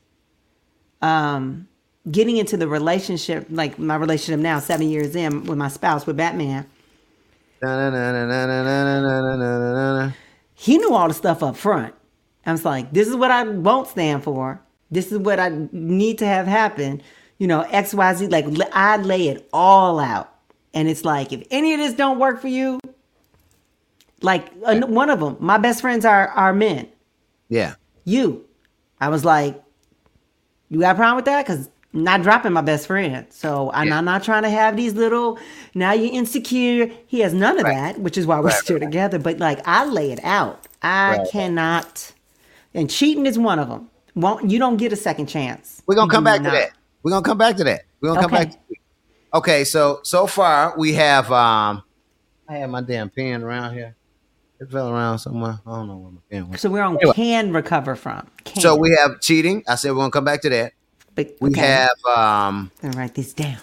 um, 1.02 1.68
getting 2.11 2.37
into 2.37 2.56
the 2.56 2.68
relationship, 2.68 3.46
like 3.50 3.78
my 3.78 3.96
relationship 3.96 4.40
now, 4.40 4.58
seven 4.58 4.88
years 4.88 5.14
in 5.14 5.44
with 5.44 5.58
my 5.58 5.68
spouse 5.68 6.06
with 6.06 6.16
Batman. 6.16 6.66
He 10.54 10.78
knew 10.78 10.94
all 10.94 11.08
the 11.08 11.14
stuff 11.14 11.42
up 11.42 11.56
front. 11.56 11.94
I 12.46 12.52
was 12.52 12.64
like, 12.64 12.92
this 12.92 13.08
is 13.08 13.14
what 13.14 13.30
I 13.30 13.42
won't 13.42 13.88
stand 13.88 14.24
for. 14.24 14.61
This 14.90 15.12
is 15.12 15.18
what 15.18 15.38
I 15.38 15.50
need 15.70 16.18
to 16.18 16.26
have 16.26 16.46
happen. 16.46 17.02
You 17.38 17.46
know, 17.46 17.61
X, 17.62 17.92
Y, 17.92 18.14
Z. 18.14 18.28
Like 18.28 18.46
I 18.72 18.96
lay 18.96 19.28
it 19.28 19.48
all 19.52 20.00
out, 20.00 20.32
and 20.72 20.88
it's 20.88 21.04
like 21.04 21.32
if 21.32 21.46
any 21.50 21.74
of 21.74 21.78
this 21.78 21.94
don't 21.94 22.18
work 22.18 22.40
for 22.40 22.48
you, 22.48 22.80
like 24.22 24.52
one 24.54 25.11
of 25.11 25.20
them, 25.20 25.37
my 25.40 25.58
best 25.58 25.80
friends 25.80 26.04
are 26.04 26.28
are 26.28 26.52
men. 26.52 26.88
Yeah. 27.48 27.74
You, 28.04 28.44
I 29.00 29.08
was 29.11 29.24
like, 29.24 29.62
you 30.70 30.81
got 30.81 30.94
a 30.96 30.98
problem 30.98 31.16
with 31.16 31.24
that? 31.26 31.46
Because 31.46 31.68
not 31.92 32.22
dropping 32.22 32.52
my 32.52 32.61
best 32.61 32.87
friend. 32.87 33.26
So 33.31 33.70
and 33.70 33.88
Yeah. 33.88 33.98
I'm 33.98 34.04
not 34.04 34.22
trying 34.22 34.42
to 34.42 34.50
have 34.50 34.76
these 34.76 34.94
little, 34.94 35.38
now 35.74 35.92
you're 35.92 36.12
insecure. 36.12 36.90
He 37.07 37.20
has 37.20 37.33
none 37.33 37.59
of 37.59 37.64
Right. 37.64 37.74
that, 37.74 38.00
which 38.00 38.18
is 38.18 38.26
why 38.26 38.38
we're 38.40 38.46
Right, 38.48 38.54
still 38.54 38.78
together. 38.78 39.18
But 39.18 39.38
like, 39.38 39.66
I 39.66 39.85
lay 39.87 40.12
it 40.12 40.20
out. 40.22 40.66
I 40.83 41.18
Right, 41.18 41.28
cannot. 41.31 42.12
And 42.74 42.90
cheating 42.90 43.26
is 43.26 43.38
one 43.38 43.59
of 43.59 43.68
them. 43.68 43.88
Won't 44.14 44.50
you 44.50 44.59
don't 44.59 44.76
get 44.76 44.92
a 44.92 44.96
second 44.96 45.26
chance. 45.26 45.83
we're 45.87 45.94
gonna 45.94 46.11
come 46.11 46.24
back 46.24 46.42
not. 46.42 46.50
to 46.50 46.57
that. 46.57 46.70
We're 47.02 47.12
gonna 47.12 47.22
come 47.24 47.38
back 47.38 47.57
to 47.57 47.64
that. 47.64 47.83
We're 48.00 48.11
gonna 48.11 48.20
come 48.20 48.35
Okay. 48.35 48.44
back. 48.44 48.52
To 48.52 48.74
okay, 49.35 49.64
so 49.64 50.00
so 50.02 50.26
far 50.26 50.74
we 50.76 50.92
have 50.94 51.31
um, 51.33 51.83
I 52.48 52.57
have 52.57 52.70
my 52.70 52.81
damn 52.83 53.11
pen 53.11 53.42
around 53.42 53.74
here. 53.74 53.96
It 54.61 54.71
fell 54.71 54.90
around 54.90 55.18
somewhere. 55.21 55.61
I 55.66 55.71
don't 55.71 55.87
know 55.88 55.97
where 55.99 56.11
my 56.12 56.21
pen 56.31 56.49
went. 56.49 56.61
So 56.61 56.68
we're 56.71 56.83
on 56.83 56.97
Anyway. 56.97 57.14
can 57.14 57.53
recover 57.53 57.94
from. 57.94 58.27
Can. 58.44 58.61
So 58.61 58.75
we 58.77 58.90
have 58.97 59.21
cheating. 59.21 59.62
I 59.68 59.77
said 59.77 59.92
we're 59.92 59.99
gonna 59.99 60.11
come 60.11 60.25
back 60.25 60.42
to 60.42 60.51
that. 60.51 60.73
But, 61.14 61.37
We 61.40 61.51
okay, 61.51 61.61
have 61.61 61.90
um 62.07 62.71
I'm 62.83 62.90
gonna 62.90 62.99
write 62.99 63.14
these 63.14 63.33
down. 63.35 63.59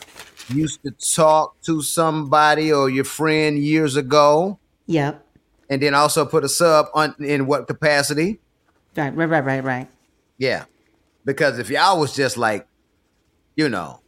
used 0.50 0.82
to 0.84 0.92
talk 0.92 1.60
to 1.64 1.82
somebody 1.82 2.72
or 2.72 2.90
your 2.90 3.04
friend 3.06 3.58
years 3.60 3.96
ago, 3.98 4.60
Yep. 4.88 5.26
and 5.70 5.82
then 5.82 5.94
also 5.94 6.26
put 6.26 6.44
a 6.46 6.50
sub 6.50 6.88
on 6.94 7.16
in 7.20 7.46
what 7.48 7.68
capacity? 7.68 8.40
Right, 8.96 9.14
right, 9.16 9.26
right, 9.30 9.44
right, 9.44 9.64
right. 9.64 9.88
Yeah, 10.38 10.66
because 11.26 11.60
if 11.60 11.70
y'all 11.70 12.00
was 12.00 12.16
just 12.16 12.38
like, 12.38 12.68
you 13.58 13.68
know, 13.70 14.00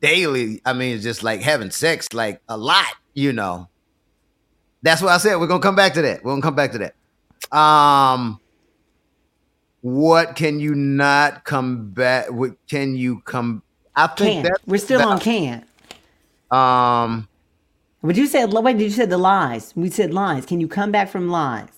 daily, 0.00 0.60
I 0.64 0.72
mean, 0.72 0.94
it's 0.94 1.04
just 1.04 1.22
like 1.22 1.40
having 1.42 1.70
sex 1.70 2.08
like 2.12 2.40
a 2.48 2.56
lot, 2.56 2.86
you 3.14 3.32
know. 3.32 3.68
That's 4.82 5.02
what 5.02 5.10
I 5.10 5.18
said. 5.18 5.36
We're 5.36 5.46
gonna 5.46 5.60
come 5.62 5.76
back 5.76 5.94
to 5.94 6.02
that. 6.02 6.24
We're 6.24 6.32
gonna 6.32 6.42
come 6.42 6.54
back 6.54 6.72
to 6.72 6.78
that. 6.78 7.56
Um, 7.56 8.40
what 9.80 10.36
can 10.36 10.60
you 10.60 10.74
not 10.74 11.44
come 11.44 11.90
back? 11.90 12.30
What 12.30 12.56
can 12.68 12.94
you 12.96 13.20
come? 13.22 13.62
I 13.96 14.06
think 14.08 14.44
that 14.44 14.58
We're 14.66 14.78
still 14.78 14.98
that- 14.98 15.08
on 15.08 15.18
can. 15.20 15.64
Um, 16.50 17.28
But 18.02 18.16
you 18.16 18.26
said 18.26 18.52
wait, 18.52 18.78
Did 18.78 18.84
you 18.84 18.90
say 18.90 19.06
the 19.06 19.18
lies. 19.18 19.72
We 19.76 19.90
said 19.90 20.14
lies. 20.14 20.46
Can 20.46 20.60
you 20.60 20.68
come 20.68 20.90
back 20.92 21.08
from 21.08 21.28
lies? 21.28 21.68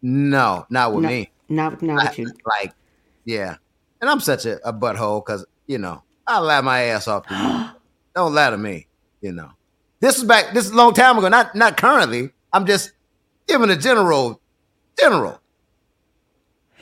no, 0.00 0.64
not 0.70 0.94
with 0.94 1.02
No, 1.02 1.08
me. 1.08 1.30
Not 1.48 1.82
not 1.82 2.00
I- 2.00 2.08
with 2.08 2.18
you. 2.18 2.32
like, 2.60 2.72
yeah. 3.24 3.56
And 4.00 4.08
I'm 4.08 4.20
such 4.20 4.46
a, 4.46 4.58
a 4.66 4.72
butthole 4.72 5.24
because, 5.24 5.44
you 5.66 5.78
know, 5.78 6.02
I 6.26 6.38
lie 6.38 6.60
my 6.60 6.82
ass 6.84 7.08
off 7.08 7.26
to 7.26 7.34
you. 7.34 7.80
Don't 8.14 8.32
lie 8.34 8.50
to 8.50 8.56
me, 8.56 8.86
you 9.20 9.32
know. 9.32 9.50
This 10.00 10.18
is 10.18 10.24
back, 10.24 10.54
this 10.54 10.66
is 10.66 10.70
a 10.70 10.76
long 10.76 10.94
time 10.94 11.18
ago, 11.18 11.28
not 11.28 11.54
not 11.54 11.76
currently. 11.76 12.30
I'm 12.52 12.66
just 12.66 12.92
giving 13.46 13.70
a 13.70 13.76
general, 13.76 14.40
general. 14.98 15.40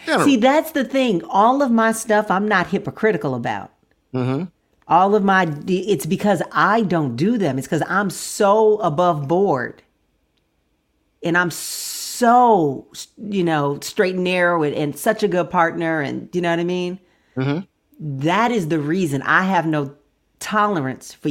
General. 0.05 0.24
See, 0.24 0.37
that's 0.37 0.72
the 0.72 0.85
thing. 0.85 1.22
All 1.24 1.62
of 1.62 1.70
my 1.70 1.92
stuff 1.92 2.31
I'm 2.31 2.46
not 2.46 2.68
hypocritical 2.68 3.35
about. 3.35 3.72
hmm 4.12 4.44
All 4.87 5.14
of 5.14 5.24
my 5.24 5.52
it's 5.66 6.07
because 6.07 6.42
I 6.52 6.83
don't 6.83 7.16
do 7.16 7.38
them. 7.38 7.59
It's 7.59 7.66
because 7.66 7.83
I'm 7.88 8.11
so 8.11 8.76
above 8.79 9.26
board. 9.26 9.83
And 11.22 11.37
I'm 11.37 11.50
so 11.50 12.87
you 13.16 13.42
know, 13.42 13.79
straight 13.81 14.14
and 14.14 14.24
narrow 14.24 14.62
and, 14.62 14.74
and 14.74 14.98
such 14.98 15.22
a 15.22 15.29
good 15.29 15.51
partner 15.51 16.01
and 16.03 16.28
you 16.34 16.41
know 16.41 16.51
what 16.51 16.61
I 16.61 16.64
mean? 16.64 17.01
hmm 17.34 17.61
that 17.99 18.53
is 18.53 18.68
the 18.68 18.78
reason 18.78 19.22
I 19.22 19.45
have 19.45 19.66
no 19.66 19.95
tolerance 20.38 21.14
for 21.14 21.30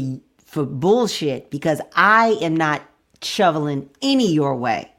for 0.56 0.66
bullshit 0.66 1.52
because 1.52 1.82
I 1.96 2.38
am 2.42 2.56
not 2.56 2.82
shoveling 3.22 3.90
any 4.02 4.32
your 4.32 4.56
way. 4.56 4.90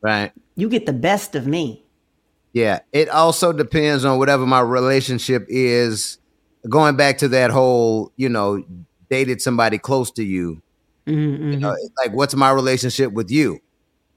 Right. 0.00 0.30
You 0.54 0.68
get 0.68 0.86
the 0.86 0.92
best 0.92 1.34
of 1.34 1.48
me. 1.48 1.84
Yeah. 2.52 2.78
It 2.92 3.08
also 3.08 3.52
depends 3.52 4.04
on 4.04 4.18
whatever 4.18 4.46
my 4.46 4.60
relationship 4.60 5.46
is. 5.48 6.18
Going 6.68 6.94
back 6.94 7.18
to 7.18 7.28
that 7.28 7.50
whole, 7.50 8.12
you 8.16 8.28
know, 8.28 8.64
dated 9.10 9.42
somebody 9.42 9.78
close 9.78 10.12
to 10.12 10.22
you. 10.22 10.62
Mm-hmm, 11.08 11.50
You 11.50 11.58
know, 11.58 11.76
like 11.98 12.12
what's 12.12 12.36
my 12.36 12.52
relationship 12.52 13.12
with 13.12 13.32
you? 13.32 13.58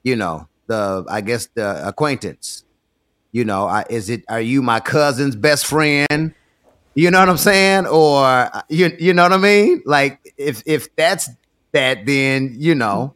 You 0.03 0.15
know, 0.15 0.47
the 0.67 1.03
I 1.09 1.21
guess 1.21 1.49
the 1.55 1.85
acquaintance. 1.87 2.63
You 3.31 3.45
know, 3.45 3.67
I, 3.67 3.83
is 3.89 4.11
it 4.11 4.23
are 4.29 4.39
you 4.39 4.61
my 4.61 4.79
cousin's 4.79 5.35
best 5.35 5.65
friend? 5.65 6.35
You 6.97 7.11
know 7.11 7.19
what 7.19 7.29
I'm 7.29 7.37
saying? 7.37 7.85
Or 7.85 8.25
uh, 8.25 8.61
you 8.69 8.91
you 8.97 9.13
know 9.13 9.21
what 9.21 9.31
I 9.33 9.37
mean? 9.37 9.83
Like 9.85 10.33
if 10.35 10.63
if 10.65 10.95
that's 10.95 11.29
that, 11.71 12.07
then 12.07 12.55
you 12.57 12.73
know, 12.73 13.13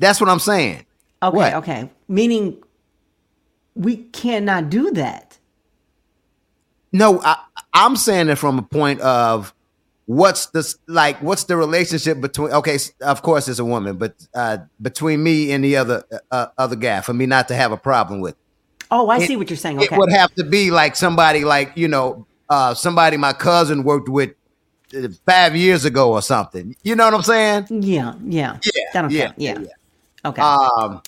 that's 0.00 0.20
what 0.20 0.28
I'm 0.28 0.40
saying. 0.40 0.84
Okay, 1.22 1.36
What? 1.36 1.54
okay. 1.54 1.88
Meaning 2.08 2.60
we 3.76 3.98
cannot 3.98 4.68
do 4.68 4.90
that. 4.90 5.38
No, 6.92 7.20
I, 7.22 7.36
I'm 7.72 7.94
saying 7.94 8.30
it 8.30 8.34
from 8.36 8.58
a 8.58 8.62
point 8.62 9.00
of 9.00 9.54
what's 10.06 10.46
the 10.46 10.74
like 10.88 11.22
what's 11.22 11.44
the 11.44 11.56
relationship 11.56 12.20
between 12.20 12.50
okay 12.50 12.78
of 13.02 13.22
course 13.22 13.46
it's 13.46 13.58
a 13.58 13.64
woman 13.64 13.96
but 13.98 14.14
uh 14.34 14.56
between 14.80 15.22
me 15.22 15.52
and 15.52 15.62
the 15.62 15.76
other 15.76 16.02
uh, 16.30 16.46
other 16.56 16.76
guy 16.76 17.02
for 17.02 17.12
me 17.12 17.26
not 17.26 17.46
to 17.46 17.54
have 17.54 17.72
a 17.72 17.76
problem 17.76 18.20
with 18.20 18.34
Oh, 18.90 19.08
I 19.08 19.18
It- 19.18 19.26
see 19.26 19.36
what 19.36 19.50
you're 19.50 19.56
saying. 19.56 19.80
it 19.80 19.90
would 19.92 20.12
have 20.12 20.32
to 20.34 20.44
be 20.44 20.70
like 20.70 20.96
somebody 20.96 21.44
like 21.44 21.72
you 21.76 21.88
know 21.88 22.26
uh 22.48 22.74
somebody 22.74 23.16
my 23.16 23.32
cousin 23.32 23.82
worked 23.84 24.08
with 24.08 24.30
uh, 24.96 25.08
five 25.26 25.54
years 25.54 25.84
ago 25.84 26.12
or 26.12 26.22
something. 26.22 26.74
You 26.82 26.96
know 26.96 27.04
what 27.04 27.14
I'm 27.14 27.22
saying? 27.22 27.66
Yeah, 27.82 28.14
yeah, 28.24 28.58
Yeah, 28.64 29.08
yeah, 29.10 29.32
yeah. 29.36 29.58
yeah. 29.60 29.66
Okay. 30.24 30.42
Um, 30.42 31.02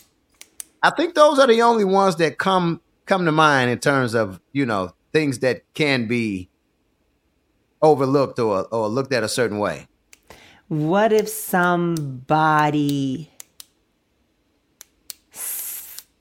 I 0.82 0.90
think 0.90 1.14
those 1.14 1.38
are 1.38 1.46
the 1.46 1.62
only 1.62 1.84
ones 1.84 2.16
that 2.16 2.38
come 2.38 2.80
come 3.06 3.24
to 3.24 3.32
mind 3.32 3.70
in 3.70 3.78
terms 3.78 4.14
of 4.14 4.40
you 4.52 4.66
know 4.66 4.92
things 5.12 5.40
that 5.40 5.62
can 5.74 6.06
be 6.06 6.48
overlooked 7.82 8.38
or 8.38 8.66
or 8.70 8.88
looked 8.88 9.12
at 9.12 9.24
a 9.24 9.28
certain 9.28 9.58
way. 9.58 9.86
What 10.68 11.12
if 11.12 11.28
somebody 11.28 13.30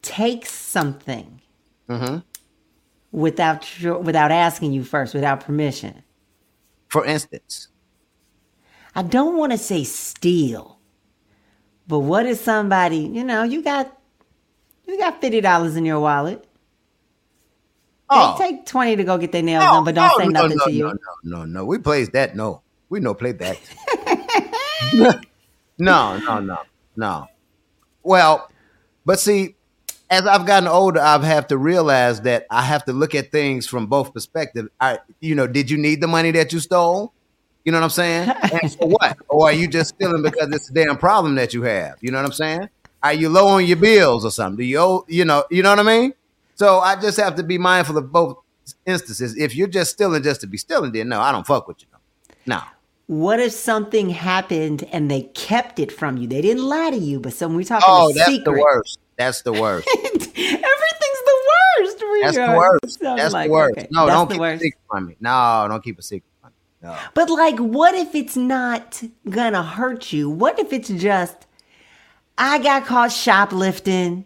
takes 0.01 0.51
something 0.51 1.38
Mhm. 1.89 2.23
without 3.11 3.79
your, 3.79 3.97
without 3.97 4.31
asking 4.31 4.71
you 4.73 4.83
first, 4.83 5.13
without 5.13 5.41
permission? 5.41 6.03
For 6.87 7.03
instance, 7.05 7.67
I 8.95 9.01
don't 9.03 9.37
want 9.37 9.51
to 9.51 9.57
say 9.57 9.83
steal, 9.83 10.79
but 11.87 11.99
what 11.99 12.25
if 12.25 12.39
somebody, 12.39 12.97
you 12.97 13.23
know, 13.23 13.43
you 13.43 13.61
got 13.61 13.95
you 14.87 14.97
got 14.97 15.21
fifty 15.21 15.41
dollars 15.41 15.75
in 15.75 15.85
your 15.85 15.99
wallet? 15.99 16.45
oh, 18.09 18.35
They 18.37 18.45
take 18.45 18.65
twenty 18.65 18.95
to 18.95 19.03
go 19.03 19.17
get 19.17 19.31
their 19.31 19.43
nails 19.43 19.65
no, 19.65 19.71
done, 19.71 19.83
but 19.85 19.95
don't 19.95 20.07
no, 20.07 20.17
say 20.17 20.27
no, 20.27 20.41
nothing 20.41 20.57
no, 20.57 20.65
to 20.65 20.71
you. 20.71 20.83
No, 20.83 20.91
no, 20.91 21.37
no, 21.39 21.45
no. 21.45 21.65
We 21.65 21.77
plays 21.77 22.09
that. 22.09 22.35
No, 22.35 22.61
we 22.89 22.99
no 22.99 23.13
play 23.13 23.31
that. 23.33 23.57
no, 25.77 26.17
no, 26.17 26.39
no, 26.39 26.57
no. 26.95 27.27
Well, 28.03 28.49
but 29.05 29.19
see, 29.19 29.55
as 30.10 30.26
I've 30.26 30.45
gotten 30.45 30.68
older, 30.68 30.99
I've 30.99 31.24
have 31.24 31.47
to 31.47 31.57
realize 31.57 32.22
that 32.22 32.45
I 32.49 32.64
have 32.64 32.86
to 32.86 32.93
look 32.93 33.14
at 33.14 33.32
things 33.32 33.68
from 33.68 33.86
both 33.88 34.14
perspectives. 34.14 34.70
I, 34.80 34.99
you 35.20 35.36
know, 35.36 35.45
did 35.47 35.70
you 35.70 35.78
need 35.78 36.01
the 36.01 36.07
money 36.07 36.32
that 36.32 36.51
you 36.51 36.60
stole? 36.60 37.14
You 37.64 37.72
know 37.72 37.78
what 37.78 37.84
I'm 37.84 37.89
saying? 37.91 38.30
And 38.30 38.74
for 38.74 38.88
what? 38.89 39.18
Or 39.28 39.49
are 39.49 39.53
you 39.53 39.68
just 39.68 39.89
stealing 39.95 40.24
because 40.24 40.51
it's 40.51 40.70
a 40.70 40.74
damn 40.74 40.97
problem 40.97 41.36
that 41.36 41.53
you 41.53 41.64
have? 41.64 41.95
You 42.01 42.12
know 42.12 42.18
what 42.18 42.26
I'm 42.26 42.32
saying? 42.34 42.70
Are 43.03 43.14
you 43.14 43.30
low 43.30 43.47
on 43.47 43.66
your 43.66 43.78
bills 43.78 44.26
or 44.26 44.32
something? 44.32 44.57
Do 44.57 44.64
you 44.64 44.80
owe, 44.80 45.05
you 45.07 45.26
know, 45.26 45.43
you 45.51 45.62
know 45.62 45.70
what 45.70 45.80
I 45.80 45.84
mean? 45.84 46.14
So 46.55 46.80
I 46.80 46.99
just 46.99 47.20
have 47.20 47.36
to 47.36 47.43
be 47.43 47.57
mindful 47.57 47.97
of 47.97 48.12
both 48.12 48.38
instances. 48.86 49.38
If 49.38 49.55
you're 49.55 49.68
just 49.68 49.91
stealing 49.91 50.24
just 50.24 50.41
to 50.41 50.47
be 50.47 50.57
stealing, 50.57 50.91
then 50.91 51.10
no, 51.10 51.22
I 51.22 51.32
don't 51.32 51.45
fuck 51.45 51.68
with 51.68 51.82
you. 51.82 51.88
No. 52.45 52.62
What 53.07 53.39
if 53.39 53.51
something 53.53 54.10
happened 54.10 54.84
and 54.91 55.10
they 55.10 55.24
kept 55.34 55.80
it 55.80 55.91
from 55.91 56.18
you? 56.18 56.28
They 56.28 56.41
didn't 56.41 56.64
lie 56.64 56.89
to 56.91 56.97
you, 56.97 57.20
but 57.20 57.34
some 57.34 57.55
we 57.55 57.64
talking 57.64 57.86
Oh, 57.88 58.12
that's 58.14 58.30
secret. 58.30 58.45
the 58.45 58.60
worst. 58.60 58.99
That's 59.20 59.41
the 59.43 59.51
worst. 59.53 59.88
Everything's 59.93 61.22
the 61.26 61.39
worst. 61.51 61.97
We 62.01 62.22
That's 62.24 62.36
the 62.38 62.55
worst. 62.57 62.99
so 62.99 63.15
That's 63.15 63.34
like, 63.34 63.47
the 63.49 63.51
worst. 63.53 63.78
okay, 63.78 63.88
No, 63.91 64.05
that's 64.07 64.17
don't 64.17 64.32
keep 64.32 64.39
worst. 64.39 64.61
a 64.61 64.63
secret 64.63 64.82
from 64.89 65.05
me. 65.07 65.15
No, 65.20 65.65
don't 65.70 65.84
keep 65.84 65.99
a 65.99 66.01
secret 66.01 66.32
from 66.41 66.49
me. 66.51 66.55
No. 66.82 66.97
But 67.13 67.30
like, 67.30 67.57
what 67.59 67.93
if 67.95 68.15
it's 68.15 68.38
not 68.38 69.03
gonna 69.30 69.61
hurt 69.61 70.11
you? 70.13 70.30
What 70.30 70.57
if 70.57 70.72
it's 70.74 70.88
just 70.89 71.36
I 72.38 72.59
got 72.59 72.86
caught 72.86 73.11
shoplifting 73.11 74.24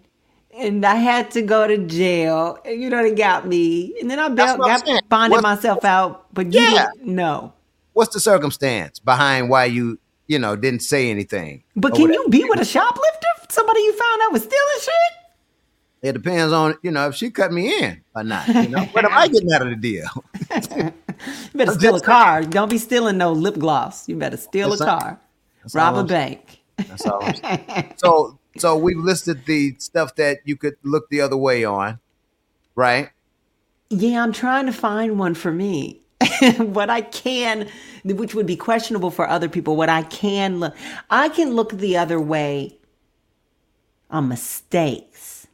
and 0.56 0.86
I 0.86 0.96
had 0.96 1.32
to 1.32 1.42
go 1.42 1.66
to 1.68 1.80
jail 1.80 2.60
and 2.64 2.80
you 2.80 2.90
know 2.92 3.02
they 3.02 3.16
got 3.16 3.48
me 3.48 3.96
and 4.00 4.12
then 4.12 4.20
I 4.20 4.30
bailed, 4.30 4.60
got 4.60 4.86
bonded 5.10 5.32
What's- 5.32 5.42
myself 5.44 5.84
out, 5.84 6.32
but 6.34 6.54
you 6.54 6.62
Yeah. 6.62 6.86
know. 7.02 7.54
What's 7.94 8.14
the 8.14 8.20
circumstance 8.20 9.00
behind 9.00 9.50
why 9.50 9.66
you, 9.66 10.00
you 10.28 10.38
know, 10.40 10.56
didn't 10.56 10.82
say 10.82 11.10
anything? 11.12 11.64
But 11.76 11.94
can 11.94 12.04
whatever? 12.04 12.24
you 12.24 12.30
be 12.30 12.44
with 12.44 12.60
a 12.60 12.66
shoplifter? 12.66 13.28
Somebody 13.54 13.82
you 13.82 13.94
found 13.94 14.22
out 14.24 14.34
was 14.34 14.42
stealing 14.42 14.82
shit? 14.82 15.14
It 16.02 16.14
depends 16.14 16.52
on, 16.52 16.76
you 16.82 16.90
know, 16.90 17.08
if 17.10 17.16
she 17.16 17.30
cut 17.30 17.54
me 17.54 17.84
in 17.84 18.02
or 18.16 18.24
not. 18.24 18.48
You 18.48 18.68
know, 18.70 18.82
what 18.86 19.06
am 19.06 19.14
I 19.14 19.28
getting 19.28 19.54
out 19.54 19.62
of 19.62 19.70
the 19.70 19.76
deal? 19.76 20.92
You 21.54 21.58
better 21.58 21.72
steal 21.72 21.96
a 21.96 22.02
car. 22.02 22.44
Don't 22.44 22.70
be 22.70 22.78
stealing 22.78 23.18
no 23.18 23.32
lip 23.32 23.58
gloss. 23.58 24.10
You 24.10 24.18
better 24.18 24.36
steal 24.36 24.72
That's 24.72 24.82
a 24.82 24.92
all- 24.92 25.00
car. 25.00 25.20
Rob 25.74 25.96
a 25.96 26.04
bank. 26.04 26.60
That's 26.76 27.06
all. 27.06 27.24
I'm 27.24 27.94
so, 27.98 28.38
so 28.58 28.76
we've 28.76 28.98
listed 28.98 29.46
the 29.46 29.76
stuff 29.78 30.16
that 30.16 30.40
you 30.44 30.58
could 30.58 30.76
look 30.84 31.08
the 31.10 31.22
other 31.22 31.38
way 31.38 31.64
on, 31.64 32.00
right? 32.76 33.10
Yeah, 33.90 34.22
I'm 34.22 34.34
trying 34.34 34.66
to 34.66 34.74
find 34.74 35.18
one 35.18 35.36
for 35.36 35.52
me. 35.52 36.02
what 36.58 36.90
I 36.90 37.02
can, 37.02 37.70
which 38.04 38.36
would 38.36 38.48
be 38.48 38.58
questionable 38.58 39.12
for 39.12 39.30
other 39.30 39.48
people, 39.48 39.78
what 39.78 39.90
I 39.90 40.02
can 40.04 40.60
look, 40.60 40.76
I 41.10 41.30
can 41.30 41.54
look 41.54 41.72
the 41.72 41.96
other 41.96 42.20
way 42.20 42.78
on 44.14 44.30
mistakes 44.30 45.48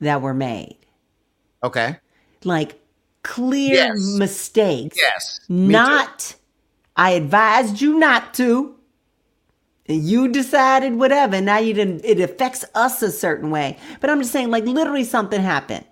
that 0.00 0.20
were 0.20 0.34
made, 0.34 0.76
Okay. 1.62 1.96
like 2.42 2.78
clear 3.22 3.94
Yes. 3.94 3.98
mistakes. 4.18 4.96
Yes. 5.00 5.40
Too. 5.46 5.54
Not, 5.54 6.34
I 6.96 7.10
advised 7.12 7.80
you 7.80 7.98
not 7.98 8.34
to. 8.34 8.74
And 9.86 10.02
you 10.02 10.28
decided 10.28 10.94
whatever. 10.96 11.40
Now 11.40 11.58
you 11.58 11.74
didn't. 11.74 12.04
It 12.04 12.18
affects 12.18 12.64
us 12.74 13.02
a 13.02 13.10
certain 13.10 13.50
way. 13.50 13.76
But 14.00 14.08
I'm 14.08 14.18
just 14.20 14.32
saying, 14.32 14.50
like 14.50 14.64
literally, 14.64 15.04
something 15.04 15.42
happened. 15.42 15.84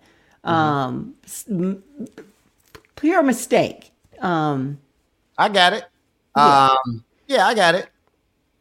Mm-hmm. 0.44 1.54
Um, 1.54 1.82
pure 2.96 3.22
mistake. 3.22 3.90
Um, 4.20 4.78
I 5.36 5.50
got 5.50 5.74
it. 5.74 5.84
Yeah. 6.36 6.70
Um, 6.86 7.04
yeah, 7.26 7.46
I 7.46 7.54
got 7.54 7.74
it. 7.74 7.88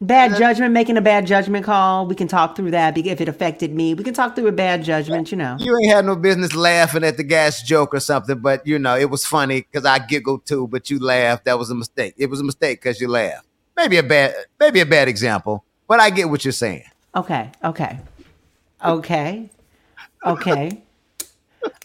Bad 0.02 0.36
judgment, 0.36 0.72
making 0.72 0.96
a 0.96 1.00
bad 1.00 1.26
judgment 1.26 1.64
call. 1.64 2.06
We 2.06 2.14
can 2.14 2.28
talk 2.28 2.56
through 2.56 2.72
that 2.72 2.98
if 2.98 3.20
it 3.20 3.28
affected 3.28 3.74
me. 3.74 3.94
We 3.94 4.04
can 4.04 4.14
talk 4.14 4.34
through 4.34 4.48
a 4.48 4.52
bad 4.52 4.84
judgment. 4.84 5.30
You 5.30 5.38
know. 5.38 5.56
You 5.58 5.76
ain't 5.78 5.92
had 5.92 6.04
no 6.04 6.16
business 6.16 6.54
laughing 6.54 7.04
at 7.04 7.16
the 7.16 7.22
gas 7.22 7.62
joke 7.62 7.94
or 7.94 8.00
something, 8.00 8.38
but 8.38 8.66
you 8.66 8.78
know, 8.78 8.96
it 8.96 9.10
was 9.10 9.24
funny 9.24 9.62
because 9.62 9.84
I 9.84 9.98
giggled 10.00 10.44
too, 10.44 10.66
but 10.66 10.90
you 10.90 10.98
laughed. 10.98 11.44
That 11.46 11.58
was 11.58 11.70
a 11.70 11.74
mistake. 11.74 12.14
It 12.18 12.28
was 12.28 12.40
a 12.40 12.44
mistake 12.44 12.82
because 12.82 13.00
you 13.00 13.08
laughed. 13.08 13.46
Maybe 13.76 13.96
a 13.96 14.02
bad, 14.02 14.34
maybe 14.60 14.80
a 14.80 14.86
bad 14.86 15.08
example, 15.08 15.64
but 15.86 16.00
I 16.00 16.10
get 16.10 16.28
what 16.28 16.44
you're 16.44 16.52
saying. 16.52 16.84
Okay. 17.14 17.50
Okay. 17.64 17.98
Okay. 18.84 19.50
Okay. 20.24 20.82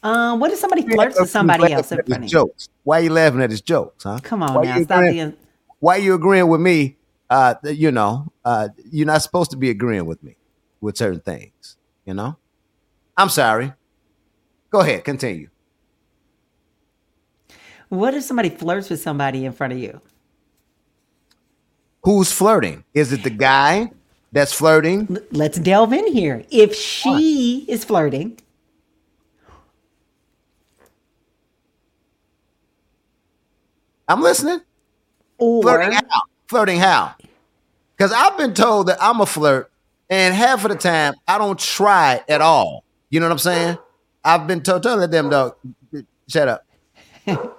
Um, 0.01 0.39
what 0.39 0.51
if 0.51 0.59
somebody 0.59 0.81
flirts 0.87 1.19
with 1.19 1.29
somebody 1.29 1.71
else 1.71 1.91
in 1.91 2.01
front 2.03 2.23
of 2.23 2.23
you? 2.23 2.29
jokes. 2.29 2.69
Why 2.83 2.99
are 2.99 3.03
you 3.03 3.09
laughing 3.11 3.41
at 3.41 3.51
his 3.51 3.61
jokes, 3.61 4.03
huh? 4.03 4.19
Come 4.23 4.43
on 4.43 4.55
Why 4.55 4.63
now, 4.63 4.81
stop 4.83 5.01
being. 5.01 5.33
Why 5.79 5.97
are 5.97 6.01
you 6.01 6.15
agreeing 6.15 6.47
with 6.47 6.61
me? 6.61 6.96
Uh, 7.29 7.55
you 7.63 7.91
know, 7.91 8.31
uh, 8.45 8.69
you're 8.89 9.05
not 9.05 9.21
supposed 9.21 9.51
to 9.51 9.57
be 9.57 9.69
agreeing 9.69 10.05
with 10.05 10.23
me 10.23 10.35
with 10.81 10.95
certain 10.97 11.19
things. 11.19 11.75
You 12.05 12.13
know, 12.13 12.37
I'm 13.17 13.29
sorry. 13.29 13.73
Go 14.69 14.79
ahead, 14.79 15.03
continue. 15.03 15.49
What 17.89 18.13
if 18.13 18.23
somebody 18.23 18.49
flirts 18.49 18.89
with 18.89 19.01
somebody 19.01 19.45
in 19.45 19.51
front 19.53 19.73
of 19.73 19.79
you? 19.79 20.01
Who's 22.03 22.31
flirting? 22.31 22.83
Is 22.93 23.11
it 23.11 23.23
the 23.23 23.29
guy 23.29 23.91
that's 24.31 24.53
flirting? 24.53 25.07
L- 25.09 25.21
Let's 25.31 25.57
delve 25.59 25.93
in 25.93 26.11
here. 26.11 26.45
If 26.49 26.75
she 26.75 27.65
is 27.67 27.83
flirting, 27.83 28.39
I'm 34.07 34.21
listening. 34.21 34.61
or 35.37 35.61
Flirting 35.63 35.91
how? 35.91 36.21
Flirting 36.47 36.79
how? 36.79 37.15
Because 37.95 38.11
I've 38.11 38.37
been 38.37 38.53
told 38.53 38.87
that 38.87 38.97
I'm 39.01 39.19
a 39.21 39.25
flirt, 39.25 39.71
and 40.09 40.33
half 40.35 40.63
of 40.63 40.71
the 40.71 40.77
time 40.77 41.13
I 41.27 41.37
don't 41.37 41.59
try 41.59 42.21
at 42.29 42.41
all. 42.41 42.83
You 43.09 43.19
know 43.19 43.25
what 43.25 43.33
I'm 43.33 43.39
saying? 43.39 43.77
I've 44.23 44.47
been 44.47 44.61
told, 44.61 44.83
tell 44.83 45.05
them 45.07 45.29
dog, 45.29 45.55
shut 46.27 46.47
up. 46.47 46.65
tell 47.25 47.55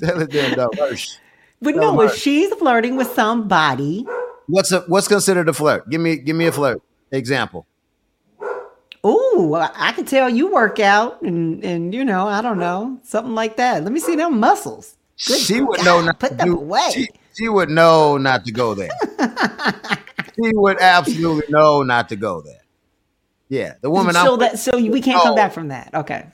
it 0.00 0.30
them 0.30 0.54
dog. 0.54 0.76
hush. 0.78 1.18
but 1.60 1.74
no, 1.76 2.00
if 2.02 2.14
she's 2.14 2.52
flirting 2.54 2.96
with 2.96 3.08
somebody, 3.12 4.06
What's 4.46 4.72
a 4.72 4.80
what's 4.82 5.08
considered 5.08 5.48
a 5.48 5.52
flirt? 5.52 5.90
Give 5.90 6.00
me 6.00 6.16
give 6.16 6.34
me 6.36 6.46
a 6.46 6.52
flirt 6.52 6.80
example. 7.12 7.66
ooh, 9.04 9.54
I 9.54 9.70
I 9.74 9.92
can 9.92 10.06
tell 10.06 10.30
you 10.30 10.50
work 10.50 10.80
out 10.80 11.20
and 11.20 11.62
and 11.62 11.94
you 11.94 12.02
know, 12.04 12.26
I 12.26 12.40
don't 12.40 12.58
know, 12.58 12.98
something 13.02 13.34
like 13.34 13.56
that. 13.56 13.82
Let 13.84 13.92
me 13.92 14.00
see 14.00 14.16
them 14.16 14.40
muscles. 14.40 14.96
Good 15.26 15.40
she 15.40 15.60
would 15.60 15.78
God, 15.78 15.84
know 15.84 16.00
not 16.02 16.18
put 16.20 16.28
to 16.30 16.34
them 16.36 16.48
do, 16.48 16.56
away. 16.58 16.90
She, 16.92 17.08
she 17.36 17.48
would 17.48 17.70
know 17.70 18.18
not 18.18 18.44
to 18.44 18.52
go 18.52 18.74
there. 18.74 18.90
she 20.36 20.52
would 20.54 20.80
absolutely 20.80 21.46
know 21.52 21.82
not 21.82 22.08
to 22.10 22.16
go 22.16 22.40
there. 22.40 22.60
Yeah, 23.48 23.74
the 23.80 23.90
woman 23.90 24.14
so 24.14 24.34
I'm 24.34 24.38
that 24.40 24.58
so 24.58 24.76
we 24.78 25.00
can't 25.00 25.22
come 25.22 25.34
back 25.34 25.52
from 25.52 25.68
that. 25.68 25.90
Okay. 25.94 26.26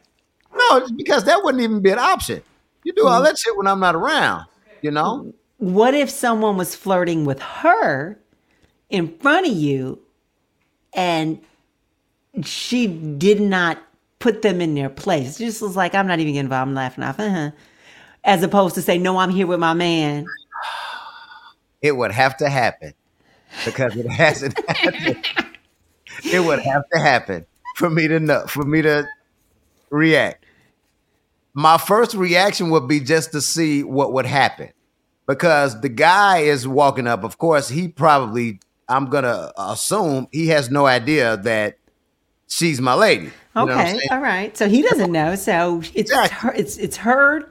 No, 0.54 0.86
because 0.96 1.24
that 1.24 1.42
wouldn't 1.42 1.62
even 1.62 1.80
be 1.80 1.90
an 1.90 1.98
option. 1.98 2.42
You 2.84 2.92
do 2.92 3.02
Mm-hmm. 3.02 3.12
all 3.12 3.22
that 3.22 3.38
shit 3.38 3.56
when 3.56 3.66
I'm 3.66 3.80
not 3.80 3.94
around. 3.94 4.46
You 4.82 4.90
know? 4.90 5.32
What 5.58 5.94
if 5.94 6.10
someone 6.10 6.56
was 6.56 6.74
flirting 6.74 7.24
with 7.24 7.40
her 7.40 8.18
in 8.90 9.16
front 9.18 9.46
of 9.46 9.52
you 9.52 10.00
and 10.92 11.40
she 12.42 12.86
did 12.86 13.40
not 13.40 13.78
put 14.18 14.42
them 14.42 14.60
in 14.60 14.74
their 14.74 14.90
place? 14.90 15.38
Just 15.38 15.62
was 15.62 15.76
like, 15.76 15.94
I'm 15.94 16.06
not 16.06 16.18
even 16.20 16.34
getting 16.34 16.46
involved. 16.46 16.68
I'm 16.68 16.74
laughing 16.74 17.04
off. 17.04 17.18
Uh-huh. 17.18 17.50
As 18.24 18.42
opposed 18.42 18.74
to 18.76 18.82
say, 18.82 18.98
no, 18.98 19.18
I'm 19.18 19.30
here 19.30 19.46
with 19.46 19.60
my 19.60 19.74
man. 19.74 20.26
It 21.82 21.92
would 21.96 22.12
have 22.12 22.36
to 22.38 22.48
happen 22.48 22.94
because 23.64 23.94
it 23.96 24.06
hasn't 24.06 24.58
happened. 24.68 25.26
it 26.24 26.40
would 26.44 26.60
have 26.60 26.82
to 26.92 26.98
happen 26.98 27.44
for 27.76 27.90
me 27.90 28.08
to 28.08 28.18
know, 28.20 28.46
for 28.46 28.64
me 28.64 28.80
to 28.82 29.06
react. 29.90 30.44
my 31.52 31.76
first 31.76 32.14
reaction 32.14 32.70
would 32.70 32.88
be 32.88 33.00
just 33.00 33.32
to 33.32 33.40
see 33.40 33.82
what 33.82 34.12
would 34.14 34.24
happen 34.26 34.70
because 35.26 35.80
the 35.82 35.88
guy 35.90 36.38
is 36.38 36.66
walking 36.66 37.06
up. 37.06 37.22
Of 37.24 37.36
course, 37.38 37.68
he 37.68 37.88
probably, 37.88 38.60
I'm 38.88 39.06
going 39.06 39.24
to 39.24 39.52
assume 39.56 40.28
he 40.32 40.48
has 40.48 40.70
no 40.70 40.86
idea 40.86 41.36
that 41.38 41.76
she's 42.48 42.80
my 42.80 42.94
lady. 42.94 43.24
You 43.26 43.30
know 43.56 43.64
what 43.66 43.72
I'm 43.72 43.96
Okay, 43.96 44.08
all 44.10 44.20
right. 44.20 44.56
So 44.56 44.68
he 44.68 44.82
doesn't 44.82 45.12
know. 45.12 45.34
So 45.36 45.80
it's 45.80 46.10
Exactly. 46.10 46.36
her, 46.38 46.54
it's 46.54 46.76
it's 46.78 46.96
her 46.98 47.50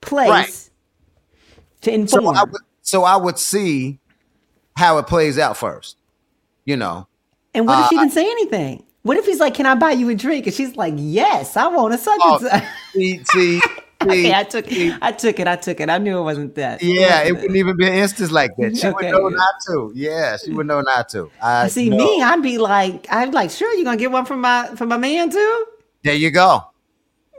place 0.00 0.28
Right. 0.28 0.70
to 1.82 1.92
inform. 1.92 2.24
So 2.24 2.34
I, 2.34 2.44
would, 2.44 2.60
so 2.82 3.04
I 3.04 3.16
would 3.16 3.38
see 3.38 3.98
how 4.76 4.98
it 4.98 5.06
plays 5.06 5.38
out 5.38 5.56
first, 5.56 5.96
you 6.64 6.76
know. 6.76 7.06
and 7.54 7.66
what 7.66 7.78
if 7.78 7.84
uh, 7.86 7.88
she 7.88 7.96
didn't 7.96 8.12
say 8.12 8.24
anything? 8.30 8.84
What 9.02 9.16
if 9.16 9.24
he's 9.24 9.40
like, 9.40 9.54
"Can 9.54 9.64
I 9.66 9.74
buy 9.76 9.92
you 9.92 10.08
a 10.10 10.14
drink?" 10.14 10.46
And 10.46 10.54
she's 10.54 10.76
like, 10.76 10.94
"Yes, 10.96 11.56
I 11.56 11.68
want 11.68 11.94
a 11.94 11.98
such 11.98 12.20
Oh, 12.22 12.38
and 12.38 12.46
such." 12.50 12.64
See, 12.92 13.20
see, 13.24 13.60
Okay, 14.02 14.32
I 14.34 14.44
took 14.44 14.66
I 15.02 15.12
took 15.12 15.38
it. 15.40 15.46
I 15.46 15.56
took 15.56 15.78
it. 15.80 15.90
I 15.90 15.98
knew 15.98 16.18
it 16.18 16.22
wasn't 16.22 16.54
that. 16.56 16.82
yeah, 16.82 17.20
it 17.22 17.32
wasn't 17.32 17.40
wouldn't 17.42 17.56
even 17.56 17.76
be 17.76 17.86
an 17.86 17.94
instance 17.94 18.30
like 18.30 18.50
that. 18.56 18.76
She 18.76 18.86
Okay, 18.86 19.12
would 19.12 19.12
know 19.22 19.28
not 19.28 19.54
to. 19.68 19.92
Yeah, 19.94 20.36
she 20.38 20.52
would 20.52 20.66
know 20.66 20.80
not 20.82 21.08
to. 21.10 21.30
I 21.42 21.68
See 21.68 21.88
know. 21.90 21.96
me, 21.98 22.22
I'd 22.22 22.42
be 22.42 22.56
like, 22.58 23.06
I'd 23.12 23.26
be 23.30 23.32
like, 23.34 23.50
sure, 23.50 23.72
you're 23.74 23.84
gonna 23.84 23.96
get 23.98 24.10
one 24.10 24.24
from 24.26 24.40
my 24.42 24.68
from 24.76 24.88
my 24.88 24.96
man 24.98 25.30
too? 25.30 25.66
There 26.02 26.14
you 26.14 26.30
go. 26.30 26.62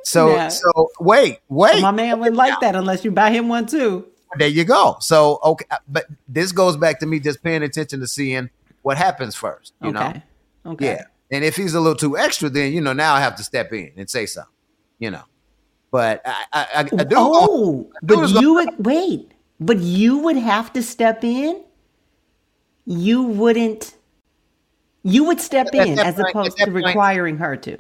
So, 0.04 0.30
Yeah. 0.36 0.48
so 0.50 0.90
wait, 1.00 1.40
wait. 1.50 1.82
My 1.82 1.92
man 1.92 2.20
wouldn't 2.20 2.38
like 2.38 2.60
that 2.62 2.76
unless 2.76 3.04
you 3.06 3.12
buy 3.12 3.32
him 3.32 3.48
one 3.50 3.66
too. 3.66 4.08
There 4.38 4.48
you 4.48 4.64
go. 4.64 4.98
So, 5.02 5.40
okay, 5.44 5.66
but 5.90 6.06
this 6.28 6.52
goes 6.52 6.78
back 6.78 7.00
to 7.02 7.06
me 7.06 7.20
just 7.20 7.44
paying 7.44 7.64
attention 7.64 8.00
to 8.00 8.08
seeing 8.08 8.50
what 8.82 8.98
happens 8.98 9.36
first. 9.36 9.74
You 9.84 9.92
know, 9.92 10.02
okay. 10.08 10.24
Okay. 10.66 10.86
yeah. 10.86 11.04
And 11.32 11.44
if 11.46 11.56
he's 11.56 11.74
a 11.74 11.80
little 11.80 11.96
too 11.98 12.18
extra, 12.18 12.50
then 12.50 12.72
you 12.74 12.82
know 12.82 12.94
now 12.94 13.14
I 13.14 13.20
have 13.20 13.36
to 13.38 13.44
step 13.44 13.72
in 13.74 13.92
and 13.98 14.10
say 14.10 14.26
something. 14.26 14.52
You 15.00 15.12
know, 15.12 15.24
but 15.92 16.22
I, 16.26 16.46
I, 16.54 16.62
I, 16.76 16.80
I 16.80 16.84
do. 16.84 17.16
Oh, 17.18 17.90
I 17.96 18.06
do 18.06 18.16
but 18.18 18.30
you 18.42 18.54
would 18.56 18.86
wait. 18.86 19.32
But 19.60 19.80
you 19.80 20.18
would 20.20 20.38
have 20.38 20.74
to 20.74 20.82
step 20.84 21.24
in. 21.24 21.64
You 22.86 23.24
wouldn't. 23.24 23.94
You 25.04 25.24
would 25.26 25.40
step 25.40 25.68
in 25.74 26.00
as 26.00 26.16
point- 26.16 26.30
opposed 26.30 26.58
to 26.58 26.66
point- 26.66 26.86
requiring 26.86 27.38
her 27.38 27.56
to. 27.58 27.78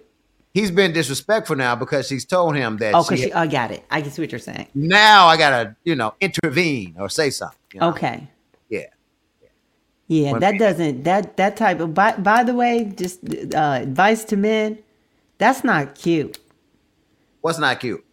He's 0.53 0.71
been 0.71 0.93
disrespectful 0.93 1.55
now 1.55 1.75
because 1.75 2.07
she's 2.07 2.25
told 2.25 2.55
him 2.55 2.77
that. 2.77 2.93
Oh, 2.93 3.03
because 3.03 3.19
she. 3.19 3.33
I 3.33 3.47
got 3.47 3.71
it. 3.71 3.83
I 3.89 4.01
can 4.01 4.11
see 4.11 4.21
what 4.21 4.31
you're 4.31 4.39
saying. 4.39 4.67
now 4.73 5.27
I 5.27 5.37
gotta, 5.37 5.75
you 5.83 5.95
know, 5.95 6.13
intervene 6.19 6.95
or 6.99 7.09
say 7.09 7.29
something. 7.29 7.57
you 7.73 7.79
know? 7.79 7.89
Okay. 7.89 8.27
Yeah. 8.69 8.85
Yeah, 10.07 10.33
When 10.33 10.41
that 10.41 10.59
doesn't 10.59 11.03
that 11.03 11.37
that 11.37 11.55
type 11.55 11.79
of. 11.79 11.93
By 11.93 12.17
by 12.17 12.43
the 12.43 12.53
way, 12.53 12.91
just 12.95 13.19
uh, 13.55 13.79
advice 13.81 14.25
to 14.25 14.37
men. 14.37 14.79
That's 15.37 15.63
not 15.63 15.95
cute. 15.95 16.37
What's 17.39 17.57
not 17.57 17.79
cute? 17.79 18.05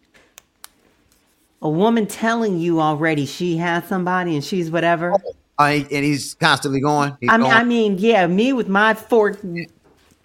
A 1.61 1.69
woman 1.69 2.07
telling 2.07 2.57
you 2.57 2.79
already 2.79 3.25
she 3.25 3.57
has 3.57 3.85
somebody 3.85 4.33
and 4.33 4.43
she's 4.43 4.71
whatever. 4.71 5.13
Uh, 5.59 5.63
and 5.91 6.05
he's 6.05 6.35
constantly 6.35 6.79
going. 6.79 7.17
He's 7.19 7.29
I 7.29 7.35
mean, 7.35 7.49
going. 7.49 7.53
I 7.53 7.63
mean, 7.65 7.97
yeah, 7.97 8.27
me 8.27 8.53
with 8.53 8.69
my 8.69 8.93
four 8.93 9.37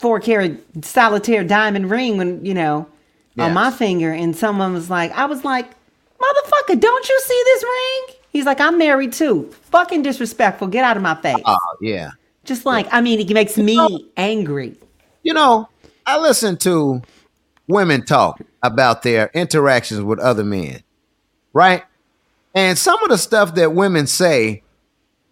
four 0.04 0.20
carat 0.20 0.58
solitaire 0.84 1.42
diamond 1.44 1.90
ring 1.90 2.18
when 2.18 2.44
you 2.44 2.52
know 2.52 2.86
Yeah. 3.36 3.46
on 3.46 3.54
my 3.54 3.70
finger, 3.70 4.12
and 4.12 4.36
someone 4.36 4.74
was 4.74 4.90
like, 4.90 5.10
I 5.12 5.24
was 5.24 5.46
like, 5.46 5.64
motherfucker, 6.20 6.78
don't 6.78 7.08
you 7.08 7.20
see 7.24 7.42
this 7.46 7.62
ring? 7.64 8.16
He's 8.28 8.44
like, 8.44 8.60
I'm 8.60 8.76
married 8.76 9.14
too. 9.14 9.50
Fucking 9.70 10.02
disrespectful. 10.02 10.68
Get 10.68 10.84
out 10.84 10.98
of 10.98 11.02
my 11.02 11.14
face. 11.14 11.42
oh 11.46 11.56
yeah. 11.80 12.10
Just 12.44 12.66
like, 12.66 12.86
I 12.92 13.00
mean, 13.00 13.18
it 13.18 13.32
makes 13.32 13.56
me 13.56 14.10
angry. 14.18 14.76
You 15.22 15.32
know, 15.32 15.70
I 16.04 16.18
listen 16.18 16.58
to 16.58 17.00
women 17.66 18.04
talk 18.04 18.42
about 18.62 19.04
their 19.04 19.30
interactions 19.32 20.02
with 20.02 20.18
other 20.18 20.44
men, 20.44 20.82
right? 21.54 21.82
And 22.54 22.76
some 22.76 23.02
of 23.02 23.08
the 23.08 23.16
stuff 23.16 23.54
that 23.54 23.72
women 23.72 24.06
say, 24.06 24.63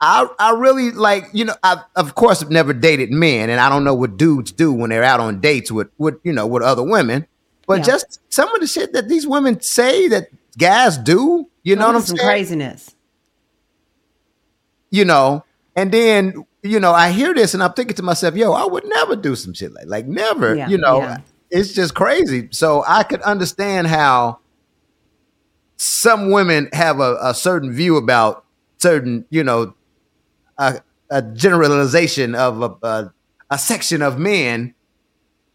I 0.02 0.26
I 0.38 0.50
really 0.52 0.90
like. 0.90 1.28
You 1.32 1.46
know, 1.46 1.54
I 1.62 1.80
of 1.96 2.14
course 2.14 2.40
have 2.40 2.50
never 2.50 2.72
dated 2.74 3.10
men, 3.12 3.48
and 3.48 3.60
I 3.60 3.68
don't 3.70 3.84
know 3.84 3.94
what 3.94 4.16
dudes 4.18 4.52
do 4.52 4.72
when 4.72 4.90
they're 4.90 5.04
out 5.04 5.20
on 5.20 5.40
dates 5.40 5.70
with 5.72 5.88
with 5.96 6.16
you 6.24 6.32
know 6.32 6.46
with 6.46 6.62
other 6.62 6.82
women. 6.82 7.26
But 7.66 7.78
Yeah. 7.78 7.84
just 7.84 8.18
some 8.28 8.52
of 8.54 8.60
the 8.60 8.66
shit 8.66 8.92
that 8.94 9.08
these 9.08 9.26
women 9.26 9.60
say 9.62 10.08
that 10.08 10.26
guys 10.58 10.98
do, 10.98 11.46
you 11.62 11.76
know 11.76 11.86
what 11.86 11.94
I'm 11.96 12.02
some 12.02 12.16
saying? 12.16 12.28
craziness. 12.28 12.94
you 14.90 15.04
know, 15.04 15.44
and 15.76 15.92
then 15.92 16.44
you 16.64 16.78
know, 16.78 16.92
I 16.92 17.10
hear 17.10 17.32
this 17.34 17.54
and 17.54 17.62
I'm 17.62 17.72
thinking 17.72 17.96
to 17.96 18.02
myself, 18.02 18.36
yo, 18.36 18.52
I 18.52 18.64
would 18.66 18.84
never 18.86 19.16
do 19.16 19.34
some 19.36 19.54
shit 19.54 19.72
like 19.72 19.86
like 19.86 20.06
never, 20.06 20.54
Yeah, 20.56 20.68
you 20.68 20.78
know. 20.78 20.98
yeah. 20.98 21.18
It's 21.50 21.72
just 21.72 21.94
crazy. 21.94 22.48
So 22.50 22.82
I 22.86 23.02
could 23.02 23.20
understand 23.22 23.86
how 23.86 24.38
some 25.76 26.30
women 26.30 26.68
have 26.72 27.00
a, 27.00 27.16
a 27.20 27.34
certain 27.34 27.72
view 27.72 27.96
about 27.96 28.44
certain, 28.78 29.24
you 29.30 29.42
know, 29.44 29.74
a, 30.68 30.80
a 31.18 31.22
generalization 31.22 32.34
of 32.34 32.62
a, 32.62 32.86
a 32.86 33.12
a 33.50 33.58
section 33.58 34.00
of 34.00 34.18
men, 34.18 34.74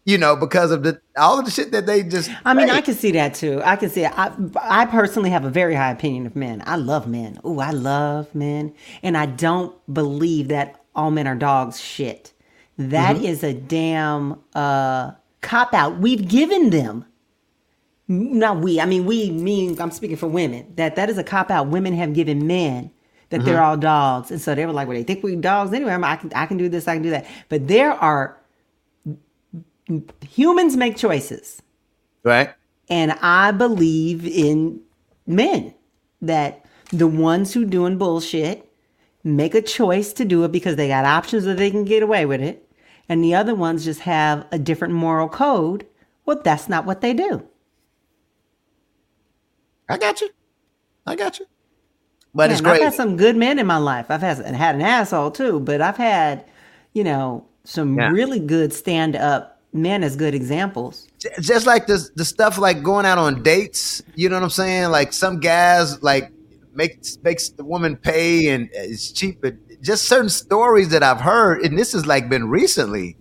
you 0.04 0.16
know, 0.18 0.36
because 0.36 0.70
of 0.70 0.82
the 0.84 1.00
all 1.16 1.38
of 1.38 1.44
the 1.44 1.50
shit 1.50 1.72
that 1.72 1.86
they 1.86 2.02
just 2.04 2.30
I 2.44 2.54
mean, 2.54 2.70
I 2.70 2.80
can 2.80 2.94
see 2.94 3.10
that 3.12 3.34
too. 3.34 3.60
I 3.64 3.74
can 3.76 3.90
see 3.90 4.04
it. 4.04 4.12
I, 4.16 4.32
I 4.62 4.86
personally 4.86 5.30
have 5.30 5.44
a 5.44 5.50
very 5.50 5.74
high 5.74 5.90
opinion 5.90 6.24
of 6.26 6.36
men. 6.36 6.62
I 6.66 6.76
love 6.76 7.08
men. 7.08 7.40
Ooh, 7.44 7.58
I 7.58 7.70
love 7.72 8.32
men. 8.34 8.72
And 9.02 9.16
I 9.16 9.26
don't 9.26 9.74
believe 9.92 10.48
that 10.48 10.80
all 10.94 11.10
men 11.10 11.26
are 11.26 11.34
dogs 11.34 11.80
shit. 11.80 12.32
That 12.78 13.16
Mm-hmm. 13.16 13.24
is 13.24 13.42
a 13.42 13.52
damn 13.54 14.38
uh, 14.54 15.12
cop 15.40 15.74
out. 15.74 15.98
We've 15.98 16.28
given 16.28 16.70
them. 16.70 17.04
Not 18.10 18.58
we. 18.60 18.80
I 18.80 18.86
mean, 18.86 19.04
we 19.04 19.30
mean, 19.30 19.78
I'm 19.80 19.90
speaking 19.90 20.16
for 20.16 20.28
women. 20.28 20.72
That 20.76 20.96
that 20.96 21.10
is 21.10 21.18
a 21.18 21.24
cop 21.24 21.50
out. 21.50 21.66
Women 21.68 21.92
have 21.94 22.14
given 22.14 22.46
men 22.46 22.90
that 23.30 23.44
they're 23.44 23.56
Mm-hmm. 23.56 23.64
all 23.64 23.76
dogs. 23.76 24.30
And 24.30 24.40
so 24.40 24.54
they 24.54 24.66
were 24.66 24.72
like, 24.72 24.88
well, 24.88 24.96
they 24.96 25.02
think 25.04 25.22
we 25.22 25.36
dogs 25.36 25.72
anyway. 25.72 25.92
I'm, 25.92 26.04
I 26.04 26.16
can, 26.16 26.32
I 26.34 26.46
can 26.46 26.56
do 26.56 26.68
this, 26.68 26.88
I 26.88 26.94
can 26.94 27.02
do 27.02 27.10
that. 27.10 27.26
But 27.48 27.68
there 27.68 27.92
are 27.92 28.38
humans 30.28 30.76
make 30.76 30.96
choices. 30.96 31.62
right. 32.24 32.52
And 32.90 33.12
I 33.20 33.50
believe 33.52 34.26
in 34.26 34.80
men 35.26 35.74
that 36.22 36.64
the 36.90 37.06
ones 37.06 37.52
who 37.52 37.66
doing 37.66 37.98
bullshit 37.98 38.70
make 39.24 39.54
a 39.54 39.60
choice 39.62 40.12
to 40.14 40.24
do 40.24 40.44
it 40.44 40.52
because 40.52 40.76
they 40.76 40.88
got 40.88 41.04
options 41.04 41.44
that 41.44 41.58
they 41.58 41.70
can 41.70 41.84
get 41.84 42.02
away 42.02 42.24
with 42.26 42.40
it. 42.40 42.66
And 43.10 43.22
the 43.22 43.34
other 43.34 43.54
ones 43.54 43.84
just 43.84 44.00
have 44.00 44.46
a 44.52 44.58
different 44.58 44.94
moral 44.94 45.28
code. 45.28 45.86
Well, 46.24 46.40
that's 46.42 46.68
not 46.68 46.86
what 46.86 47.00
they 47.02 47.12
do. 47.14 47.46
I 49.88 49.98
got 49.98 50.20
you. 50.20 50.30
I 51.06 51.16
got 51.16 51.38
you. 51.38 51.46
But 52.34 52.50
it's 52.50 52.60
great. 52.60 52.76
I've 52.76 52.82
had 52.82 52.94
some 52.94 53.16
good 53.16 53.36
men 53.36 53.58
in 53.58 53.66
my 53.66 53.78
life. 53.78 54.06
I've 54.10 54.20
had, 54.20 54.38
had 54.38 54.74
an 54.74 54.82
asshole 54.82 55.30
too, 55.30 55.60
but 55.60 55.80
I've 55.80 55.96
had, 55.96 56.44
you 56.92 57.02
know, 57.04 57.44
some 57.64 57.98
Yeah. 57.98 58.10
really 58.10 58.38
good 58.38 58.72
stand 58.72 59.16
up 59.16 59.60
men 59.72 60.02
as 60.02 60.16
good 60.16 60.34
examples. 60.34 61.06
Just 61.40 61.66
like 61.66 61.86
this 61.86 62.10
the 62.16 62.24
stuff 62.24 62.58
like 62.58 62.82
going 62.82 63.04
out 63.04 63.18
on 63.18 63.42
dates 63.42 64.02
you 64.14 64.28
know 64.28 64.36
what 64.36 64.44
i'm 64.44 64.50
saying 64.50 64.88
like 64.90 65.12
some 65.12 65.40
guys 65.40 66.00
like 66.02 66.30
makes 66.72 67.18
makes 67.24 67.48
the 67.50 67.64
woman 67.64 67.96
pay 67.96 68.48
and 68.48 68.70
it's 68.72 69.10
cheap 69.10 69.40
but 69.42 69.54
just 69.82 70.04
certain 70.04 70.28
stories 70.28 70.90
that 70.90 71.02
i've 71.02 71.20
heard 71.20 71.60
and 71.62 71.76
this 71.76 71.92
has 71.92 72.06
like 72.06 72.28
been 72.28 72.48
recently 72.48 73.16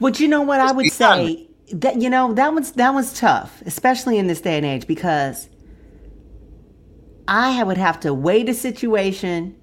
But 0.00 0.20
you 0.20 0.28
know 0.28 0.42
what 0.42 0.60
I 0.60 0.70
would 0.72 0.90
say 0.92 1.48
that 1.72 2.00
you 2.00 2.08
know 2.08 2.32
that 2.34 2.52
one's 2.52 2.72
that 2.72 2.94
one's 2.94 3.18
tough, 3.18 3.62
especially 3.66 4.18
in 4.18 4.26
this 4.28 4.40
day 4.40 4.56
and 4.56 4.66
age, 4.66 4.86
because 4.86 5.48
I 7.28 7.62
would 7.62 7.78
have 7.78 8.00
to 8.00 8.12
weigh 8.12 8.42
the 8.42 8.54
situation 8.54 9.56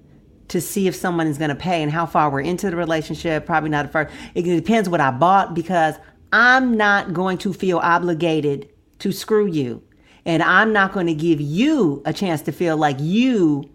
to 0.48 0.60
see 0.60 0.88
if 0.88 0.94
someone 0.96 1.26
is 1.26 1.38
going 1.38 1.50
to 1.50 1.54
pay 1.56 1.82
and 1.82 1.92
how 1.92 2.06
far 2.06 2.30
we're 2.30 2.40
into 2.40 2.70
the 2.70 2.76
relationship. 2.76 3.46
Probably 3.46 3.70
not 3.70 3.86
at 3.86 3.92
first. 3.92 4.14
It 4.34 4.42
depends 4.42 4.88
what 4.88 5.00
I 5.00 5.10
bought 5.10 5.54
because 5.54 5.94
I'm 6.32 6.76
not 6.76 7.12
going 7.12 7.38
to 7.38 7.52
feel 7.52 7.78
obligated 7.78 8.68
to 9.00 9.12
screw 9.12 9.46
you, 9.46 9.82
and 10.24 10.42
I'm 10.42 10.72
not 10.72 10.92
going 10.92 11.06
to 11.06 11.14
give 11.14 11.40
you 11.40 12.02
a 12.04 12.12
chance 12.12 12.42
to 12.42 12.52
feel 12.52 12.76
like 12.76 12.96
you 13.00 13.70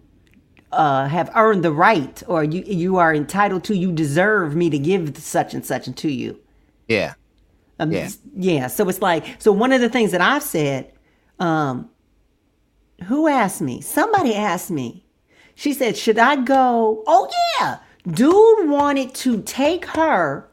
uh, 0.72 1.06
have 1.08 1.30
earned 1.34 1.64
the 1.64 1.72
right 1.72 2.22
or 2.26 2.44
you 2.44 2.62
you 2.66 2.96
are 2.96 3.14
entitled 3.14 3.64
to 3.64 3.76
you 3.76 3.92
deserve 3.92 4.54
me 4.54 4.68
to 4.68 4.78
give 4.78 5.16
such 5.16 5.54
and 5.54 5.64
such 5.64 5.92
to 5.94 6.10
you 6.10 6.38
yeah 6.88 7.14
um, 7.78 7.92
Yeah. 7.92 8.08
yeah 8.34 8.66
so 8.66 8.86
it's 8.88 9.00
like 9.00 9.40
so 9.40 9.52
one 9.52 9.72
of 9.72 9.80
the 9.80 9.88
things 9.88 10.10
that 10.10 10.20
i've 10.20 10.42
said 10.42 10.92
um 11.38 11.88
who 13.04 13.28
asked 13.28 13.60
me? 13.60 13.80
Somebody 13.80 14.34
asked 14.34 14.70
me. 14.70 15.04
She 15.54 15.72
said 15.72 15.96
should 15.96 16.18
i 16.18 16.36
go? 16.36 17.02
Oh 17.06 17.30
yeah. 17.58 17.78
Dude 18.08 18.68
wanted 18.68 19.14
to 19.16 19.42
take 19.42 19.84
her 19.86 20.48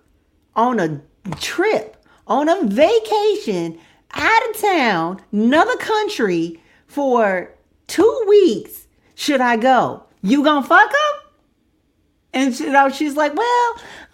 on 0.56 0.80
a 0.80 1.02
trip 1.39 1.98
on 2.28 2.50
a 2.50 2.64
vacation 2.66 3.80
out 4.14 4.50
of 4.50 4.62
town 4.62 5.22
another 5.32 5.76
country 5.78 6.62
for 6.88 7.54
two 7.88 8.26
weeks. 8.28 8.88
Should 9.16 9.41
i 9.41 9.58
go? 9.58 10.04
You 10.22 10.44
gonna 10.44 10.66
fuck 10.66 10.89
him 10.89 11.24
and 12.34 12.56
she, 12.56 12.66
you 12.66 12.72
know, 12.72 12.89
she's 12.89 13.16
like, 13.16 13.34
"Well, 13.36 13.46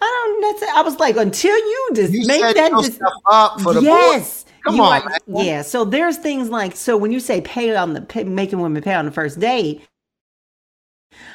don't." 0.00 0.60
That's 0.60 0.72
I 0.76 0.82
was 0.82 0.98
like, 0.98 1.16
until 1.16 1.56
you 1.56 1.88
just 1.94 2.12
you 2.12 2.26
make 2.26 2.42
that 2.54 2.84
stuff 2.84 3.12
up 3.30 3.60
for 3.60 3.74
the 3.74 3.82
yes, 3.82 4.44
Come 4.64 4.76
You 4.76 4.82
on, 4.82 5.02
yeah. 5.26 5.62
So 5.62 5.84
there's 5.84 6.18
things 6.18 6.50
like 6.50 6.76
so 6.76 6.96
when 6.96 7.12
you 7.12 7.20
say 7.20 7.40
pay 7.40 7.74
on 7.76 7.94
the 7.94 8.00
pay, 8.02 8.24
making 8.24 8.60
women 8.60 8.82
pay 8.82 8.94
on 8.94 9.04
the 9.06 9.10
first 9.10 9.40
date, 9.40 9.86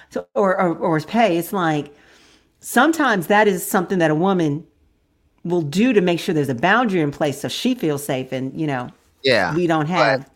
so 0.09 0.27
or, 0.35 0.59
or 0.59 0.75
or 0.77 0.99
pay, 1.01 1.37
it's 1.37 1.51
like 1.53 1.93
sometimes 2.59 3.27
that 3.27 3.47
is 3.47 3.65
something 3.65 3.99
that 3.99 4.11
a 4.11 4.15
woman 4.15 4.65
will 5.43 5.61
do 5.61 5.93
to 5.93 6.01
make 6.01 6.19
sure 6.19 6.33
there's 6.33 6.49
a 6.49 6.55
boundary 6.55 7.01
in 7.01 7.11
place 7.11 7.39
so 7.41 7.47
she 7.47 7.75
feels 7.75 8.03
safe 8.03 8.31
and 8.31 8.59
you 8.59 8.65
know 8.65 8.89
Yeah. 9.23 9.53
we 9.55 9.67
don't 9.67 9.85
have 9.85 10.27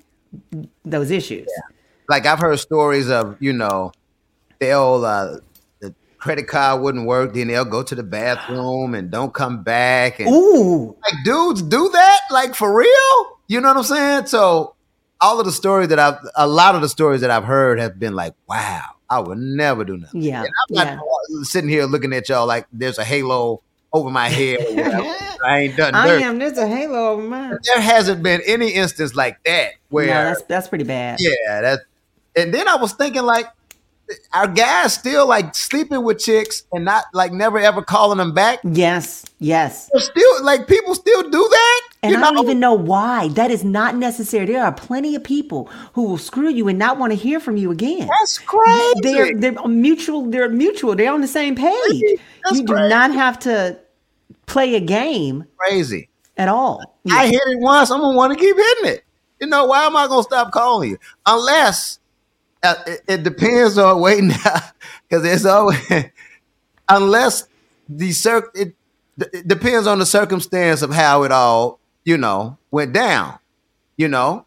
those 0.86 1.10
issues. 1.10 1.48
like 2.08 2.26
I've 2.28 2.40
heard 2.40 2.60
stories 2.60 3.10
of, 3.10 3.36
you 3.40 3.54
know, 3.54 3.92
they'll 4.60 5.04
uh 5.06 5.38
credit 6.20 6.48
card 6.48 6.82
wouldn't 6.82 7.06
work, 7.08 7.34
then 7.34 7.48
they'll 7.48 7.66
go 7.66 7.82
to 7.84 7.96
the 7.96 8.04
bathroom 8.04 8.94
and 8.94 9.10
don't 9.10 9.34
come 9.34 9.64
back. 9.64 10.20
And 10.20 10.30
Ooh, 10.30 10.96
like 11.02 11.24
dudes 11.24 11.62
do 11.62 11.90
that? 11.90 12.20
Like 12.32 12.56
for 12.56 12.76
real? 12.78 13.40
You 13.48 13.62
know 13.62 13.70
what 13.70 13.78
I'm 13.78 13.84
saying? 13.84 14.26
So 14.28 14.76
all 15.22 15.40
of 15.40 15.46
the 15.46 15.52
stories 15.52 15.90
that 15.90 16.00
I've 16.00 16.18
a 16.36 16.48
lot 16.48 16.76
of 16.76 16.82
the 16.82 16.90
stories 16.90 17.22
that 17.22 17.32
I've 17.32 17.44
heard 17.46 17.80
have 17.80 18.00
been 18.00 18.14
like, 18.16 18.34
wow, 18.48 18.84
I 19.10 19.20
would 19.20 19.38
never 19.38 19.84
do 19.84 19.98
nothing. 19.98 20.22
yeah, 20.22 20.44
And 20.44 20.50
I'm 20.70 20.76
not 20.76 20.88
yeah. 21.30 21.44
sitting 21.44 21.70
here 21.70 21.86
looking 21.86 22.14
at 22.14 22.30
y'all 22.30 22.46
like 22.46 22.68
there's 22.72 22.98
a 23.00 23.04
halo 23.04 23.62
over 23.92 24.10
my 24.12 24.30
head. 24.30 24.60
I 25.44 25.60
ain't 25.62 25.78
done 25.78 25.96
I 25.96 26.08
dirt. 26.08 26.22
am. 26.22 26.38
There's 26.38 26.58
a 26.58 26.68
halo 26.68 27.10
over 27.14 27.22
mine. 27.24 27.58
There 27.64 27.80
hasn't 27.82 28.22
been 28.22 28.42
any 28.46 28.70
instance 28.72 29.16
like 29.16 29.42
that 29.46 29.72
where 29.90 30.08
No, 30.08 30.14
that's 30.26 30.44
that's 30.44 30.68
pretty 30.68 30.84
bad. 30.84 31.20
yeah, 31.22 31.62
that. 31.62 31.80
And 32.36 32.54
then 32.54 32.68
I 32.68 32.76
was 32.76 32.94
thinking 32.94 33.24
like, 33.24 33.48
our 34.34 34.48
guys 34.48 34.94
still 34.94 35.28
like 35.28 35.56
sleeping 35.56 36.04
with 36.04 36.20
chicks 36.20 36.64
and 36.72 36.86
not 36.86 37.06
like 37.14 37.32
never 37.32 37.60
ever 37.60 37.82
calling 37.82 38.18
them 38.18 38.34
back. 38.34 38.60
Yes, 38.64 39.26
yes. 39.40 39.90
They're 39.92 40.02
still 40.02 40.44
like 40.44 40.68
people 40.68 40.96
still 40.96 41.24
do 41.24 41.48
that. 41.50 41.82
And 42.02 42.14
you 42.14 42.18
I 42.18 42.22
don't 42.22 42.44
even 42.44 42.60
know 42.60 42.74
why. 42.74 43.28
That 43.30 43.52
is 43.52 43.64
not 43.64 43.96
necessary. 43.96 44.46
There 44.46 44.64
are 44.64 44.72
plenty 44.72 45.16
of 45.16 45.24
people 45.24 45.70
who 45.94 46.04
will 46.04 46.18
screw 46.18 46.50
you 46.50 46.68
and 46.68 46.80
not 46.80 46.98
want 46.98 47.12
to 47.12 47.18
hear 47.18 47.40
from 47.40 47.58
you 47.58 47.72
again. 47.72 48.08
That's 48.20 48.40
crazy. 48.40 48.94
They're 49.02 49.36
they're 49.36 49.68
mutual. 49.68 50.26
They're 50.30 50.50
mutual. 50.50 50.96
They're 50.96 51.12
on 51.14 51.22
the 51.22 51.28
same 51.28 51.56
page. 51.56 52.20
That's 52.44 52.58
you 52.58 52.66
do 52.66 52.74
crazy. 52.74 52.90
not 52.90 53.14
have 53.14 53.40
to 53.40 53.78
play 54.46 54.76
a 54.76 54.80
game 54.80 55.46
crazy. 55.58 56.10
at 56.38 56.48
all. 56.48 56.82
I 57.12 57.28
hit 57.28 57.42
it 57.46 57.60
once. 57.60 57.92
I'm 57.92 58.00
gonna 58.00 58.16
want 58.18 58.34
to 58.34 58.40
keep 58.40 58.56
hitting 58.56 58.92
it. 58.94 59.04
You 59.40 59.48
know 59.48 59.66
why 59.66 59.86
am 59.86 59.96
I 59.96 60.08
gonna 60.08 60.24
stop 60.24 60.52
calling 60.52 60.92
you? 60.92 60.98
Unless 61.26 62.00
it, 62.64 63.02
it 63.08 63.24
depends 63.24 63.78
on 63.78 64.02
wait 64.02 64.24
now 64.26 64.56
because 65.08 65.26
it's 65.26 65.46
always 65.46 65.80
unless 66.90 67.48
the 67.88 68.12
cir- 68.12 68.52
it, 68.54 68.76
it 69.18 69.48
depends 69.48 69.88
on 69.88 70.00
the 70.00 70.06
circumstance 70.06 70.82
of 70.82 70.92
how 70.92 71.24
it 71.24 71.32
all 71.32 71.80
you 72.06 72.18
know 72.18 72.58
went 72.72 72.94
down. 72.94 73.38
You 73.98 74.08
know, 74.08 74.46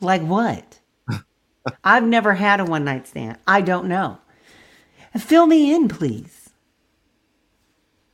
Like 0.00 0.22
what? 0.22 0.78
I've 1.84 2.04
never 2.04 2.34
had 2.34 2.60
a 2.60 2.64
one 2.64 2.84
night 2.84 3.08
stand. 3.08 3.38
I 3.46 3.60
don't 3.60 3.88
know. 3.88 4.18
Fill 5.18 5.46
me 5.48 5.74
in, 5.74 5.88
please. 5.88 6.50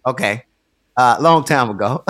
Okay. 0.06 0.44
Uh, 0.96 1.16
long 1.20 1.44
time 1.44 1.68
ago. 1.70 2.02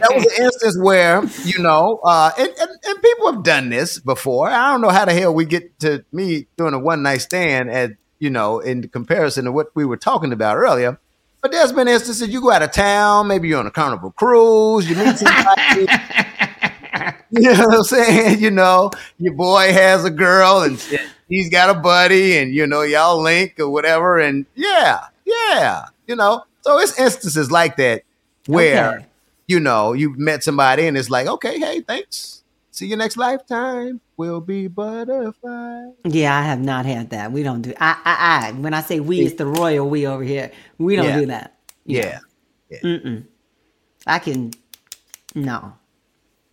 That 0.00 0.14
was 0.14 0.24
an 0.26 0.44
instance 0.44 0.78
where, 0.80 1.22
you 1.44 1.62
know, 1.62 2.00
uh, 2.04 2.30
and, 2.38 2.48
and, 2.48 2.70
and 2.86 3.02
people 3.02 3.32
have 3.32 3.42
done 3.42 3.70
this 3.70 3.98
before. 3.98 4.48
I 4.50 4.70
don't 4.70 4.80
know 4.80 4.90
how 4.90 5.04
the 5.04 5.12
hell 5.12 5.34
we 5.34 5.44
get 5.44 5.78
to 5.80 6.04
me 6.12 6.46
doing 6.56 6.74
a 6.74 6.78
one 6.78 7.02
night 7.02 7.18
stand 7.18 7.70
at, 7.70 7.92
you 8.18 8.30
know, 8.30 8.60
in 8.60 8.88
comparison 8.88 9.44
to 9.46 9.52
what 9.52 9.68
we 9.74 9.84
were 9.84 9.96
talking 9.96 10.32
about 10.32 10.56
earlier. 10.56 10.98
But 11.42 11.52
there's 11.52 11.72
been 11.72 11.88
instances 11.88 12.28
you 12.28 12.40
go 12.40 12.50
out 12.50 12.62
of 12.62 12.72
town, 12.72 13.28
maybe 13.28 13.48
you're 13.48 13.60
on 13.60 13.66
a 13.66 13.70
carnival 13.70 14.12
cruise, 14.12 14.88
you 14.88 14.96
meet 14.96 15.16
somebody. 15.18 15.86
You 17.30 17.52
know 17.52 17.66
what 17.66 17.78
I'm 17.78 17.82
saying? 17.82 18.40
You 18.40 18.50
know, 18.50 18.90
your 19.18 19.34
boy 19.34 19.72
has 19.72 20.04
a 20.04 20.10
girl 20.10 20.60
and 20.62 20.78
he's 21.28 21.50
got 21.50 21.68
a 21.68 21.74
buddy, 21.74 22.38
and 22.38 22.54
you 22.54 22.66
know, 22.66 22.82
y'all 22.82 23.20
link 23.20 23.58
or 23.58 23.68
whatever. 23.68 24.20
And 24.20 24.46
yeah, 24.54 25.06
yeah, 25.24 25.86
you 26.06 26.14
know. 26.14 26.44
So 26.60 26.78
it's 26.78 26.98
instances 26.98 27.50
like 27.50 27.76
that 27.76 28.02
where, 28.46 28.98
Okay. 28.98 29.06
You 29.46 29.60
know, 29.60 29.92
you 29.92 30.14
met 30.16 30.42
somebody 30.44 30.86
and 30.86 30.96
it's 30.96 31.10
like, 31.10 31.26
okay, 31.26 31.58
hey, 31.58 31.80
thanks. 31.80 32.42
See 32.70 32.86
you 32.86 32.96
next 32.96 33.16
lifetime. 33.16 34.00
We'll 34.16 34.40
be 34.40 34.66
butterflies. 34.66 35.92
Yeah, 36.04 36.36
I 36.36 36.42
have 36.42 36.60
not 36.60 36.86
had 36.86 37.10
that. 37.10 37.30
We 37.30 37.42
don't 37.44 37.62
do. 37.62 37.72
I, 37.78 37.96
I, 38.04 38.48
I. 38.48 38.52
When 38.52 38.74
I 38.74 38.80
say 38.80 38.98
we, 39.00 39.20
it's 39.20 39.36
the 39.36 39.46
royal 39.46 39.88
we 39.88 40.06
over 40.06 40.24
here. 40.24 40.50
We 40.78 40.96
don't 40.96 41.06
Yeah. 41.06 41.18
do 41.20 41.26
that. 41.26 41.58
Yeah. 41.86 42.18
yeah. 42.70 43.18
I 44.06 44.18
can. 44.18 44.52
No, 45.36 45.72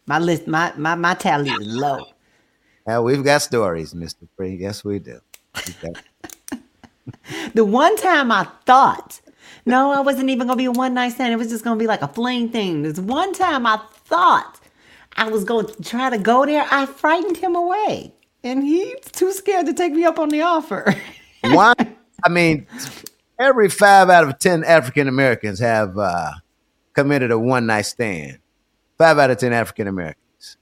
my 0.06 0.20
list, 0.20 0.48
my 0.48 0.74
my 0.78 0.96
my 0.96 1.14
tally 1.16 1.50
is 1.50 1.68
low. 1.68 2.06
Now 2.86 3.02
we've 3.04 3.24
got 3.24 3.42
stories, 3.42 3.94
Mr. 3.94 4.28
Free. 4.36 4.56
Yes, 4.56 4.84
we 4.84 5.00
do. 5.00 5.20
The 7.56 7.66
one 7.66 7.96
time 7.98 8.32
I 8.32 8.48
thought, 8.66 9.22
no, 9.66 9.92
I 9.92 10.00
wasn't 10.02 10.30
even 10.30 10.48
gonna 10.48 10.58
be 10.58 10.66
a 10.66 10.72
one 10.72 10.94
night 10.94 11.14
stand. 11.14 11.34
It 11.34 11.38
was 11.38 11.50
just 11.50 11.64
gonna 11.64 11.80
be 11.80 11.88
like 11.88 12.02
a 12.02 12.08
fling 12.08 12.50
thing. 12.50 12.84
This 12.84 13.00
one 13.00 13.34
time 13.34 13.66
I 13.66 13.80
thought 13.94 14.60
I 15.16 15.30
was 15.30 15.44
going 15.44 15.68
to 15.68 15.84
try 15.84 16.10
to 16.10 16.18
go 16.18 16.46
there. 16.46 16.66
I 16.72 16.86
frightened 16.86 17.38
him 17.38 17.56
away, 17.56 18.14
and 18.44 18.64
he's 18.64 19.00
too 19.12 19.32
scared 19.32 19.66
to 19.68 19.74
take 19.74 19.94
me 19.94 20.04
up 20.04 20.20
on 20.20 20.30
the 20.30 20.42
offer. 20.42 20.96
Why? 21.42 21.74
I 22.24 22.30
mean, 22.30 22.68
every 23.40 23.70
five 23.70 24.10
out 24.10 24.28
of 24.28 24.40
ten 24.40 24.64
African 24.64 25.08
Americans 25.08 25.60
have 25.60 25.98
uh, 25.98 26.32
committed 26.94 27.32
a 27.32 27.40
one 27.40 27.66
night 27.66 27.86
stand. 27.86 28.40
Five 28.98 29.18
out 29.20 29.32
of 29.32 29.38
ten 29.38 29.54
African 29.54 29.88
Americans. 29.88 30.58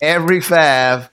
Every 0.00 0.40
five, 0.40 1.10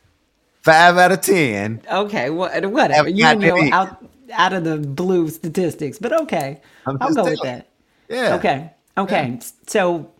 five 0.61 0.97
out 0.97 1.11
of 1.11 1.21
ten. 1.21 1.82
okay, 1.91 2.30
what, 2.30 2.65
whatever. 2.65 3.09
You 3.09 3.36
know, 3.36 3.69
out 3.71 4.05
out 4.34 4.53
of 4.53 4.63
the 4.63 4.78
blue 4.78 5.30
statistics, 5.30 5.97
but 5.99 6.13
okay, 6.21 6.61
I'm 6.86 6.97
I'll 7.01 7.13
go 7.13 7.23
with 7.23 7.41
that. 7.43 7.69
Yeah. 8.09 8.36
Okay. 8.36 8.71
Okay. 8.97 9.39
So 9.67 10.11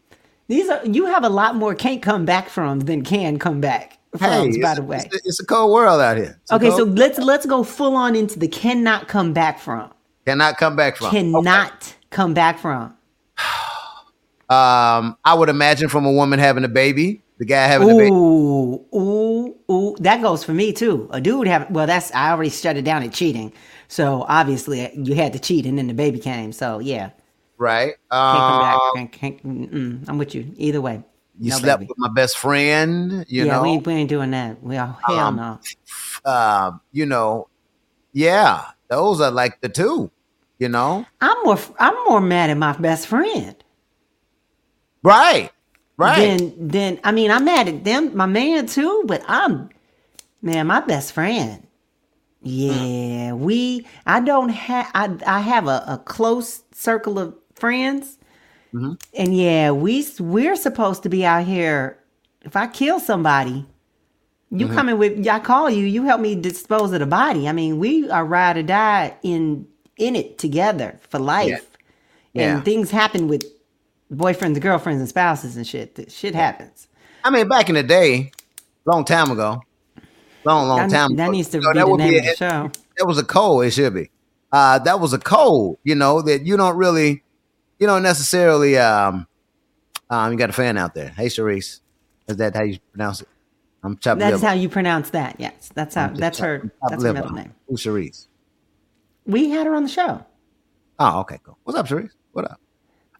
these 0.48 0.70
are 0.70 0.86
you 0.86 1.06
have 1.06 1.24
a 1.24 1.30
lot 1.30 1.56
more 1.56 1.76
can't 1.76 2.02
come 2.02 2.26
back 2.26 2.50
from 2.50 2.82
than 2.82 3.04
can 3.04 3.40
come 3.40 3.62
back 3.62 4.00
from, 4.18 4.52
Hey, 4.52 4.62
by 4.62 4.76
the 4.76 4.84
way. 4.84 5.10
it's, 5.12 5.26
it's 5.26 5.40
a 5.40 5.46
cold 5.46 5.72
world 5.72 6.02
out 6.02 6.18
here. 6.18 6.40
It's 6.44 6.52
a 6.52 6.56
Okay, 6.56 6.70
so 6.72 6.84
let's 6.84 7.18
let's 7.20 7.46
go 7.46 7.64
full 7.64 7.96
on 7.96 8.16
into 8.16 8.40
the 8.40 8.48
cannot 8.48 9.08
come 9.08 9.34
back 9.34 9.60
from. 9.60 9.92
cannot 10.26 10.58
come 10.58 10.76
back 10.76 10.98
from. 10.98 11.10
Cannot 11.12 11.96
come 12.10 12.34
back 12.34 12.60
from. 12.60 12.96
Um, 14.48 15.18
I 15.26 15.34
would 15.34 15.50
imagine 15.50 15.90
from 15.90 16.06
a 16.06 16.12
woman 16.12 16.38
having 16.38 16.64
a 16.64 16.68
baby, 16.68 17.24
the 17.40 17.46
guy 17.46 17.66
having 17.66 17.90
a 17.90 17.96
baby. 17.96 18.12
Ooh, 18.12 18.86
ooh, 18.94 19.56
ooh. 19.72 19.96
That 20.00 20.22
goes 20.22 20.44
for 20.44 20.54
me 20.54 20.72
too. 20.72 21.10
A 21.12 21.20
dude 21.20 21.48
have 21.48 21.72
well, 21.72 21.88
that's 21.88 22.14
I 22.14 22.30
already 22.30 22.52
shut 22.52 22.78
it 22.78 22.84
down 22.84 23.02
at 23.02 23.12
cheating. 23.12 23.52
So 23.96 24.26
obviously 24.28 24.92
you 24.94 25.16
had 25.16 25.32
to 25.32 25.40
cheat 25.40 25.66
and 25.66 25.78
then 25.78 25.88
the 25.88 25.94
baby 25.94 26.20
came. 26.20 26.52
So 26.52 26.80
yeah, 26.80 27.12
Right. 27.58 27.94
can't 28.12 28.46
come 28.46 28.60
back. 28.60 29.46
Um. 29.46 30.04
I'm 30.10 30.18
with 30.18 30.36
you 30.36 30.52
either 30.58 30.82
way. 30.82 31.02
you 31.40 31.52
No, 31.52 31.58
slept 31.60 31.80
baby. 31.80 31.88
with 31.88 31.98
my 31.98 32.10
best 32.10 32.38
friend. 32.38 33.26
You 33.30 33.46
yeah, 33.46 33.54
know. 33.54 33.62
we 33.64 33.70
ain't, 33.70 33.88
we 33.88 33.94
ain't 33.94 34.10
doing 34.10 34.32
that. 34.32 34.62
We 34.62 34.76
all 34.76 35.00
hell 35.08 35.28
Um, 35.30 35.36
no. 35.38 35.60
um, 36.30 36.82
you 36.92 37.06
know, 37.06 37.48
yeah, 38.12 38.72
those 38.90 39.22
are 39.22 39.32
like 39.32 39.62
the 39.62 39.70
two, 39.70 40.12
you 40.60 40.68
know, 40.68 41.06
I'm 41.22 41.38
more 41.46 41.58
I'm 41.80 41.96
more 42.10 42.20
mad 42.20 42.50
at 42.50 42.58
my 42.58 42.74
best 42.74 43.08
friend. 43.08 43.56
right, 45.04 45.52
right. 45.96 46.18
Then 46.38 46.54
then 46.68 47.00
I 47.06 47.14
mean 47.14 47.32
I'm 47.32 47.46
mad 47.46 47.70
at 47.70 47.86
them, 47.86 48.14
my 48.18 48.26
man 48.26 48.68
too, 48.68 49.04
but 49.06 49.24
I'm 49.26 49.70
man, 50.42 50.68
my 50.68 50.82
best 50.82 51.14
friend. 51.14 51.65
Yeah, 52.48 53.32
mm. 53.32 53.40
we 53.40 53.88
I 54.06 54.20
don't 54.20 54.50
have 54.50 54.92
I 54.94 55.18
I 55.26 55.40
have 55.40 55.68
a, 55.68 55.84
a 55.88 56.02
close 56.06 56.62
circle 56.72 57.18
of 57.18 57.36
friends. 57.56 58.20
Mm-hmm. 58.72 58.94
And 59.16 59.36
yeah, 59.36 59.72
we 59.72 60.06
we're 60.20 60.56
supposed 60.56 61.02
to 61.04 61.10
be 61.10 61.26
out 61.26 61.46
here. 61.46 61.98
If 62.42 62.56
I 62.56 62.68
kill 62.68 63.00
somebody, 63.00 63.66
you 64.52 64.68
mm-hmm. 64.68 64.76
coming 64.76 64.98
with 65.00 65.28
I 65.28 65.40
call 65.40 65.72
you, 65.72 65.86
you 65.86 66.04
help 66.04 66.22
me 66.22 66.36
dispose 66.36 66.94
of 66.94 67.00
the 67.00 67.08
body. 67.08 67.50
I 67.50 67.52
mean, 67.52 67.80
we 67.80 68.08
are 68.12 68.24
ride 68.24 68.58
or 68.58 68.64
die 68.64 69.16
in 69.24 69.68
in 69.98 70.16
it 70.16 70.38
together 70.38 71.00
for 71.10 71.18
life. 71.18 71.68
Yeah. 72.34 72.58
And 72.58 72.66
things 72.66 72.92
happen 72.92 73.28
with 73.28 73.44
boyfriends, 74.14 74.62
girlfriends, 74.62 75.00
and 75.00 75.10
spouses 75.10 75.58
and 75.58 75.66
shit. 75.66 75.96
That 75.96 76.12
shit 76.12 76.36
happens. 76.36 76.88
I 77.24 77.32
mean, 77.32 77.48
back 77.48 77.70
in 77.70 77.76
the 77.76 77.82
day, 77.82 78.32
long 78.86 79.04
time 79.04 79.32
ago, 79.32 79.64
long, 80.46 80.68
long 80.68 80.78
That, 80.88 80.90
time. 80.92 81.16
that 81.16 81.32
needs 81.32 81.50
to 81.50 81.60
know, 81.60 81.72
be 81.74 81.80
that 81.80 81.86
the 81.86 81.98
name 81.98 82.10
be 82.12 82.18
of 82.20 82.26
the 82.26 82.36
show. 82.36 82.72
That 82.98 83.06
was 83.06 83.18
a 83.18 83.24
code. 83.24 83.66
It 83.66 83.72
should 83.72 83.94
be. 83.94 84.10
Uh, 84.52 84.80
that 84.80 85.00
was 85.00 85.14
a 85.14 85.20
code. 85.20 85.78
You 85.84 85.96
know 85.96 86.22
that 86.22 86.46
you 86.46 86.56
don't 86.58 86.78
really, 86.78 87.24
you 87.80 87.88
don't 87.88 88.04
necessarily. 88.04 88.78
Um, 88.78 89.28
um, 90.10 90.32
you 90.32 90.38
got 90.38 90.50
a 90.50 90.54
fan 90.54 90.78
out 90.78 90.94
there. 90.94 91.10
Hey, 91.10 91.26
Sharice, 91.28 91.80
is 92.28 92.38
that 92.38 92.56
how 92.56 92.62
you 92.64 92.78
pronounce 92.92 93.22
it? 93.22 93.28
I'm 93.84 93.98
chopping 93.98 94.20
That's 94.20 94.34
liver. 94.36 94.48
how 94.48 94.54
you 94.54 94.70
pronounce 94.70 95.10
that. 95.12 95.36
Yes, 95.40 95.70
that's 95.74 95.94
how. 95.96 96.08
That's 96.10 96.40
her. 96.40 96.72
That's 96.90 97.04
her 97.04 97.14
middle 97.14 97.32
name. 97.32 97.54
Who's 97.68 97.82
Sharice? 97.84 98.28
We 99.26 99.50
had 99.50 99.66
her 99.68 99.76
on 99.76 99.84
the 99.84 99.90
show. 99.90 100.24
Oh, 101.00 101.20
okay, 101.22 101.40
cool. 101.44 101.58
What's 101.64 101.78
up, 101.78 101.88
Sharice? 101.88 102.12
What 102.32 102.46
up? 102.46 102.60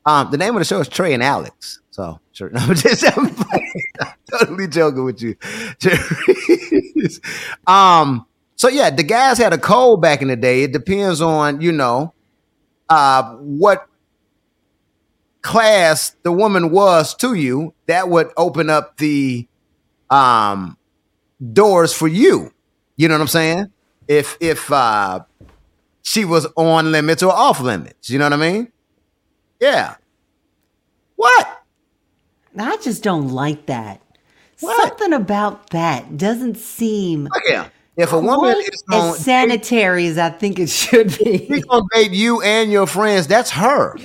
Um, 0.06 0.30
the 0.32 0.38
name 0.38 0.56
of 0.56 0.60
the 0.62 0.66
show 0.66 0.80
is 0.80 0.88
Trey 0.88 1.14
and 1.14 1.24
Alex. 1.24 1.82
So 1.96 2.20
sure, 2.34 2.50
no, 2.54 2.60
just 2.74 3.06
I'm 3.18 3.34
totally 4.30 4.68
joking 4.68 5.06
with 5.06 5.22
you. 5.22 5.38
um, 7.68 8.26
so 8.58 8.68
yeah, 8.68 8.90
the 8.90 9.02
guys 9.02 9.38
had 9.38 9.54
a 9.54 9.58
cold 9.58 10.02
back 10.02 10.22
in 10.22 10.28
the 10.28 10.36
day. 10.36 10.64
It 10.64 10.74
depends 10.74 11.22
on 11.22 11.62
you 11.62 11.72
know, 11.72 12.14
uh, 12.90 13.36
what 13.36 13.88
class 15.42 16.18
the 16.24 16.34
woman 16.34 16.70
was 16.70 17.16
to 17.16 17.34
you. 17.34 17.74
That 17.86 18.10
would 18.10 18.30
open 18.36 18.70
up 18.70 18.98
the 18.98 19.48
um 20.10 20.78
doors 21.54 21.94
for 21.94 22.10
you. 22.10 22.52
You 22.98 23.08
know 23.08 23.14
what 23.16 23.22
I'm 23.22 23.28
saying? 23.30 23.72
If 24.10 24.36
if 24.42 24.70
uh 24.70 25.22
she 26.02 26.26
was 26.26 26.46
on 26.58 26.92
limits 26.92 27.24
or 27.24 27.32
off 27.32 27.62
limits, 27.62 28.10
you 28.10 28.20
know 28.20 28.26
what 28.26 28.34
I 28.34 28.52
mean? 28.52 28.74
Yeah. 29.62 29.96
What? 31.16 31.65
I 32.58 32.78
just 32.78 33.04
don't 33.04 33.30
like 33.30 33.66
that. 33.68 34.02
What? 34.60 34.90
Something 34.90 35.14
about 35.14 35.70
that 35.72 36.18
doesn't 36.18 36.56
seem 36.58 37.28
oh, 37.28 37.36
Look 37.36 37.44
here. 37.48 37.72
If 37.98 38.12
a 38.12 38.20
woman 38.20 38.58
is 38.58 38.84
going 38.90 39.14
as 39.14 39.20
sanitary 39.20 40.08
as 40.08 40.18
I 40.18 40.30
think 40.30 40.60
it 40.60 40.70
should 40.70 41.18
be, 41.18 41.46
she's 41.48 41.64
gonna 41.66 41.84
date 41.94 42.12
you 42.12 42.42
and 42.42 42.72
your 42.72 42.88
friends, 42.88 43.28
that's 43.28 43.52
her. 43.52 43.96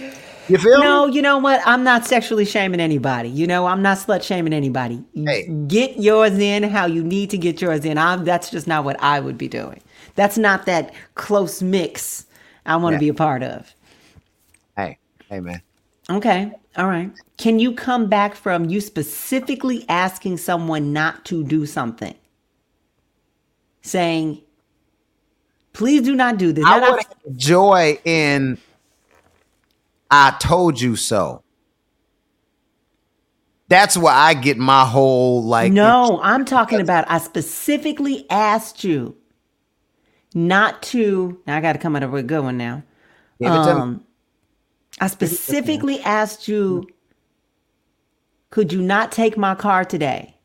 You 0.48 0.58
feel 0.58 0.80
No, 0.80 1.06
me? 1.06 1.14
you 1.14 1.22
know 1.22 1.38
what? 1.38 1.60
I'm 1.64 1.84
not 1.84 2.06
sexually 2.06 2.44
shaming 2.44 2.80
anybody. 2.80 3.28
You 3.28 3.46
know, 3.46 3.66
I'm 3.66 3.82
not 3.82 3.98
slut 3.98 4.22
shaming 4.22 4.52
anybody. 4.52 5.04
Hey. 5.14 5.48
Get 5.68 5.98
yours 5.98 6.38
in 6.38 6.64
how 6.64 6.86
you 6.86 7.02
need 7.04 7.30
to 7.30 7.38
get 7.38 7.60
yours 7.60 7.84
in. 7.84 7.98
I'm, 7.98 8.24
that's 8.24 8.50
just 8.50 8.66
not 8.66 8.84
what 8.84 9.00
I 9.00 9.20
would 9.20 9.38
be 9.38 9.48
doing. 9.48 9.80
That's 10.16 10.36
not 10.38 10.66
that 10.66 10.92
close 11.14 11.62
mix 11.62 12.26
I 12.66 12.76
want 12.76 12.92
to 12.94 12.96
Yeah. 12.96 13.00
be 13.00 13.08
a 13.10 13.14
part 13.14 13.42
of. 13.44 13.72
Hey, 14.76 14.98
hey 15.28 15.40
man. 15.40 15.62
Okay. 16.10 16.52
All 16.76 16.86
right. 16.86 17.10
Can 17.36 17.58
you 17.58 17.74
come 17.74 18.08
back 18.08 18.34
from 18.34 18.66
you 18.66 18.80
specifically 18.80 19.84
asking 19.88 20.36
someone 20.36 20.92
not 20.92 21.24
to 21.26 21.42
do 21.42 21.66
something? 21.66 22.14
Saying, 23.82 24.42
please 25.72 26.02
do 26.02 26.14
not 26.14 26.36
do 26.38 26.52
this. 26.52 26.64
I 26.64 26.78
Not- 26.78 26.90
would 26.92 27.02
have 27.02 27.36
joy 27.36 27.98
in 28.04 28.58
I 30.10 30.36
told 30.40 30.80
you 30.80 30.96
so. 30.96 31.42
That's 33.68 33.96
where 33.96 34.12
I 34.12 34.34
get 34.34 34.58
my 34.58 34.84
whole 34.84 35.44
like 35.44 35.72
no, 35.72 36.18
I'm 36.22 36.44
talking 36.44 36.80
about 36.80 37.04
I 37.08 37.18
specifically 37.18 38.26
asked 38.28 38.82
you 38.82 39.16
not 40.34 40.82
to. 40.84 41.40
Now 41.46 41.56
I 41.56 41.60
got 41.60 41.74
to 41.74 41.78
come 41.78 41.94
up 41.94 42.02
with 42.10 42.24
a 42.24 42.26
good 42.26 42.42
one 42.42 42.58
now. 42.58 42.82
Give 43.40 43.52
it 43.52 43.54
to 43.54 43.74
me. 43.74 43.80
Um, 43.80 44.04
I 45.00 45.06
specifically 45.08 46.00
asked 46.02 46.46
you, 46.46 46.86
could 48.50 48.72
you 48.72 48.82
not 48.82 49.10
take 49.12 49.36
my 49.36 49.54
car 49.54 49.84
today? 49.84 50.36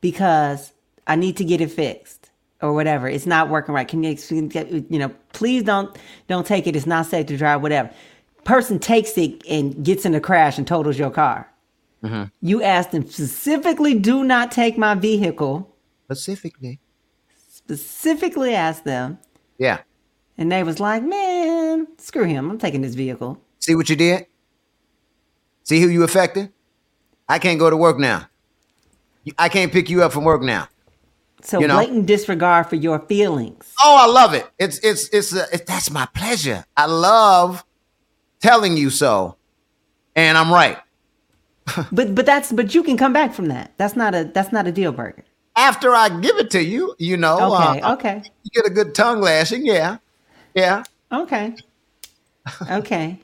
Because 0.00 0.72
I 1.06 1.16
need 1.16 1.36
to 1.36 1.44
get 1.44 1.60
it 1.60 1.70
fixed 1.70 2.30
or 2.62 2.72
whatever. 2.72 3.08
It's 3.08 3.26
not 3.26 3.50
working 3.50 3.74
right. 3.74 3.86
Can 3.86 4.02
you, 4.02 4.16
you 4.30 4.86
you 4.88 4.98
know, 4.98 5.10
please 5.32 5.62
don't, 5.62 5.96
don't 6.28 6.46
take 6.46 6.66
it. 6.66 6.76
It's 6.76 6.86
not 6.86 7.06
safe 7.06 7.26
to 7.26 7.36
drive, 7.36 7.60
whatever. 7.60 7.90
Person 8.44 8.78
takes 8.78 9.16
it 9.18 9.42
and 9.48 9.84
gets 9.84 10.04
in 10.06 10.14
a 10.14 10.20
crash 10.20 10.58
and 10.58 10.66
totals 10.66 10.98
your 10.98 11.10
car. 11.10 11.50
You 12.42 12.62
asked 12.62 12.92
them 12.92 13.06
specifically, 13.06 13.98
do 13.98 14.24
not 14.24 14.52
take 14.52 14.76
my 14.76 14.94
vehicle. 14.94 15.74
specifically. 16.04 16.78
Specifically 17.48 18.54
asked 18.54 18.84
them. 18.84 19.18
Yeah. 19.56 19.78
And 20.36 20.52
they 20.52 20.62
was 20.62 20.80
like, 20.80 21.02
man, 21.02 21.86
screw 21.96 22.24
him. 22.24 22.50
I'm 22.50 22.58
taking 22.58 22.82
this 22.82 22.94
vehicle. 22.94 23.40
See 23.64 23.74
what 23.74 23.88
you 23.88 23.96
did? 23.96 24.26
See 25.62 25.80
who 25.80 25.88
you 25.88 26.02
affected? 26.02 26.52
I 27.26 27.38
can't 27.38 27.58
go 27.58 27.70
to 27.70 27.76
work 27.78 27.98
now. 27.98 28.28
I 29.38 29.48
can't 29.48 29.72
pick 29.72 29.88
you 29.88 30.02
up 30.02 30.12
from 30.12 30.24
work 30.24 30.42
now. 30.42 30.68
So 31.40 31.60
You 31.60 31.68
know? 31.68 31.76
blatant 31.76 32.04
disregard 32.04 32.68
for 32.68 32.76
your 32.76 32.98
feelings. 32.98 33.72
Oh, 33.82 33.96
I 33.98 34.04
love 34.06 34.34
it. 34.34 34.46
It's 34.58 34.78
it's 34.80 35.08
it's, 35.14 35.34
uh, 35.34 35.46
it, 35.50 35.64
that's 35.66 35.90
my 35.90 36.04
pleasure. 36.14 36.66
I 36.76 36.84
love 36.84 37.64
telling 38.42 38.76
you 38.76 38.90
so, 38.90 39.36
and 40.14 40.36
I'm 40.36 40.52
right. 40.52 40.76
But 41.90 42.14
but 42.14 42.26
that's 42.26 42.52
but 42.52 42.74
you 42.74 42.82
can 42.82 42.98
come 42.98 43.14
back 43.14 43.32
from 43.32 43.46
that. 43.48 43.72
That's 43.78 43.96
not 43.96 44.14
a 44.14 44.24
that's 44.24 44.52
not 44.52 44.66
a 44.66 44.72
deal 44.72 44.92
breaker. 44.92 45.24
After 45.56 45.94
I 45.94 46.10
give 46.20 46.36
it 46.36 46.50
to 46.50 46.62
you, 46.62 46.94
you 46.98 47.16
know, 47.16 47.54
Okay, 47.54 47.80
uh, 47.80 47.94
okay. 47.94 48.22
you 48.42 48.50
get 48.52 48.66
a 48.70 48.74
good 48.74 48.94
tongue 48.94 49.22
lashing. 49.22 49.64
Yeah, 49.64 49.96
yeah, 50.54 50.84
Okay. 51.10 51.56
Okay. 52.70 53.20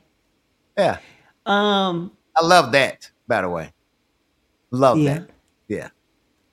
Yeah. 0.77 0.97
Um 1.45 2.11
I 2.35 2.45
love 2.45 2.71
that. 2.73 3.09
By 3.27 3.41
the 3.41 3.49
way, 3.49 3.71
love 4.71 4.97
Yeah. 4.97 5.13
that. 5.19 5.29
Yeah, 5.67 5.89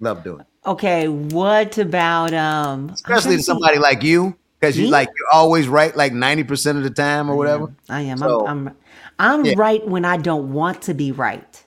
love 0.01 0.23
doing. 0.25 0.41
it. 0.41 0.47
okay, 0.67 1.09
what 1.09 1.77
about 1.79 2.33
um 2.35 2.91
Especially 2.91 3.37
to 3.37 3.43
somebody 3.43 3.79
like 3.79 4.03
you, 4.03 4.37
because 4.61 4.79
you 4.79 4.89
like 4.89 5.09
you're 5.09 5.33
always 5.33 5.67
right, 5.69 5.97
like 5.97 6.13
ninety 6.13 6.45
percent 6.45 6.79
of 6.79 6.85
the 6.85 6.91
time 6.91 7.31
or 7.31 7.37
whatever. 7.37 7.73
I 7.89 8.03
am. 8.03 8.19
So- 8.19 8.47
I'm 8.47 8.69
I'm, 8.69 8.77
I'm 9.19 9.45
Yeah. 9.45 9.55
right 9.57 9.87
when 9.87 10.05
I 10.05 10.17
don't 10.17 10.53
want 10.53 10.83
to 10.83 10.95
be 10.95 11.11
right. 11.13 11.65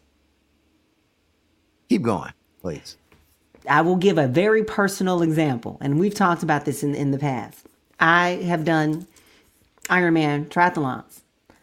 Keep 1.89 2.03
going, 2.03 2.31
please. 2.61 2.97
I 3.69 3.81
will 3.81 3.97
give 3.97 4.17
a 4.17 4.27
very 4.27 4.63
personal 4.63 5.21
example, 5.21 5.77
and 5.81 5.99
we've 5.99 6.15
talked 6.15 6.41
about 6.41 6.65
this 6.65 6.83
in, 6.83 6.95
in 6.95 7.11
the 7.11 7.19
past. 7.19 7.67
I 7.99 8.29
have 8.45 8.63
done 8.65 9.05
Ironman 9.89 10.47
triathlons. 10.47 11.20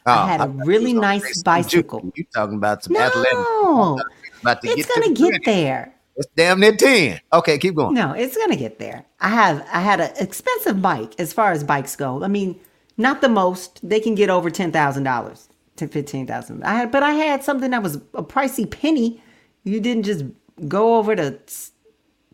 Oh, 0.09 0.13
I 0.23 0.27
had 0.27 0.41
a 0.41 0.49
really 0.49 0.91
you 0.93 1.01
was 1.01 1.05
gonna 1.07 1.19
nice 1.19 1.43
bicycle. 1.43 2.13
You 2.15 2.25
talking 2.35 2.57
about 2.57 2.83
some 2.85 2.97
athletic? 2.97 3.33
No, 3.33 3.99
About 4.41 4.63
to 4.63 4.69
it's 4.69 4.87
get 4.87 4.95
to 4.95 5.01
gonna 5.01 5.15
get 5.15 5.45
there. 5.45 5.95
It's 6.17 6.29
damn 6.37 6.59
near 6.61 6.75
ten. 6.75 7.21
Okay, 7.33 7.59
keep 7.59 7.75
going. 7.77 7.95
No, 7.95 8.13
it's 8.13 8.37
gonna 8.37 8.57
get 8.57 8.79
there. 8.79 9.05
I 9.21 9.29
have 9.29 9.65
I 9.73 9.81
had 9.81 10.01
an 10.01 10.11
expensive 10.19 10.81
bike 10.83 11.19
as 11.21 11.33
far 11.33 11.53
as 11.53 11.63
bikes 11.63 11.95
go. 11.95 12.25
I 12.25 12.29
mean, 12.29 12.59
not 12.97 13.21
the 13.21 13.29
most. 13.29 13.87
They 13.89 14.01
can 14.01 14.15
get 14.15 14.31
over 14.31 14.51
ten 14.51 14.73
thousand 14.73 15.05
dollars 15.05 15.49
to 15.77 15.87
fifteen 15.87 16.27
thousand. 16.27 16.65
I 16.65 16.75
had, 16.75 16.91
but 16.91 17.03
I 17.03 17.13
had 17.13 17.45
something 17.45 17.71
that 17.71 17.83
was 17.83 17.97
a 18.15 18.23
pricey 18.23 18.69
penny. 18.69 19.23
You 19.65 19.81
didn't 19.81 20.05
just 20.05 20.25
go 20.67 20.97
over 20.97 21.15
to 21.15 21.39
S- 21.47 21.71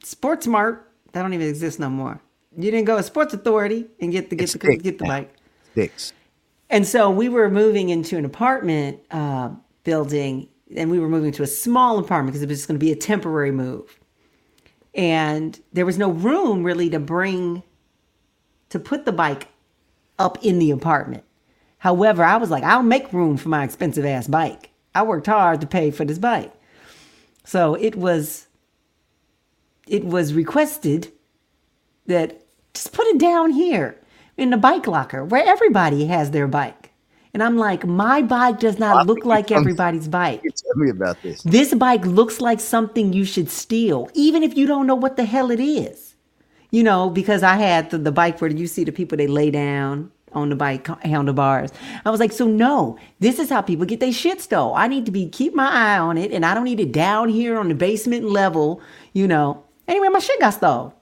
Sports 0.03 0.47
Mart. 0.47 0.91
That 1.13 1.23
don't 1.23 1.35
even 1.35 1.49
exist 1.49 1.79
no 1.79 1.91
more. 1.91 2.21
You 2.57 2.71
didn't 2.71 2.87
go 2.87 2.97
to 2.97 3.03
Sports 3.03 3.35
Authority 3.35 3.87
and 4.01 4.13
get 4.13 4.31
the 4.31 4.37
get 4.37 4.45
It's 4.45 4.53
the 4.55 4.77
get 4.77 4.99
the 4.99 5.05
bike. 5.05 5.35
Sticks. 5.73 6.13
And 6.71 6.87
so 6.87 7.11
we 7.11 7.29
were 7.29 7.51
moving 7.51 7.91
into 7.91 8.17
an 8.17 8.25
apartment 8.25 9.01
uh, 9.11 9.51
building, 9.85 10.49
and 10.75 10.91
we 10.91 10.99
were 10.99 11.09
moving 11.09 11.33
to 11.33 11.43
a 11.43 11.47
small 11.47 11.99
apartment 11.99 12.33
because 12.33 12.43
it 12.43 12.49
was 12.49 12.59
just 12.59 12.69
going 12.69 12.79
to 12.79 12.85
be 12.85 12.93
a 12.93 12.97
temporary 12.97 13.51
move. 13.51 13.99
And 14.95 15.61
there 15.73 15.87
was 15.87 15.99
no 15.99 16.11
room 16.11 16.63
really 16.65 16.89
to 16.91 16.99
bring, 16.99 17.63
to 18.71 18.79
put 18.79 19.05
the 19.05 19.13
bike 19.13 19.49
up 20.19 20.39
in 20.45 20.59
the 20.59 20.71
apartment. 20.71 21.25
However, 21.79 22.25
I 22.25 22.37
was 22.37 22.51
like, 22.51 22.65
I'll 22.65 22.83
make 22.83 23.13
room 23.13 23.37
for 23.37 23.49
my 23.49 23.65
expensive 23.65 24.07
ass 24.07 24.27
bike. 24.27 24.71
I 24.95 25.03
worked 25.03 25.27
hard 25.27 25.61
to 25.61 25.67
pay 25.67 25.91
for 25.91 26.05
this 26.05 26.19
bike. 26.19 26.53
So 27.45 27.75
it 27.75 27.95
was, 27.97 28.47
it 29.87 30.05
was 30.05 30.33
requested 30.33 31.13
that 32.07 32.43
just 32.73 32.93
put 32.93 33.07
it 33.09 33.19
down 33.19 33.51
here 33.51 34.01
in 34.37 34.51
the 34.51 34.57
bike 34.57 34.87
locker 34.87 35.25
where 35.25 35.45
everybody 35.45 36.07
has 36.07 36.31
their 36.31 36.47
bike. 36.47 36.91
And 37.33 37.43
I'm 37.43 37.57
like, 37.57 37.85
my 37.85 38.23
bike 38.23 38.61
does 38.61 38.79
not 38.79 39.09
look 39.09 39.25
like 39.25 39.51
everybody's 39.51 40.07
bike. 40.07 40.41
Tell 40.43 40.77
me 40.77 40.91
about 40.91 41.21
this. 41.21 41.43
This 41.43 41.75
bike 41.75 42.07
looks 42.07 42.41
like 42.41 42.61
something 42.61 43.13
you 43.13 43.25
should 43.25 43.51
steal, 43.51 44.09
even 44.15 44.45
if 44.45 44.57
you 44.57 44.67
don't 44.67 44.87
know 44.87 44.95
what 44.95 45.17
the 45.17 45.25
hell 45.25 45.51
it 45.51 45.59
is. 45.59 46.15
You 46.71 46.85
know, 46.85 47.11
because 47.11 47.43
I 47.43 47.57
had 47.57 47.91
the, 47.91 47.99
the 47.99 48.13
bike 48.13 48.41
where 48.41 48.51
you 48.51 48.69
see 48.69 48.85
the 48.85 48.93
people 48.93 49.19
they 49.19 49.27
lay 49.27 49.51
down 49.51 50.13
on 50.33 50.49
the 50.49 50.57
bike 50.57 50.87
handlebars. 51.05 51.73
I 52.05 52.11
was 52.11 52.21
like, 52.21 52.33
so 52.33 52.47
no, 52.47 52.99
this 53.19 53.41
is 53.41 53.51
how 53.51 53.63
people 53.63 53.87
get 53.87 54.01
their 54.01 54.13
shit 54.13 54.41
stole. 54.41 54.75
I 54.75 54.87
need 54.87 55.07
to 55.07 55.13
be 55.13 55.29
keep 55.29 55.55
my 55.55 55.69
eye 55.69 55.99
on 55.99 56.19
it, 56.19 56.33
and 56.33 56.47
I 56.47 56.55
don't 56.55 56.65
need 56.65 56.81
it 56.81 56.93
down 56.93 57.29
here 57.29 57.59
on 57.59 57.69
the 57.69 57.75
basement 57.75 58.25
level. 58.25 58.81
You 59.13 59.27
know. 59.27 59.65
Anyway, 59.87 60.09
my 60.09 60.19
shit 60.19 60.41
got 60.41 60.51
stole. 60.51 60.95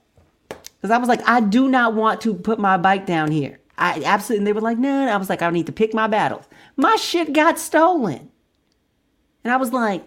Because 0.83 0.91
I 0.93 0.99
was 0.99 1.09
like, 1.09 1.27
I 1.29 1.41
do 1.41 1.69
not 1.69 1.95
want 1.95 2.21
to 2.23 2.35
put 2.35 2.59
my 2.59 2.77
bike 2.77 3.07
down 3.07 3.31
here. 3.31 3.61
I 3.79 4.03
absolutely, 4.05 4.39
and 4.39 4.47
they 4.49 4.53
were 4.53 4.61
like, 4.61 4.79
no. 4.79 5.07
I 5.09 5.17
was 5.17 5.31
like, 5.31 5.41
I 5.41 5.49
need 5.51 5.67
to 5.67 5.73
pick 5.73 5.95
my 5.95 6.09
battles. 6.09 6.45
My 6.77 6.97
shit 6.97 7.33
got 7.33 7.61
stolen. 7.61 8.31
And 9.45 9.53
I 9.53 9.57
was 9.59 9.73
like, 9.73 10.03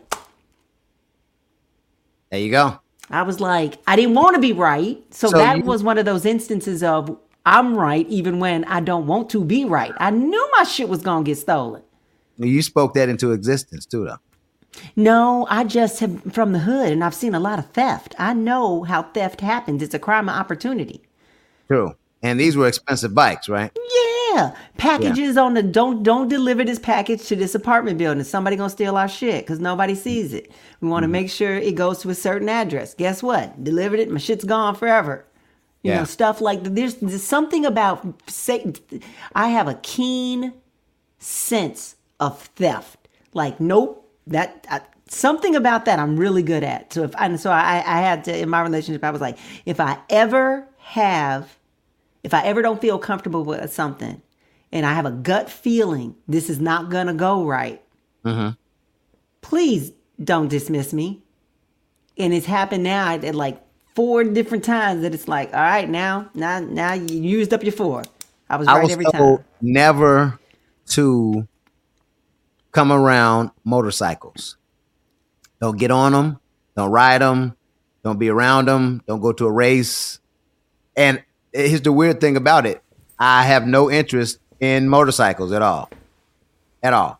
There 2.30 2.40
you 2.40 2.52
go. 2.52 2.80
I 3.10 3.22
was 3.22 3.40
like, 3.40 3.78
I 3.88 3.96
didn't 3.96 4.16
want 4.16 4.36
to 4.36 4.42
be 4.42 4.52
right. 4.52 5.02
So, 5.14 5.30
So 5.30 5.38
that 5.38 5.58
you- 5.58 5.64
was 5.64 5.82
one 5.84 5.98
of 5.98 6.06
those 6.06 6.26
instances 6.26 6.84
of 6.84 7.18
I'm 7.46 7.76
right 7.78 8.08
even 8.10 8.40
when 8.40 8.66
I 8.66 8.80
don't 8.82 9.06
want 9.08 9.30
to 9.30 9.44
be 9.46 9.64
right. 9.66 9.94
I 9.98 10.10
knew 10.10 10.50
my 10.58 10.64
shit 10.64 10.90
was 10.90 11.02
going 11.02 11.24
to 11.24 11.30
get 11.32 11.38
stolen. 11.38 11.84
You 12.38 12.62
spoke 12.64 12.96
that 12.96 13.08
into 13.08 13.32
existence 13.32 13.86
too, 13.86 14.04
though. 14.06 14.18
No, 14.96 15.48
I 15.50 15.64
just 15.64 16.00
have 16.00 16.34
from 16.34 16.52
the 16.52 16.60
hood 16.60 16.92
and 16.92 17.04
I've 17.04 17.14
seen 17.16 17.36
a 17.36 17.40
lot 17.40 17.60
of 17.60 17.70
theft. 17.72 18.16
I 18.18 18.34
know 18.34 18.84
how 18.84 19.04
theft 19.04 19.42
happens. 19.42 19.82
It's 19.82 19.94
a 19.94 20.00
crime 20.00 20.30
of 20.30 20.36
opportunity. 20.36 21.02
True. 21.68 21.96
And 22.22 22.40
these 22.40 22.58
were 22.58 22.68
expensive 22.68 23.14
bikes, 23.14 23.48
right? 23.50 23.72
Yeah, 24.34 24.56
packages 24.78 25.38
on 25.38 25.54
the 25.54 25.62
don't 25.62 26.02
don't 26.02 26.28
deliver 26.28 26.64
this 26.64 26.80
package 26.80 27.26
to 27.28 27.36
this 27.36 27.54
apartment 27.54 27.98
building. 27.98 28.24
Somebody 28.24 28.56
gonna 28.56 28.70
steal 28.70 28.98
our 28.98 29.08
shit 29.08 29.46
because 29.46 29.60
nobody 29.60 29.96
sees 29.96 30.34
it. 30.34 30.52
We 30.82 30.90
want 30.90 31.04
to 31.04 31.06
mm-hmm. 31.06 31.12
make 31.12 31.30
sure 31.30 31.56
it 31.56 31.76
goes 31.76 32.00
to 32.00 32.10
a 32.10 32.16
certain 32.16 32.50
address. 32.50 32.94
Guess 32.96 33.22
what? 33.22 33.64
Delivered 33.64 34.00
it. 34.00 34.10
My 34.10 34.18
shit's 34.18 34.44
gone 34.44 34.76
forever. 34.76 35.26
You 35.84 35.92
Yeah. 35.92 36.00
know 36.00 36.06
stuff 36.06 36.42
like 36.42 36.64
there's, 36.64 36.96
there's 36.96 37.24
something 37.24 37.66
about 37.66 38.06
say. 38.30 38.74
I 39.36 39.50
have 39.50 39.68
a 39.68 39.76
keen 39.76 40.54
sense 41.20 41.96
of 42.20 42.42
theft. 42.56 43.08
Like 43.34 43.60
nope, 43.60 44.05
that. 44.28 44.66
I, 44.70 44.82
Something 45.08 45.56
about 45.56 45.86
that 45.86 46.00
I'm 46.00 46.18
really 46.18 46.42
good 46.42 46.64
at. 46.64 46.92
So 46.92 47.04
if 47.04 47.14
and 47.20 47.40
so 47.40 47.52
I, 47.52 47.76
I 47.86 48.02
had 48.02 48.24
to 48.24 48.36
in 48.36 48.50
my 48.50 48.62
relationship 48.62 49.04
I 49.04 49.12
was 49.12 49.22
like 49.22 49.38
if 49.64 49.80
I 49.80 50.00
ever 50.10 50.68
have 50.80 51.60
if 52.24 52.34
I 52.34 52.44
ever 52.46 52.64
don't 52.64 52.82
feel 52.82 52.98
comfortable 52.98 53.44
with 53.44 53.72
something 53.72 54.20
and 54.72 54.84
I 54.84 54.94
have 54.96 55.06
a 55.06 55.12
gut 55.12 55.50
feeling 55.50 56.16
this 56.28 56.50
is 56.50 56.60
not 56.60 56.90
going 56.90 57.06
to 57.06 57.14
go 57.14 57.46
right, 57.46 57.84
mm-hmm. 58.26 58.54
please 59.42 59.92
don't 60.22 60.48
dismiss 60.48 60.92
me. 60.92 61.24
And 62.18 62.34
it's 62.34 62.48
happened 62.48 62.84
now 62.84 63.14
at 63.14 63.36
like 63.36 63.62
four 63.96 64.24
different 64.24 64.64
times 64.64 65.04
that 65.04 65.14
it's 65.14 65.28
like, 65.28 65.54
all 65.54 65.60
right, 65.60 65.90
now, 65.90 66.30
now, 66.34 66.60
now 66.60 66.94
you 66.94 67.22
used 67.22 67.54
up 67.54 67.64
your 67.64 67.74
four. 67.74 68.04
I 68.50 68.58
was 68.58 68.68
I 68.68 68.74
right 68.74 68.84
was 68.84 68.92
every 68.92 69.06
time. 69.06 69.44
never 69.62 70.40
to 70.88 71.48
come 72.76 72.92
around 72.92 73.52
motorcycles. 73.64 74.58
Don't 75.62 75.80
get 75.80 75.92
on 75.92 76.12
them. 76.12 76.40
Don't 76.76 76.92
ride 76.92 77.22
them. 77.22 77.56
Don't 78.04 78.20
be 78.20 78.30
around 78.30 78.68
them. 78.68 79.02
Don't 79.08 79.22
go 79.22 79.32
to 79.32 79.46
a 79.48 79.52
race. 79.52 80.20
And 80.96 81.24
here's 81.54 81.82
the 81.82 81.94
weird 81.94 82.20
thing 82.20 82.36
about 82.36 82.66
it: 82.66 82.84
I 83.18 83.44
have 83.44 83.66
no 83.66 83.90
interest 83.90 84.40
in 84.60 84.90
motorcycles 84.90 85.54
at 85.54 85.62
all, 85.62 85.90
at 86.84 86.94
all. 86.94 87.20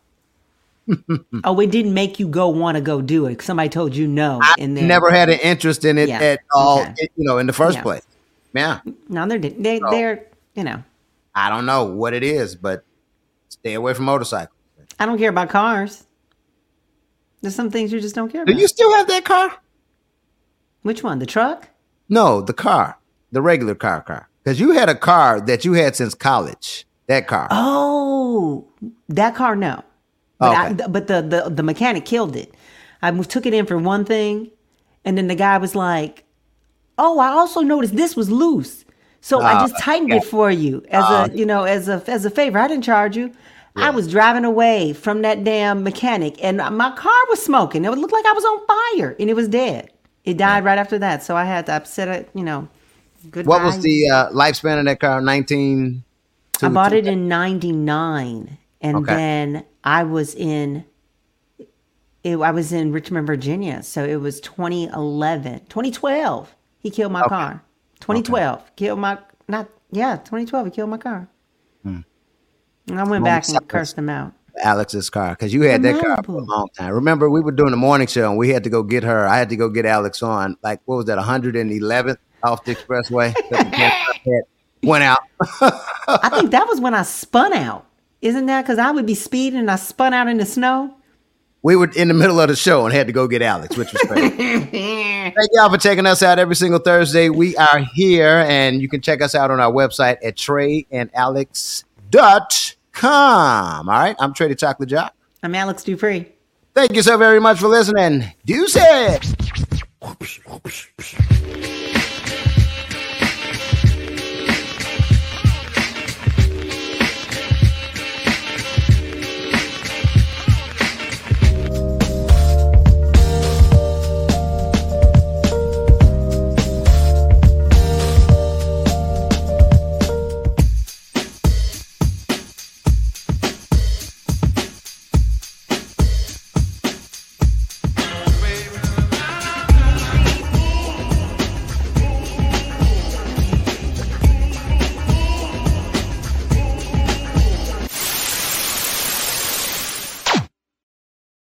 Oh, 1.44 1.58
it 1.60 1.70
didn't 1.72 1.94
make 1.94 2.20
you 2.20 2.28
go 2.28 2.48
want 2.48 2.76
to 2.76 2.80
go 2.80 3.02
do 3.02 3.26
it. 3.26 3.42
Somebody 3.42 3.68
told 3.68 3.96
you 3.96 4.06
no. 4.06 4.38
I 4.40 4.54
and 4.58 4.76
then 4.76 4.86
never 4.86 5.10
had 5.10 5.28
an 5.28 5.40
interest 5.40 5.84
in 5.84 5.98
it 5.98 6.08
Yeah, 6.08 6.20
at 6.20 6.40
all. 6.54 6.80
okay. 6.82 7.08
You 7.16 7.24
know, 7.26 7.38
in 7.38 7.46
the 7.48 7.52
first 7.52 7.78
Yeah. 7.78 7.82
place. 7.82 8.02
Yeah, 8.54 8.80
no, 9.08 9.26
they're 9.26 9.38
they, 9.38 9.80
Oh. 9.82 9.90
they're 9.90 10.26
you 10.54 10.62
know. 10.64 10.82
I 11.34 11.50
don't 11.50 11.66
know 11.66 11.84
what 11.84 12.14
it 12.14 12.22
is, 12.22 12.54
but 12.54 12.84
stay 13.48 13.74
away 13.74 13.94
from 13.94 14.04
motorcycles. 14.04 14.55
I 14.98 15.06
don't 15.06 15.18
care 15.18 15.30
about 15.30 15.48
cars. 15.50 16.06
There's 17.42 17.54
some 17.54 17.70
things 17.70 17.92
you 17.92 18.00
just 18.00 18.14
don't 18.14 18.30
care 18.30 18.42
about. 18.42 18.54
Do 18.54 18.60
you 18.60 18.68
still 18.68 18.92
have 18.94 19.08
that 19.08 19.24
car? 19.24 19.52
Which 20.82 21.02
one? 21.02 21.18
The 21.18 21.26
truck? 21.26 21.68
No, 22.08 22.40
the 22.40 22.52
car, 22.54 22.98
the 23.32 23.42
regular 23.42 23.74
car, 23.74 24.00
car. 24.02 24.28
Because 24.42 24.60
you 24.60 24.70
had 24.72 24.88
a 24.88 24.94
car 24.94 25.40
that 25.40 25.64
you 25.64 25.72
had 25.74 25.96
since 25.96 26.14
college. 26.14 26.86
That 27.08 27.26
car. 27.26 27.48
Oh, 27.50 28.66
that 29.08 29.34
car, 29.34 29.54
no. 29.56 29.82
But, 30.38 30.52
Okay. 30.66 30.76
th- 30.76 30.92
but 30.92 31.06
the, 31.06 31.22
the 31.22 31.50
the 31.50 31.62
mechanic 31.62 32.04
killed 32.04 32.36
it. 32.36 32.54
I 33.02 33.10
took 33.22 33.46
it 33.46 33.54
in 33.54 33.66
for 33.66 33.78
one 33.78 34.04
thing, 34.04 34.50
and 35.04 35.16
then 35.16 35.28
the 35.28 35.34
guy 35.34 35.56
was 35.58 35.74
like, 35.74 36.24
"Oh, 36.98 37.18
I 37.18 37.28
also 37.28 37.60
noticed 37.60 37.96
this 37.96 38.16
was 38.16 38.30
loose, 38.30 38.84
so 39.20 39.40
I 39.40 39.56
Oh, 39.62 39.66
just 39.68 39.80
tightened 39.82 40.12
it 40.12 40.24
for 40.24 40.50
you 40.50 40.82
as 40.90 41.04
Oh. 41.06 41.24
a 41.24 41.34
you 41.34 41.46
know 41.46 41.64
as 41.64 41.88
a 41.88 42.02
as 42.06 42.24
a 42.24 42.30
favor. 42.30 42.58
I 42.58 42.68
didn't 42.68 42.84
charge 42.84 43.16
you." 43.16 43.32
I 43.76 43.90
was 43.90 44.08
driving 44.08 44.44
away 44.44 44.92
from 44.92 45.22
that 45.22 45.44
damn 45.44 45.82
mechanic, 45.82 46.42
and 46.42 46.58
my 46.58 46.90
car 46.96 47.22
was 47.28 47.42
smoking. 47.42 47.84
It 47.84 47.90
looked 47.90 48.12
like 48.12 48.26
I 48.26 48.32
was 48.32 48.44
on 48.44 48.66
fire, 48.66 49.16
and 49.18 49.28
it 49.28 49.34
was 49.34 49.48
dead. 49.48 49.90
It 50.24 50.38
died 50.38 50.64
right 50.64 50.78
after 50.78 50.98
that, 50.98 51.22
so 51.22 51.36
I 51.36 51.44
had 51.44 51.66
to 51.66 51.72
upset 51.72 52.08
it. 52.08 52.30
You 52.34 52.42
know, 52.42 52.68
goodbye. 53.30 53.48
what 53.48 53.62
was 53.64 53.80
the 53.80 54.08
uh, 54.10 54.30
lifespan 54.30 54.78
of 54.78 54.86
that 54.86 55.00
car? 55.00 55.20
19. 55.20 56.02
I 56.62 56.68
bought 56.68 56.94
it 56.94 57.06
in 57.06 57.28
99 57.28 58.58
and 58.80 58.96
Okay. 58.96 59.14
then 59.14 59.64
I 59.84 60.04
was 60.04 60.34
in 60.34 60.84
it, 62.24 62.36
I 62.38 62.50
was 62.50 62.72
in 62.72 62.92
Richmond, 62.92 63.26
Virginia. 63.26 63.82
So 63.82 64.04
it 64.04 64.16
was 64.16 64.40
2011, 64.40 65.66
2012. 65.68 66.54
He 66.78 66.90
killed 66.90 67.12
my 67.12 67.22
car. 67.22 67.62
2012 68.00 68.76
killed 68.76 68.98
my 68.98 69.18
not 69.48 69.68
yeah, 69.90 70.16
2012 70.16 70.66
he 70.66 70.70
killed 70.72 70.90
my 70.90 70.98
car. 70.98 71.28
And 71.84 72.04
I 72.92 73.04
went 73.04 73.24
back 73.24 73.48
and 73.48 73.68
cursed 73.68 73.98
him 73.98 74.08
out. 74.08 74.32
Alex's 74.62 75.10
car 75.10 75.30
because 75.30 75.52
you 75.52 75.62
had 75.62 75.82
that 75.82 76.02
car 76.02 76.20
for 76.24 76.32
a 76.32 76.44
long 76.44 76.68
time. 76.76 76.92
Remember, 76.92 77.28
we 77.28 77.40
were 77.40 77.52
doing 77.52 77.70
the 77.70 77.76
morning 77.76 78.06
show 78.06 78.28
and 78.28 78.38
we 78.38 78.50
had 78.50 78.64
to 78.64 78.70
go 78.70 78.82
get 78.82 79.02
her. 79.02 79.26
I 79.26 79.38
had 79.38 79.50
to 79.50 79.56
go 79.56 79.68
get 79.68 79.86
Alex 79.86 80.22
on 80.22 80.56
like 80.62 80.80
what 80.86 80.96
was 80.96 81.06
that, 81.06 81.18
111th 81.18 82.16
off 82.42 82.64
the 82.64 82.74
expressway? 82.74 83.34
Went 84.82 85.04
out. 85.04 85.18
I 85.60 86.28
think 86.30 86.50
that 86.52 86.66
was 86.68 86.80
when 86.80 86.94
I 86.94 87.02
spun 87.02 87.52
out. 87.52 87.86
Isn't 88.22 88.46
that 88.46 88.62
because 88.62 88.78
I 88.78 88.90
would 88.90 89.06
be 89.06 89.14
speeding 89.14 89.58
and 89.58 89.70
I 89.70 89.76
spun 89.76 90.14
out 90.14 90.28
in 90.28 90.38
the 90.38 90.46
snow? 90.46 90.94
We 91.62 91.76
were 91.76 91.90
in 91.96 92.08
the 92.08 92.14
middle 92.14 92.40
of 92.40 92.48
the 92.48 92.56
show 92.56 92.86
and 92.86 92.94
had 92.94 93.08
to 93.08 93.12
go 93.12 93.26
get 93.26 93.42
Alex, 93.42 93.76
which 93.76 93.92
was 93.92 94.00
crazy. 94.02 94.36
Thank 94.36 95.50
y'all 95.52 95.68
for 95.68 95.78
checking 95.78 96.06
us 96.06 96.22
out 96.22 96.38
every 96.38 96.54
single 96.54 96.78
Thursday. 96.78 97.28
We 97.28 97.56
are 97.56 97.78
here, 97.78 98.44
and 98.46 98.80
you 98.80 98.88
can 98.88 99.00
check 99.00 99.20
us 99.20 99.34
out 99.34 99.50
on 99.50 99.58
our 99.58 99.72
website 99.72 100.18
at 100.22 100.36
treyandalex.com. 100.36 102.75
All 103.02 103.84
right, 103.84 104.16
I'm 104.18 104.34
the 104.48 104.54
Chocolate 104.54 104.88
Jock. 104.88 105.14
I'm 105.42 105.54
Alex 105.54 105.84
Dupree. 105.84 106.32
Thank 106.74 106.94
you 106.94 107.02
so 107.02 107.16
very 107.16 107.40
much 107.40 107.58
for 107.58 107.68
listening. 107.68 108.24
Deuces. 108.44 109.34